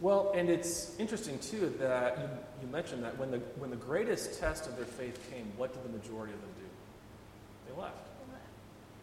Well, 0.00 0.23
and 0.34 0.50
it's 0.50 0.98
interesting 0.98 1.38
too 1.38 1.72
that 1.78 2.18
you, 2.18 2.28
you 2.62 2.72
mentioned 2.72 3.04
that 3.04 3.16
when 3.18 3.30
the 3.30 3.38
when 3.56 3.70
the 3.70 3.76
greatest 3.76 4.40
test 4.40 4.66
of 4.66 4.76
their 4.76 4.84
faith 4.84 5.18
came, 5.30 5.52
what 5.56 5.72
did 5.72 5.84
the 5.84 5.96
majority 5.96 6.34
of 6.34 6.40
them 6.40 6.50
do? 6.58 7.72
They 7.72 7.80
left. 7.80 8.08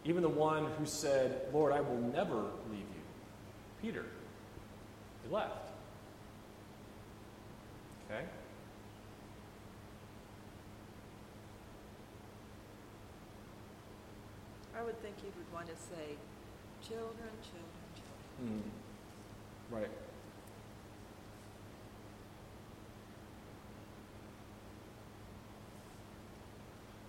Even 0.04 0.22
the 0.22 0.28
one 0.28 0.66
who 0.78 0.84
said, 0.84 1.46
"Lord, 1.52 1.72
I 1.72 1.80
will 1.80 1.98
never 1.98 2.36
leave 2.70 2.80
you," 2.80 3.02
Peter, 3.80 4.04
he 5.24 5.32
left. 5.32 5.70
Okay. 8.10 8.24
I 14.76 14.82
would 14.82 15.00
think 15.02 15.14
you 15.22 15.30
would 15.36 15.52
want 15.54 15.68
to 15.68 15.76
say, 15.76 16.16
children, 16.82 17.30
children, 17.42 17.84
children. 17.94 18.62
Mm. 18.62 19.74
Right. 19.74 19.90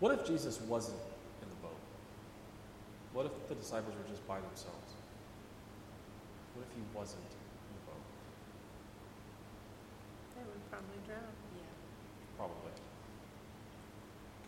What 0.03 0.19
if 0.19 0.27
Jesus 0.27 0.59
wasn't 0.67 0.99
in 1.39 1.47
the 1.47 1.59
boat? 1.63 1.79
What 3.15 3.25
if 3.25 3.31
the 3.47 3.55
disciples 3.55 3.95
were 3.95 4.03
just 4.11 4.19
by 4.27 4.35
themselves? 4.35 4.91
What 6.51 6.67
if 6.67 6.75
he 6.75 6.83
wasn't 6.91 7.23
in 7.23 7.71
the 7.71 7.83
boat? 7.87 8.03
They 10.35 10.43
would 10.43 10.59
probably 10.67 10.99
drown. 11.07 11.31
Yeah, 11.55 11.71
Probably. 12.35 12.75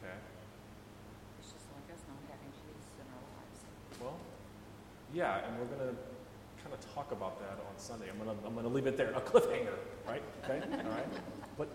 Okay. 0.03 0.19
it's 1.39 1.55
just 1.55 1.71
like 1.71 1.87
us 1.87 2.03
not 2.03 2.19
having 2.27 2.51
Jesus 2.59 2.91
in 2.99 3.07
our 3.15 3.23
lives. 3.39 3.59
Well, 4.03 4.19
yeah, 5.15 5.47
and 5.47 5.55
we're 5.55 5.71
going 5.71 5.87
to 5.87 5.95
kind 6.59 6.75
of 6.75 6.83
talk 6.91 7.15
about 7.15 7.39
that 7.39 7.63
on 7.63 7.79
Sunday. 7.79 8.11
I'm 8.11 8.19
going 8.19 8.27
to 8.27 8.35
I'm 8.43 8.59
going 8.59 8.67
to 8.67 8.75
leave 8.75 8.91
it 8.91 8.99
there, 8.99 9.15
a 9.15 9.23
cliffhanger, 9.23 9.79
right? 10.03 10.19
Okay, 10.43 10.59
all 10.59 10.91
right. 10.91 11.07
But 11.55 11.71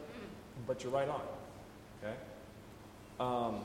but 0.69 0.85
you're 0.85 0.93
right 0.93 1.09
on. 1.09 1.25
Okay. 2.05 2.13
Um, 3.21 3.61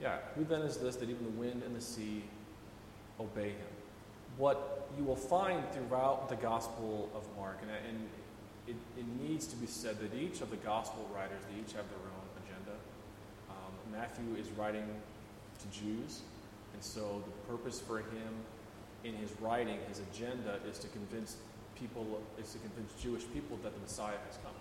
yeah. 0.00 0.18
Who 0.36 0.44
then 0.44 0.62
is 0.62 0.78
this 0.78 0.96
that 0.96 1.10
even 1.10 1.24
the 1.24 1.38
wind 1.40 1.62
and 1.64 1.76
the 1.76 1.80
sea 1.80 2.22
obey 3.18 3.50
him? 3.50 3.72
What 4.38 4.88
you 4.96 5.04
will 5.04 5.16
find 5.16 5.62
throughout 5.72 6.28
the 6.28 6.36
Gospel 6.36 7.10
of 7.14 7.26
Mark, 7.36 7.58
and, 7.62 7.70
and 7.70 8.08
it, 8.66 8.76
it 8.98 9.04
needs 9.20 9.46
to 9.48 9.56
be 9.56 9.66
said 9.66 9.98
that 10.00 10.14
each 10.16 10.40
of 10.40 10.50
the 10.50 10.56
Gospel 10.56 11.06
writers, 11.14 11.42
they 11.50 11.60
each 11.60 11.74
have 11.74 11.84
their 11.90 11.98
own 11.98 12.28
agenda. 12.44 12.76
Um, 13.50 13.72
Matthew 13.92 14.40
is 14.40 14.48
writing 14.56 14.86
to 14.86 15.78
Jews, 15.78 16.20
and 16.72 16.82
so 16.82 17.22
the 17.26 17.52
purpose 17.52 17.80
for 17.80 17.98
him 17.98 18.32
in 19.04 19.14
his 19.14 19.30
writing, 19.40 19.78
his 19.88 20.00
agenda, 20.12 20.60
is 20.70 20.78
to 20.78 20.88
convince 20.88 21.36
people, 21.78 22.22
is 22.40 22.52
to 22.52 22.58
convince 22.58 22.94
Jewish 23.02 23.24
people 23.34 23.58
that 23.62 23.74
the 23.74 23.80
Messiah 23.80 24.16
has 24.28 24.38
come. 24.42 24.54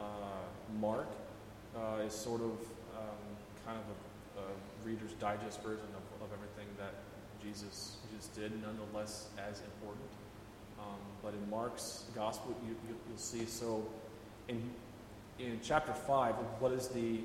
Uh, 0.00 0.04
Mark 0.80 1.06
uh, 1.76 2.02
is 2.06 2.12
sort 2.12 2.40
of 2.40 2.52
um, 2.96 3.28
kind 3.66 3.78
of 3.78 3.84
a, 4.36 4.40
a 4.40 4.86
Reader's 4.86 5.12
Digest 5.14 5.60
version 5.62 5.86
of, 5.96 6.22
of 6.24 6.28
everything 6.32 6.68
that 6.78 6.94
Jesus 7.42 7.96
just 8.16 8.34
did, 8.34 8.52
nonetheless 8.62 9.26
as 9.38 9.60
important. 9.60 10.04
Um, 10.78 10.98
but 11.22 11.34
in 11.34 11.50
Mark's 11.50 12.04
gospel, 12.14 12.54
you, 12.66 12.76
you, 12.88 12.96
you'll 13.08 13.18
see. 13.18 13.46
So, 13.46 13.86
in 14.48 14.62
in 15.38 15.60
chapter 15.62 15.92
five, 15.92 16.34
what 16.60 16.72
is 16.72 16.88
the 16.88 17.20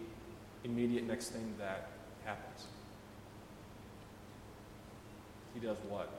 immediate 0.63 1.05
next 1.05 1.29
thing 1.29 1.53
that 1.59 1.89
happens? 2.25 2.65
He 5.53 5.59
does 5.59 5.77
what? 5.89 6.09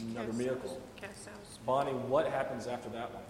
Another 0.00 0.26
Cast 0.26 0.38
miracle. 0.38 0.70
out- 0.70 0.96
Cast 1.00 1.28
out. 1.28 1.64
Bonnie, 1.66 1.92
what 1.92 2.26
happens 2.26 2.66
after 2.66 2.88
that 2.90 3.12
one? 3.14 3.22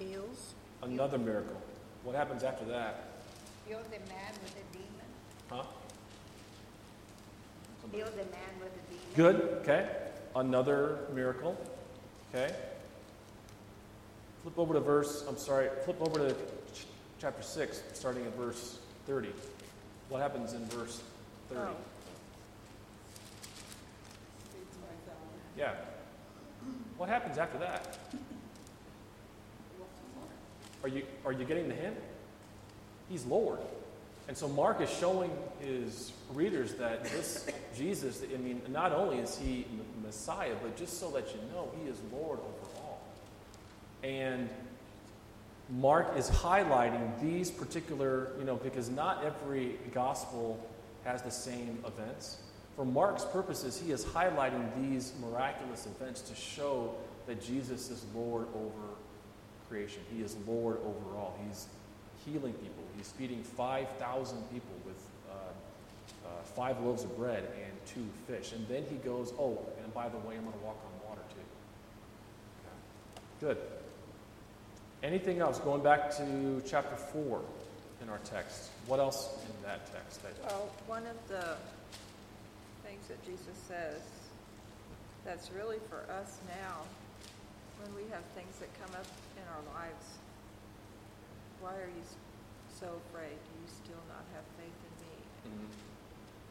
Heals. 0.00 0.54
Another 0.82 1.18
miracle. 1.18 1.60
What 2.04 2.16
happens 2.16 2.42
after 2.42 2.64
that? 2.66 3.04
Heal 3.68 3.80
the 3.84 3.98
man 4.10 4.32
with 4.42 4.56
a 4.56 4.72
demon. 4.72 4.88
Huh? 5.50 5.62
Heal 7.92 8.06
the 8.06 8.24
man 8.24 8.60
with 8.60 8.72
a 8.72 8.90
demon. 8.90 9.04
Good, 9.14 9.58
okay. 9.60 9.90
Another 10.34 11.00
miracle, 11.12 11.54
okay. 12.32 12.54
Flip 14.42 14.58
over 14.58 14.72
to 14.72 14.80
verse, 14.80 15.24
I'm 15.28 15.36
sorry, 15.36 15.68
flip 15.84 16.00
over 16.00 16.28
to 16.28 16.32
ch- 16.32 16.86
chapter 17.20 17.42
6, 17.42 17.82
starting 17.92 18.24
at 18.24 18.34
verse 18.36 18.78
30. 19.06 19.28
What 20.08 20.22
happens 20.22 20.54
in 20.54 20.64
verse 20.66 21.02
30? 21.50 21.60
Oh. 21.60 21.76
Feeds 24.52 24.76
my 24.80 25.12
soul. 25.12 25.16
Yeah. 25.58 25.74
What 26.96 27.10
happens 27.10 27.36
after 27.36 27.58
that? 27.58 27.98
Are 30.82 30.88
you, 30.88 31.02
are 31.24 31.32
you 31.32 31.44
getting 31.44 31.68
the 31.68 31.74
hint? 31.74 31.96
He's 33.08 33.24
Lord. 33.24 33.58
And 34.28 34.36
so 34.36 34.48
Mark 34.48 34.80
is 34.80 34.88
showing 34.88 35.30
his 35.60 36.12
readers 36.32 36.74
that 36.74 37.04
this 37.04 37.48
Jesus, 37.76 38.22
I 38.22 38.36
mean, 38.38 38.62
not 38.68 38.92
only 38.92 39.18
is 39.18 39.38
he 39.38 39.66
Messiah, 40.04 40.54
but 40.62 40.76
just 40.76 40.98
so 40.98 41.10
that 41.10 41.28
you 41.28 41.40
know, 41.52 41.68
he 41.82 41.88
is 41.88 41.98
Lord 42.12 42.38
over 42.38 42.80
all. 42.80 43.00
And 44.02 44.48
Mark 45.68 46.16
is 46.16 46.28
highlighting 46.30 47.20
these 47.20 47.50
particular, 47.50 48.30
you 48.38 48.44
know, 48.44 48.56
because 48.56 48.88
not 48.88 49.24
every 49.24 49.78
gospel 49.92 50.64
has 51.04 51.22
the 51.22 51.30
same 51.30 51.78
events. 51.86 52.38
For 52.76 52.84
Mark's 52.84 53.24
purposes, 53.24 53.80
he 53.80 53.92
is 53.92 54.04
highlighting 54.04 54.68
these 54.80 55.12
miraculous 55.20 55.86
events 55.86 56.22
to 56.22 56.34
show 56.34 56.94
that 57.26 57.42
Jesus 57.42 57.90
is 57.90 58.04
Lord 58.14 58.46
over 58.54 58.94
creation. 59.70 60.02
He 60.14 60.22
is 60.22 60.36
Lord 60.46 60.76
over 60.78 61.16
all. 61.16 61.38
He's 61.46 61.66
healing 62.26 62.52
people. 62.54 62.84
He's 62.96 63.10
feeding 63.12 63.42
5,000 63.42 64.42
people 64.52 64.74
with 64.84 65.00
uh, 65.30 65.34
uh, 66.26 66.42
five 66.42 66.80
loaves 66.80 67.04
of 67.04 67.16
bread 67.16 67.44
and 67.44 67.72
two 67.86 68.04
fish. 68.26 68.52
And 68.52 68.66
then 68.68 68.84
he 68.90 68.96
goes, 68.96 69.32
Oh, 69.38 69.58
and 69.82 69.94
by 69.94 70.08
the 70.08 70.18
way, 70.18 70.36
I'm 70.36 70.42
going 70.42 70.52
to 70.52 70.64
walk 70.64 70.76
on 70.84 71.08
water 71.08 71.22
too. 71.30 71.36
Good. 73.46 73.56
Anything 75.02 75.40
else? 75.40 75.58
Going 75.60 75.82
back 75.82 76.10
to 76.18 76.62
chapter 76.66 76.96
4 76.96 77.40
in 78.02 78.10
our 78.10 78.18
text. 78.18 78.68
What 78.86 79.00
else 79.00 79.30
in 79.46 79.66
that 79.66 79.90
text? 79.92 80.20
Well, 80.46 80.68
one 80.86 81.06
of 81.06 81.16
the 81.28 81.56
things 82.84 83.06
that 83.08 83.24
Jesus 83.24 83.56
says 83.66 84.02
that's 85.24 85.50
really 85.52 85.78
for 85.88 86.04
us 86.12 86.38
now, 86.48 86.82
when 87.82 87.92
we 87.96 88.04
have 88.12 88.24
things 88.36 88.52
that 88.60 88.68
come 88.80 88.92
up 88.94 89.08
in 89.36 89.44
our 89.48 89.64
lives, 89.76 90.06
why 91.60 91.72
are 91.76 91.88
you 91.92 92.04
so 92.68 92.88
afraid? 93.08 93.36
Do 93.36 93.52
you 93.60 93.68
still 93.68 94.02
not 94.08 94.24
have 94.36 94.44
faith 94.56 94.78
in 94.84 94.94
me? 95.04 95.16
Mhm. 95.48 95.68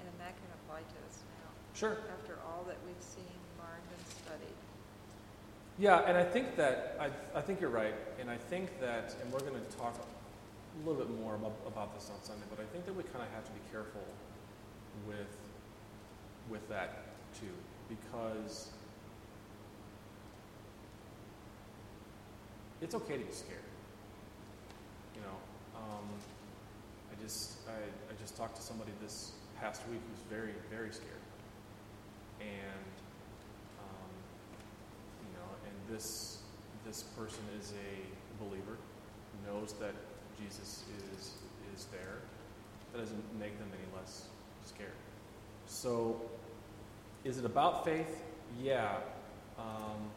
And 0.05 0.13
that 0.19 0.33
can 0.37 0.49
apply 0.63 0.81
to 0.81 0.97
us 1.05 1.17
now, 1.41 1.49
Sure. 1.73 1.97
after 2.13 2.37
all 2.45 2.63
that 2.65 2.77
we've 2.85 3.01
seen, 3.01 3.37
learned, 3.57 3.89
and 3.95 4.05
studied. 4.07 4.57
Yeah, 5.77 6.01
and 6.01 6.17
I 6.17 6.25
think 6.25 6.55
that 6.57 6.97
I, 6.99 7.09
I 7.37 7.41
think 7.41 7.61
you're 7.61 7.69
right, 7.69 7.95
and 8.19 8.29
I 8.29 8.37
think 8.37 8.79
that, 8.81 9.15
and 9.21 9.31
we're 9.31 9.39
going 9.39 9.53
to 9.55 9.77
talk 9.77 9.95
a 9.95 10.87
little 10.87 11.01
bit 11.05 11.09
more 11.21 11.35
about, 11.35 11.53
about 11.65 11.93
this 11.95 12.09
on 12.09 12.21
Sunday, 12.23 12.45
but 12.49 12.59
I 12.59 12.65
think 12.73 12.85
that 12.85 12.93
we 12.93 13.03
kind 13.03 13.23
of 13.23 13.31
have 13.31 13.45
to 13.45 13.51
be 13.51 13.61
careful 13.71 14.03
with 15.07 15.35
with 16.49 16.67
that 16.67 17.05
too, 17.39 17.53
because 17.87 18.71
it's 22.81 22.95
okay 22.95 23.17
to 23.17 23.23
be 23.23 23.31
scared. 23.31 23.59
You 25.15 25.21
know, 25.21 25.37
um, 25.75 26.05
I 27.11 27.21
just 27.21 27.57
I, 27.67 27.73
I 28.11 28.13
just 28.19 28.37
talked 28.37 28.55
to 28.55 28.61
somebody 28.61 28.91
this 29.01 29.31
past 29.59 29.81
week 29.89 29.99
who's 30.09 30.37
very 30.37 30.53
very 30.69 30.91
scared, 30.91 31.25
and 32.39 32.93
um, 33.79 34.11
you 35.25 35.33
know, 35.37 35.49
and 35.65 35.95
this 35.95 36.39
this 36.85 37.03
person 37.17 37.43
is 37.59 37.73
a 37.73 38.43
believer, 38.43 38.77
knows 39.45 39.73
that 39.73 39.93
Jesus 40.41 40.83
is 41.17 41.31
is 41.75 41.85
there. 41.91 42.19
That 42.93 42.99
doesn't 42.99 43.39
make 43.39 43.57
them 43.59 43.69
any 43.73 43.99
less 43.99 44.25
scared. 44.65 44.89
So, 45.67 46.19
is 47.23 47.37
it 47.37 47.45
about 47.45 47.85
faith? 47.85 48.23
Yeah. 48.59 48.97
Um, 49.57 50.09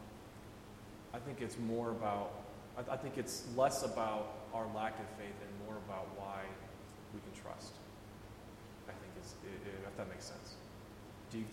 I 1.13 1.19
think 1.19 1.41
it's 1.41 1.57
more 1.59 1.91
about, 1.91 2.31
I, 2.77 2.93
I 2.93 2.97
think 2.97 3.17
it's 3.17 3.45
less 3.55 3.83
about 3.83 4.35
our 4.53 4.65
lack 4.75 4.99
of 4.99 5.07
faith 5.17 5.35
and 5.41 5.67
more 5.67 5.77
about 5.87 6.07
why 6.17 6.41
we 7.13 7.19
can 7.19 7.41
trust. 7.41 7.73
I 8.87 8.91
think 8.91 9.11
is, 9.23 9.33
if 9.87 9.97
that 9.97 10.09
makes 10.09 10.25
sense. 10.25 10.55
Do 11.31 11.39
you 11.39 11.45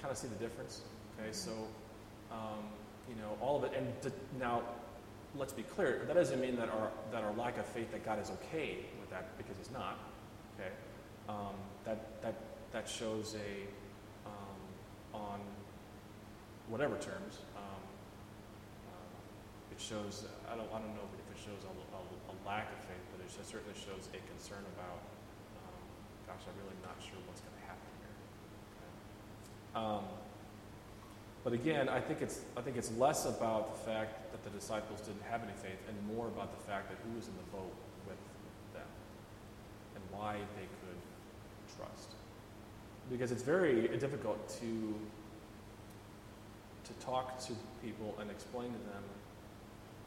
kind 0.00 0.10
of 0.10 0.18
see 0.18 0.28
the 0.28 0.34
difference? 0.36 0.82
Okay, 1.18 1.32
so, 1.32 1.52
um, 2.30 2.64
you 3.08 3.14
know, 3.16 3.38
all 3.40 3.56
of 3.56 3.64
it, 3.64 3.72
and 3.76 4.02
to, 4.02 4.12
now, 4.38 4.62
let's 5.36 5.52
be 5.52 5.62
clear, 5.62 6.04
that 6.06 6.14
doesn't 6.14 6.40
mean 6.40 6.56
that 6.56 6.68
our, 6.68 6.90
that 7.12 7.22
our 7.24 7.32
lack 7.34 7.58
of 7.58 7.66
faith 7.66 7.90
that 7.92 8.04
God 8.04 8.20
is 8.20 8.30
okay 8.30 8.78
with 9.00 9.10
that, 9.10 9.36
because 9.38 9.56
he's 9.56 9.70
not. 9.70 9.98
Okay? 10.58 10.70
Um, 11.28 11.54
that, 11.84 12.22
that, 12.22 12.34
that 12.72 12.88
shows 12.88 13.34
a, 13.34 14.28
um, 14.28 15.20
on 15.22 15.40
whatever 16.68 16.96
terms, 16.96 17.38
um, 17.56 17.80
it 19.74 19.82
shows, 19.82 20.22
I 20.46 20.54
don't, 20.54 20.70
I 20.70 20.78
don't 20.78 20.94
know 20.94 21.02
if 21.10 21.26
it 21.34 21.40
shows 21.42 21.66
a, 21.66 21.72
a, 21.74 22.00
a 22.30 22.34
lack 22.46 22.70
of 22.70 22.78
faith, 22.86 23.02
but 23.10 23.18
it 23.26 23.30
certainly 23.42 23.74
shows 23.74 24.06
a 24.14 24.20
concern 24.30 24.62
about, 24.78 25.02
um, 25.66 25.82
gosh, 26.30 26.46
I'm 26.46 26.54
really 26.62 26.78
not 26.86 26.94
sure 27.02 27.18
what's 27.26 27.42
going 27.42 27.58
to 27.58 27.66
happen 27.66 27.90
here. 27.98 28.14
Okay? 28.78 28.90
Um, 29.74 30.04
but 31.42 31.52
again, 31.52 31.90
I 31.90 32.00
think 32.00 32.22
it's 32.22 32.40
I 32.56 32.62
think 32.62 32.78
it's 32.78 32.90
less 32.96 33.26
about 33.26 33.74
the 33.74 33.90
fact 33.90 34.32
that 34.32 34.42
the 34.44 34.50
disciples 34.50 35.02
didn't 35.02 35.26
have 35.28 35.42
any 35.42 35.52
faith, 35.52 35.76
and 35.88 36.16
more 36.16 36.26
about 36.28 36.56
the 36.56 36.62
fact 36.64 36.88
that 36.88 36.96
who 37.04 37.18
was 37.18 37.28
in 37.28 37.34
the 37.36 37.50
boat 37.52 37.74
with 38.08 38.16
them, 38.72 38.88
and 39.94 40.02
why 40.10 40.36
they 40.56 40.68
could 40.80 41.00
trust. 41.76 42.16
Because 43.10 43.30
it's 43.30 43.42
very 43.42 43.88
difficult 43.98 44.48
to 44.60 44.94
to 46.84 46.92
talk 47.04 47.38
to 47.40 47.52
people 47.82 48.14
and 48.20 48.30
explain 48.30 48.72
to 48.72 48.78
them, 48.78 49.04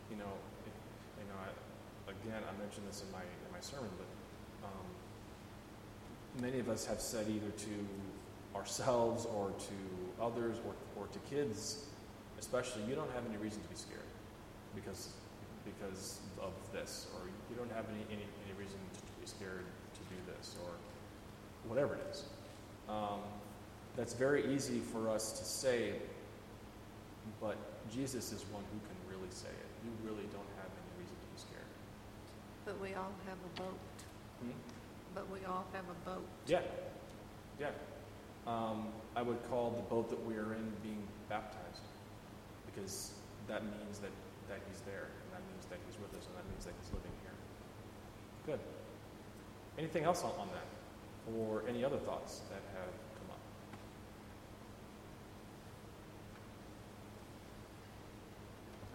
you 0.10 0.18
know, 0.18 0.32
if, 0.66 0.74
you 1.20 1.28
know, 1.30 1.40
I, 1.40 2.12
again, 2.12 2.42
I 2.44 2.54
mentioned 2.62 2.88
this 2.88 3.04
in 3.04 3.12
my 3.12 3.22
in 3.22 3.50
my 3.52 3.60
sermon, 3.60 3.90
but 3.98 4.68
um, 4.68 4.88
many 6.42 6.60
of 6.60 6.70
us 6.70 6.86
have 6.86 7.02
said 7.02 7.28
either 7.30 7.52
to 7.52 7.76
ourselves 8.56 9.26
or 9.26 9.52
to 9.52 10.24
others 10.24 10.58
or, 10.66 10.74
or 11.02 11.08
to 11.08 11.20
kids, 11.30 11.86
especially, 12.40 12.84
you 12.90 12.96
don't 12.96 13.12
have 13.12 13.26
any 13.28 13.38
reason 13.38 13.62
to 13.62 13.70
be 13.70 13.76
scared 13.76 14.10
because 14.76 15.10
because 15.66 16.20
of 16.42 16.54
this, 16.72 17.08
or 17.16 17.28
you 17.50 17.56
don't 17.58 17.72
have 17.72 17.86
any, 17.90 18.04
any, 18.10 18.24
any 18.46 18.56
reason 18.58 18.80
to 18.94 19.02
be 19.20 19.28
scared 19.28 19.66
to 19.94 20.00
do 20.10 20.16
this, 20.38 20.56
or 20.64 20.72
whatever 21.70 21.96
it 21.96 22.08
is. 22.10 22.24
Um, 22.88 23.20
that's 23.98 24.14
very 24.14 24.54
easy 24.54 24.80
for 24.80 25.10
us 25.10 25.38
to 25.40 25.44
say, 25.44 25.94
but 27.42 27.58
Jesus 27.92 28.32
is 28.32 28.46
one 28.52 28.64
who 28.72 28.80
can 28.88 28.96
really 29.10 29.32
say 29.32 29.50
it. 29.50 29.67
You 29.88 29.96
really 30.04 30.28
don't 30.36 30.52
have 30.60 30.68
any 30.68 30.92
reason 31.00 31.16
to 31.16 31.28
be 31.32 31.40
scared. 31.40 31.72
But 32.68 32.76
we 32.84 32.92
all 33.00 33.16
have 33.24 33.40
a 33.40 33.52
boat. 33.56 33.80
Hmm? 34.44 34.60
But 35.16 35.32
we 35.32 35.40
all 35.48 35.64
have 35.72 35.88
a 35.88 35.98
boat. 36.04 36.28
Yeah, 36.46 36.62
yeah. 37.60 37.72
Um, 38.46 38.92
I 39.16 39.22
would 39.22 39.40
call 39.50 39.72
the 39.72 39.88
boat 39.88 40.10
that 40.10 40.20
we 40.28 40.36
are 40.36 40.54
in 40.54 40.68
being 40.84 41.04
baptized 41.30 41.88
because 42.68 43.12
that 43.48 43.64
means 43.64 44.00
that, 44.00 44.12
that 44.50 44.60
he's 44.70 44.82
there 44.82 45.08
and 45.08 45.28
that 45.32 45.44
means 45.52 45.66
that 45.72 45.80
he's 45.88 46.00
with 46.00 46.12
us 46.20 46.28
and 46.28 46.36
that 46.36 46.48
means 46.52 46.66
that 46.66 46.74
he's 46.80 46.92
living 46.94 47.12
here. 47.24 47.36
Good. 48.46 48.60
Anything 49.78 50.04
else 50.04 50.24
on, 50.24 50.32
on 50.40 50.48
that? 50.52 50.68
Or 51.36 51.64
any 51.68 51.84
other 51.84 51.98
thoughts 51.98 52.40
that 52.50 52.62
have 52.76 52.92
come 53.20 53.32
up? 53.32 53.44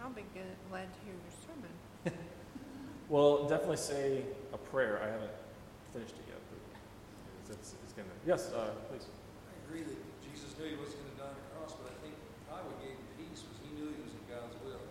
I'll 0.03 0.11
be 0.11 0.27
good, 0.35 0.51
glad 0.67 0.91
to 0.91 0.99
hear 1.07 1.15
your 1.15 1.35
sermon. 1.47 1.71
Well, 3.11 3.45
definitely 3.51 3.77
say 3.83 4.23
a 4.55 4.57
prayer. 4.57 4.97
I 5.03 5.11
haven't 5.11 5.35
finished 5.91 6.15
it 6.17 6.25
yet, 6.33 6.39
but 6.49 6.57
it's, 7.51 7.75
it's 7.83 7.93
going 7.93 8.07
to. 8.07 8.15
Yes, 8.25 8.49
uh, 8.55 8.73
please. 8.89 9.05
I 9.05 9.53
agree 9.67 9.83
that 9.85 9.99
Jesus 10.23 10.55
knew 10.57 10.71
he 10.71 10.79
wasn't 10.79 11.03
going 11.03 11.11
to 11.13 11.19
die 11.21 11.29
on 11.29 11.37
the 11.37 11.45
cross, 11.53 11.75
but 11.77 11.91
I 11.93 11.95
think 11.99 12.15
probably 12.47 12.73
what 12.73 12.79
gave 12.79 12.95
him 12.95 13.05
peace 13.19 13.43
was 13.43 13.59
he 13.59 13.69
knew 13.75 13.91
he 13.91 14.01
was 14.01 14.15
in 14.17 14.23
God's 14.31 14.55
will. 14.65 14.81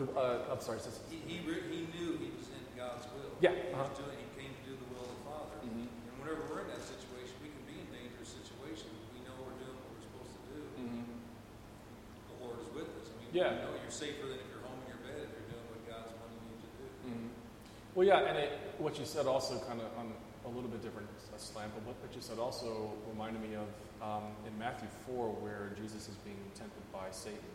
The, 0.00 0.04
uh, 0.16 0.48
I'm 0.56 0.64
sorry, 0.64 0.80
sis. 0.80 0.96
He, 1.12 1.20
he, 1.28 1.44
re- 1.44 1.60
he 1.70 1.86
knew 1.92 2.16
he 2.18 2.32
was 2.34 2.48
in 2.50 2.64
God's 2.74 3.04
will. 3.12 3.30
Yeah, 3.44 3.52
He, 3.52 3.68
uh-huh. 3.76 3.84
was 3.84 4.00
doing, 4.00 4.16
he 4.16 4.26
came 4.34 4.50
to 4.56 4.62
do 4.64 4.74
the 4.80 4.88
will 4.96 5.04
of 5.06 5.12
the 5.12 5.22
Father. 5.28 5.60
Mhm. 5.60 5.86
And 5.92 6.14
whenever 6.24 6.40
we're 6.48 6.64
in 6.66 6.72
that 6.72 6.82
situation, 6.82 7.36
we 7.44 7.52
can 7.52 7.62
be 7.68 7.84
in 7.84 7.86
dangerous 7.92 8.32
situations. 8.32 8.96
We 9.12 9.20
know 9.28 9.36
we're 9.44 9.60
doing 9.60 9.76
what 9.76 9.92
we're 9.92 10.02
supposed 10.08 10.32
to 10.34 10.42
do. 10.56 10.60
Mhm. 10.88 11.04
The 12.32 12.36
Lord 12.42 12.64
is 12.64 12.72
with 12.72 12.88
us. 12.96 13.12
I 13.12 13.14
mean, 13.19 13.19
Yeah. 13.32 13.54
you 13.54 13.62
know 13.62 13.72
you're 13.78 13.90
safer 13.94 14.26
than 14.26 14.38
if 14.42 14.48
you're 14.50 14.64
home 14.66 14.78
in 14.82 14.88
your 14.90 15.02
bed 15.06 15.22
if 15.22 15.30
you're 15.30 15.50
doing 15.54 15.66
what 15.70 15.82
God's 15.86 16.10
wanting 16.18 16.42
you 16.50 16.58
to 16.58 16.70
do. 16.78 16.86
Mhm. 17.06 17.28
Well, 17.94 18.06
yeah, 18.06 18.26
and 18.28 18.36
it, 18.38 18.50
what 18.78 18.98
you 18.98 19.04
said 19.06 19.26
also 19.26 19.58
kind 19.66 19.80
of 19.80 19.86
on 19.98 20.12
a 20.46 20.50
little 20.50 20.70
bit 20.70 20.82
different 20.82 21.06
slant, 21.38 21.72
but 21.74 21.82
what 21.86 21.96
what 22.02 22.12
you 22.14 22.20
said 22.20 22.38
also 22.38 22.92
reminded 23.08 23.40
me 23.40 23.54
of 23.56 23.68
um, 24.02 24.32
in 24.48 24.52
Matthew 24.58 24.88
4, 25.06 25.28
where 25.40 25.72
Jesus 25.76 26.08
is 26.08 26.16
being 26.24 26.40
tempted 26.56 26.84
by 26.92 27.08
Satan. 27.12 27.52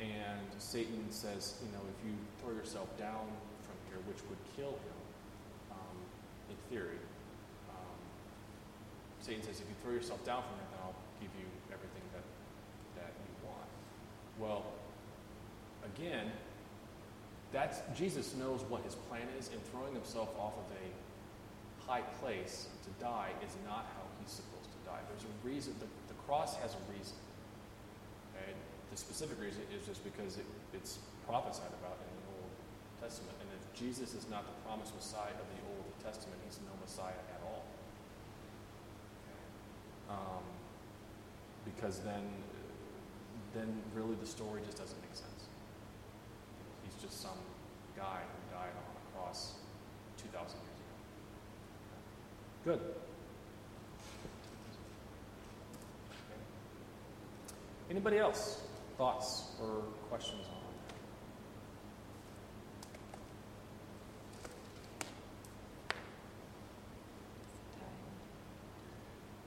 And 0.00 0.46
Satan 0.58 1.04
says, 1.10 1.58
you 1.60 1.68
know, 1.72 1.82
if 1.84 1.98
you 2.06 2.14
throw 2.40 2.54
yourself 2.54 2.88
down 2.96 3.26
from 3.66 3.76
here, 3.90 4.00
which 4.08 4.22
would 4.30 4.40
kill 4.56 4.72
him, 4.72 4.98
um, 5.74 5.96
in 6.48 6.56
theory, 6.70 7.00
um, 7.68 7.98
Satan 9.20 9.42
says, 9.42 9.60
if 9.60 9.66
you 9.68 9.76
throw 9.82 9.92
yourself 9.92 10.22
down 10.24 10.40
from 10.40 10.54
here, 10.56 10.68
then 10.72 10.80
I'll 10.86 11.00
give 11.20 11.32
you 11.36 11.48
everything 11.68 12.06
that, 12.16 12.24
that 13.02 13.12
you 13.12 13.32
want. 13.44 13.68
Well, 14.38 14.62
again, 15.94 16.30
that's 17.52 17.80
Jesus 17.96 18.34
knows 18.34 18.62
what 18.68 18.82
his 18.82 18.94
plan 19.08 19.26
is, 19.38 19.48
and 19.48 19.62
throwing 19.72 19.94
himself 19.94 20.28
off 20.38 20.52
of 20.52 20.68
a 20.76 20.86
high 21.88 22.04
place 22.20 22.68
to 22.84 22.90
die 23.02 23.32
is 23.40 23.56
not 23.64 23.88
how 23.96 24.04
he's 24.20 24.32
supposed 24.32 24.68
to 24.68 24.80
die. 24.84 25.00
There's 25.08 25.24
a 25.24 25.34
reason. 25.40 25.72
The, 25.80 25.88
the 26.12 26.18
cross 26.28 26.56
has 26.60 26.76
a 26.76 26.82
reason. 26.92 27.16
Okay? 28.36 28.52
The 28.92 28.96
specific 28.96 29.40
reason 29.40 29.64
is 29.72 29.86
just 29.88 30.04
because 30.04 30.36
it, 30.36 30.44
it's 30.76 30.98
prophesied 31.24 31.72
about 31.80 31.96
in 32.04 32.12
the 32.20 32.26
Old 32.36 32.52
Testament. 33.00 33.36
And 33.40 33.48
if 33.56 33.64
Jesus 33.72 34.12
is 34.12 34.28
not 34.28 34.44
the 34.44 34.56
promised 34.68 34.92
Messiah 34.94 35.32
of 35.32 35.48
the 35.56 35.60
Old 35.72 35.88
Testament, 36.04 36.36
he's 36.44 36.60
no 36.68 36.76
Messiah 36.84 37.16
at 37.32 37.40
all. 37.48 37.64
Um, 40.08 40.44
because 41.64 42.00
then, 42.00 42.24
then 43.54 43.68
really 43.94 44.16
the 44.20 44.26
story 44.26 44.60
just 44.64 44.78
doesn't 44.78 45.00
make 45.00 45.16
sense. 45.16 45.37
Some 47.08 47.30
guy 47.96 48.20
who 48.20 48.54
died 48.54 48.70
on 48.76 48.82
a 48.96 49.16
cross 49.16 49.54
2,000 50.18 50.38
years 50.38 50.50
ago. 52.64 52.78
Good. 52.78 52.80
Okay. 56.10 56.40
Anybody 57.90 58.18
else? 58.18 58.60
Thoughts 58.96 59.44
or 59.62 59.82
questions 60.10 60.46
on 60.46 60.54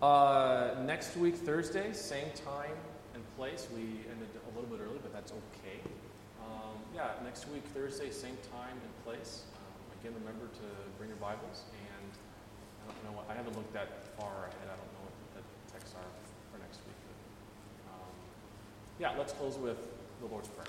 that? 0.01 0.05
Uh, 0.05 0.81
next 0.83 1.15
week, 1.15 1.35
Thursday, 1.35 1.93
same 1.93 2.31
time 2.45 2.71
and 3.13 3.23
place. 3.37 3.67
We 3.73 3.81
ended 4.09 4.29
a 4.51 4.55
little 4.59 4.75
bit 4.75 4.83
early, 4.83 4.97
but 5.01 5.13
that's 5.13 5.31
okay. 5.31 5.79
Yeah, 6.93 7.07
next 7.23 7.47
week, 7.49 7.63
Thursday, 7.73 8.11
same 8.11 8.37
time 8.51 8.75
and 8.75 8.91
place. 9.05 9.47
Um, 9.55 9.79
again, 9.99 10.13
remember 10.19 10.51
to 10.51 10.67
bring 10.97 11.09
your 11.09 11.17
Bibles. 11.23 11.63
And 11.71 12.11
I 12.83 12.91
don't 12.91 13.03
know 13.07 13.15
what, 13.17 13.25
I 13.31 13.33
haven't 13.33 13.55
looked 13.55 13.71
that 13.73 14.03
far 14.19 14.51
ahead. 14.51 14.67
I 14.67 14.75
don't 14.75 14.91
know 14.99 15.07
what 15.07 15.15
the 15.39 15.43
texts 15.71 15.95
are 15.95 16.11
for 16.51 16.59
next 16.59 16.83
week. 16.83 16.99
But, 17.07 17.95
um, 17.95 18.11
yeah, 18.99 19.15
let's 19.17 19.31
close 19.33 19.57
with 19.57 19.79
the 20.19 20.27
Lord's 20.27 20.49
Prayer. 20.49 20.67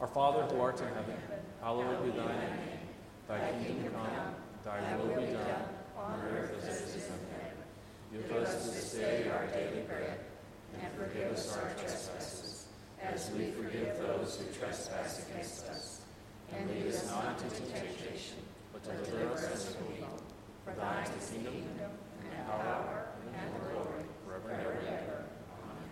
Our 0.00 0.08
Father 0.08 0.42
who 0.50 0.60
art 0.60 0.80
in 0.80 0.88
heaven, 0.88 1.16
hallowed 1.62 2.04
be 2.04 2.10
thy 2.10 2.26
name. 2.26 2.82
Thy 3.28 3.40
kingdom 3.62 3.94
come, 3.94 4.34
thy 4.64 4.96
will 4.96 5.14
be 5.16 5.32
done, 5.32 5.64
on 5.96 6.20
earth 6.34 6.52
as 6.58 6.82
it 6.82 6.98
is 6.98 7.06
in 7.06 7.20
heaven. 7.30 7.62
Give 8.12 8.36
us 8.42 8.66
this 8.66 8.92
day 8.92 9.30
our 9.30 9.46
daily 9.46 9.82
bread, 9.86 10.18
and 10.82 10.92
forgive 10.92 11.32
us 11.32 11.56
our 11.56 11.70
trespasses, 11.78 12.43
as 13.12 13.30
we 13.32 13.50
forgive 13.50 13.98
those 13.98 14.38
who 14.40 14.58
trespass 14.58 15.26
against 15.28 15.66
us. 15.66 16.00
And 16.52 16.70
lead 16.70 16.86
us 16.86 17.10
not 17.10 17.40
into 17.42 17.60
temptation, 17.72 18.38
but 18.72 18.82
deliver 18.84 19.34
us 19.34 19.74
from 19.74 19.86
evil. 19.96 20.22
For 20.64 20.72
thine 20.72 21.06
is 21.18 21.30
the 21.30 21.38
kingdom, 21.38 21.90
and 22.30 22.46
power, 22.46 23.08
and 23.34 23.50
glory, 23.72 24.04
forever 24.26 24.78
and 24.78 24.88
ever. 24.88 25.24
Amen. 25.60 25.90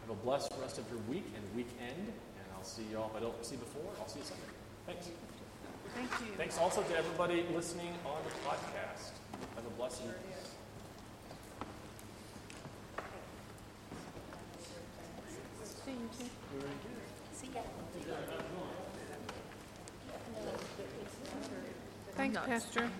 Have 0.00 0.10
a 0.10 0.20
blessed 0.24 0.52
rest 0.60 0.78
of 0.78 0.84
your 0.90 1.00
week 1.08 1.26
and 1.36 1.44
weekend, 1.54 2.08
and 2.08 2.46
I'll 2.56 2.64
see 2.64 2.82
you 2.90 2.98
all. 2.98 3.10
If 3.14 3.16
I 3.16 3.20
don't 3.20 3.44
see 3.44 3.54
you 3.54 3.60
before, 3.60 3.90
I'll 4.00 4.08
see 4.08 4.18
you 4.20 4.24
Sunday. 4.24 4.42
Thanks. 4.86 5.08
Thank 5.94 6.10
you. 6.20 6.36
Thanks 6.36 6.58
also 6.58 6.82
to 6.82 6.96
everybody 6.96 7.44
listening 7.54 7.92
on 8.04 8.18
the 8.24 8.30
podcast. 8.48 9.12
Have 9.54 9.66
a 9.66 9.70
blessed 9.78 10.02
week. 15.96 16.30
See 17.32 17.48
ya. 17.54 17.62
Thanks, 22.16 22.38
Pastor. 22.46 22.90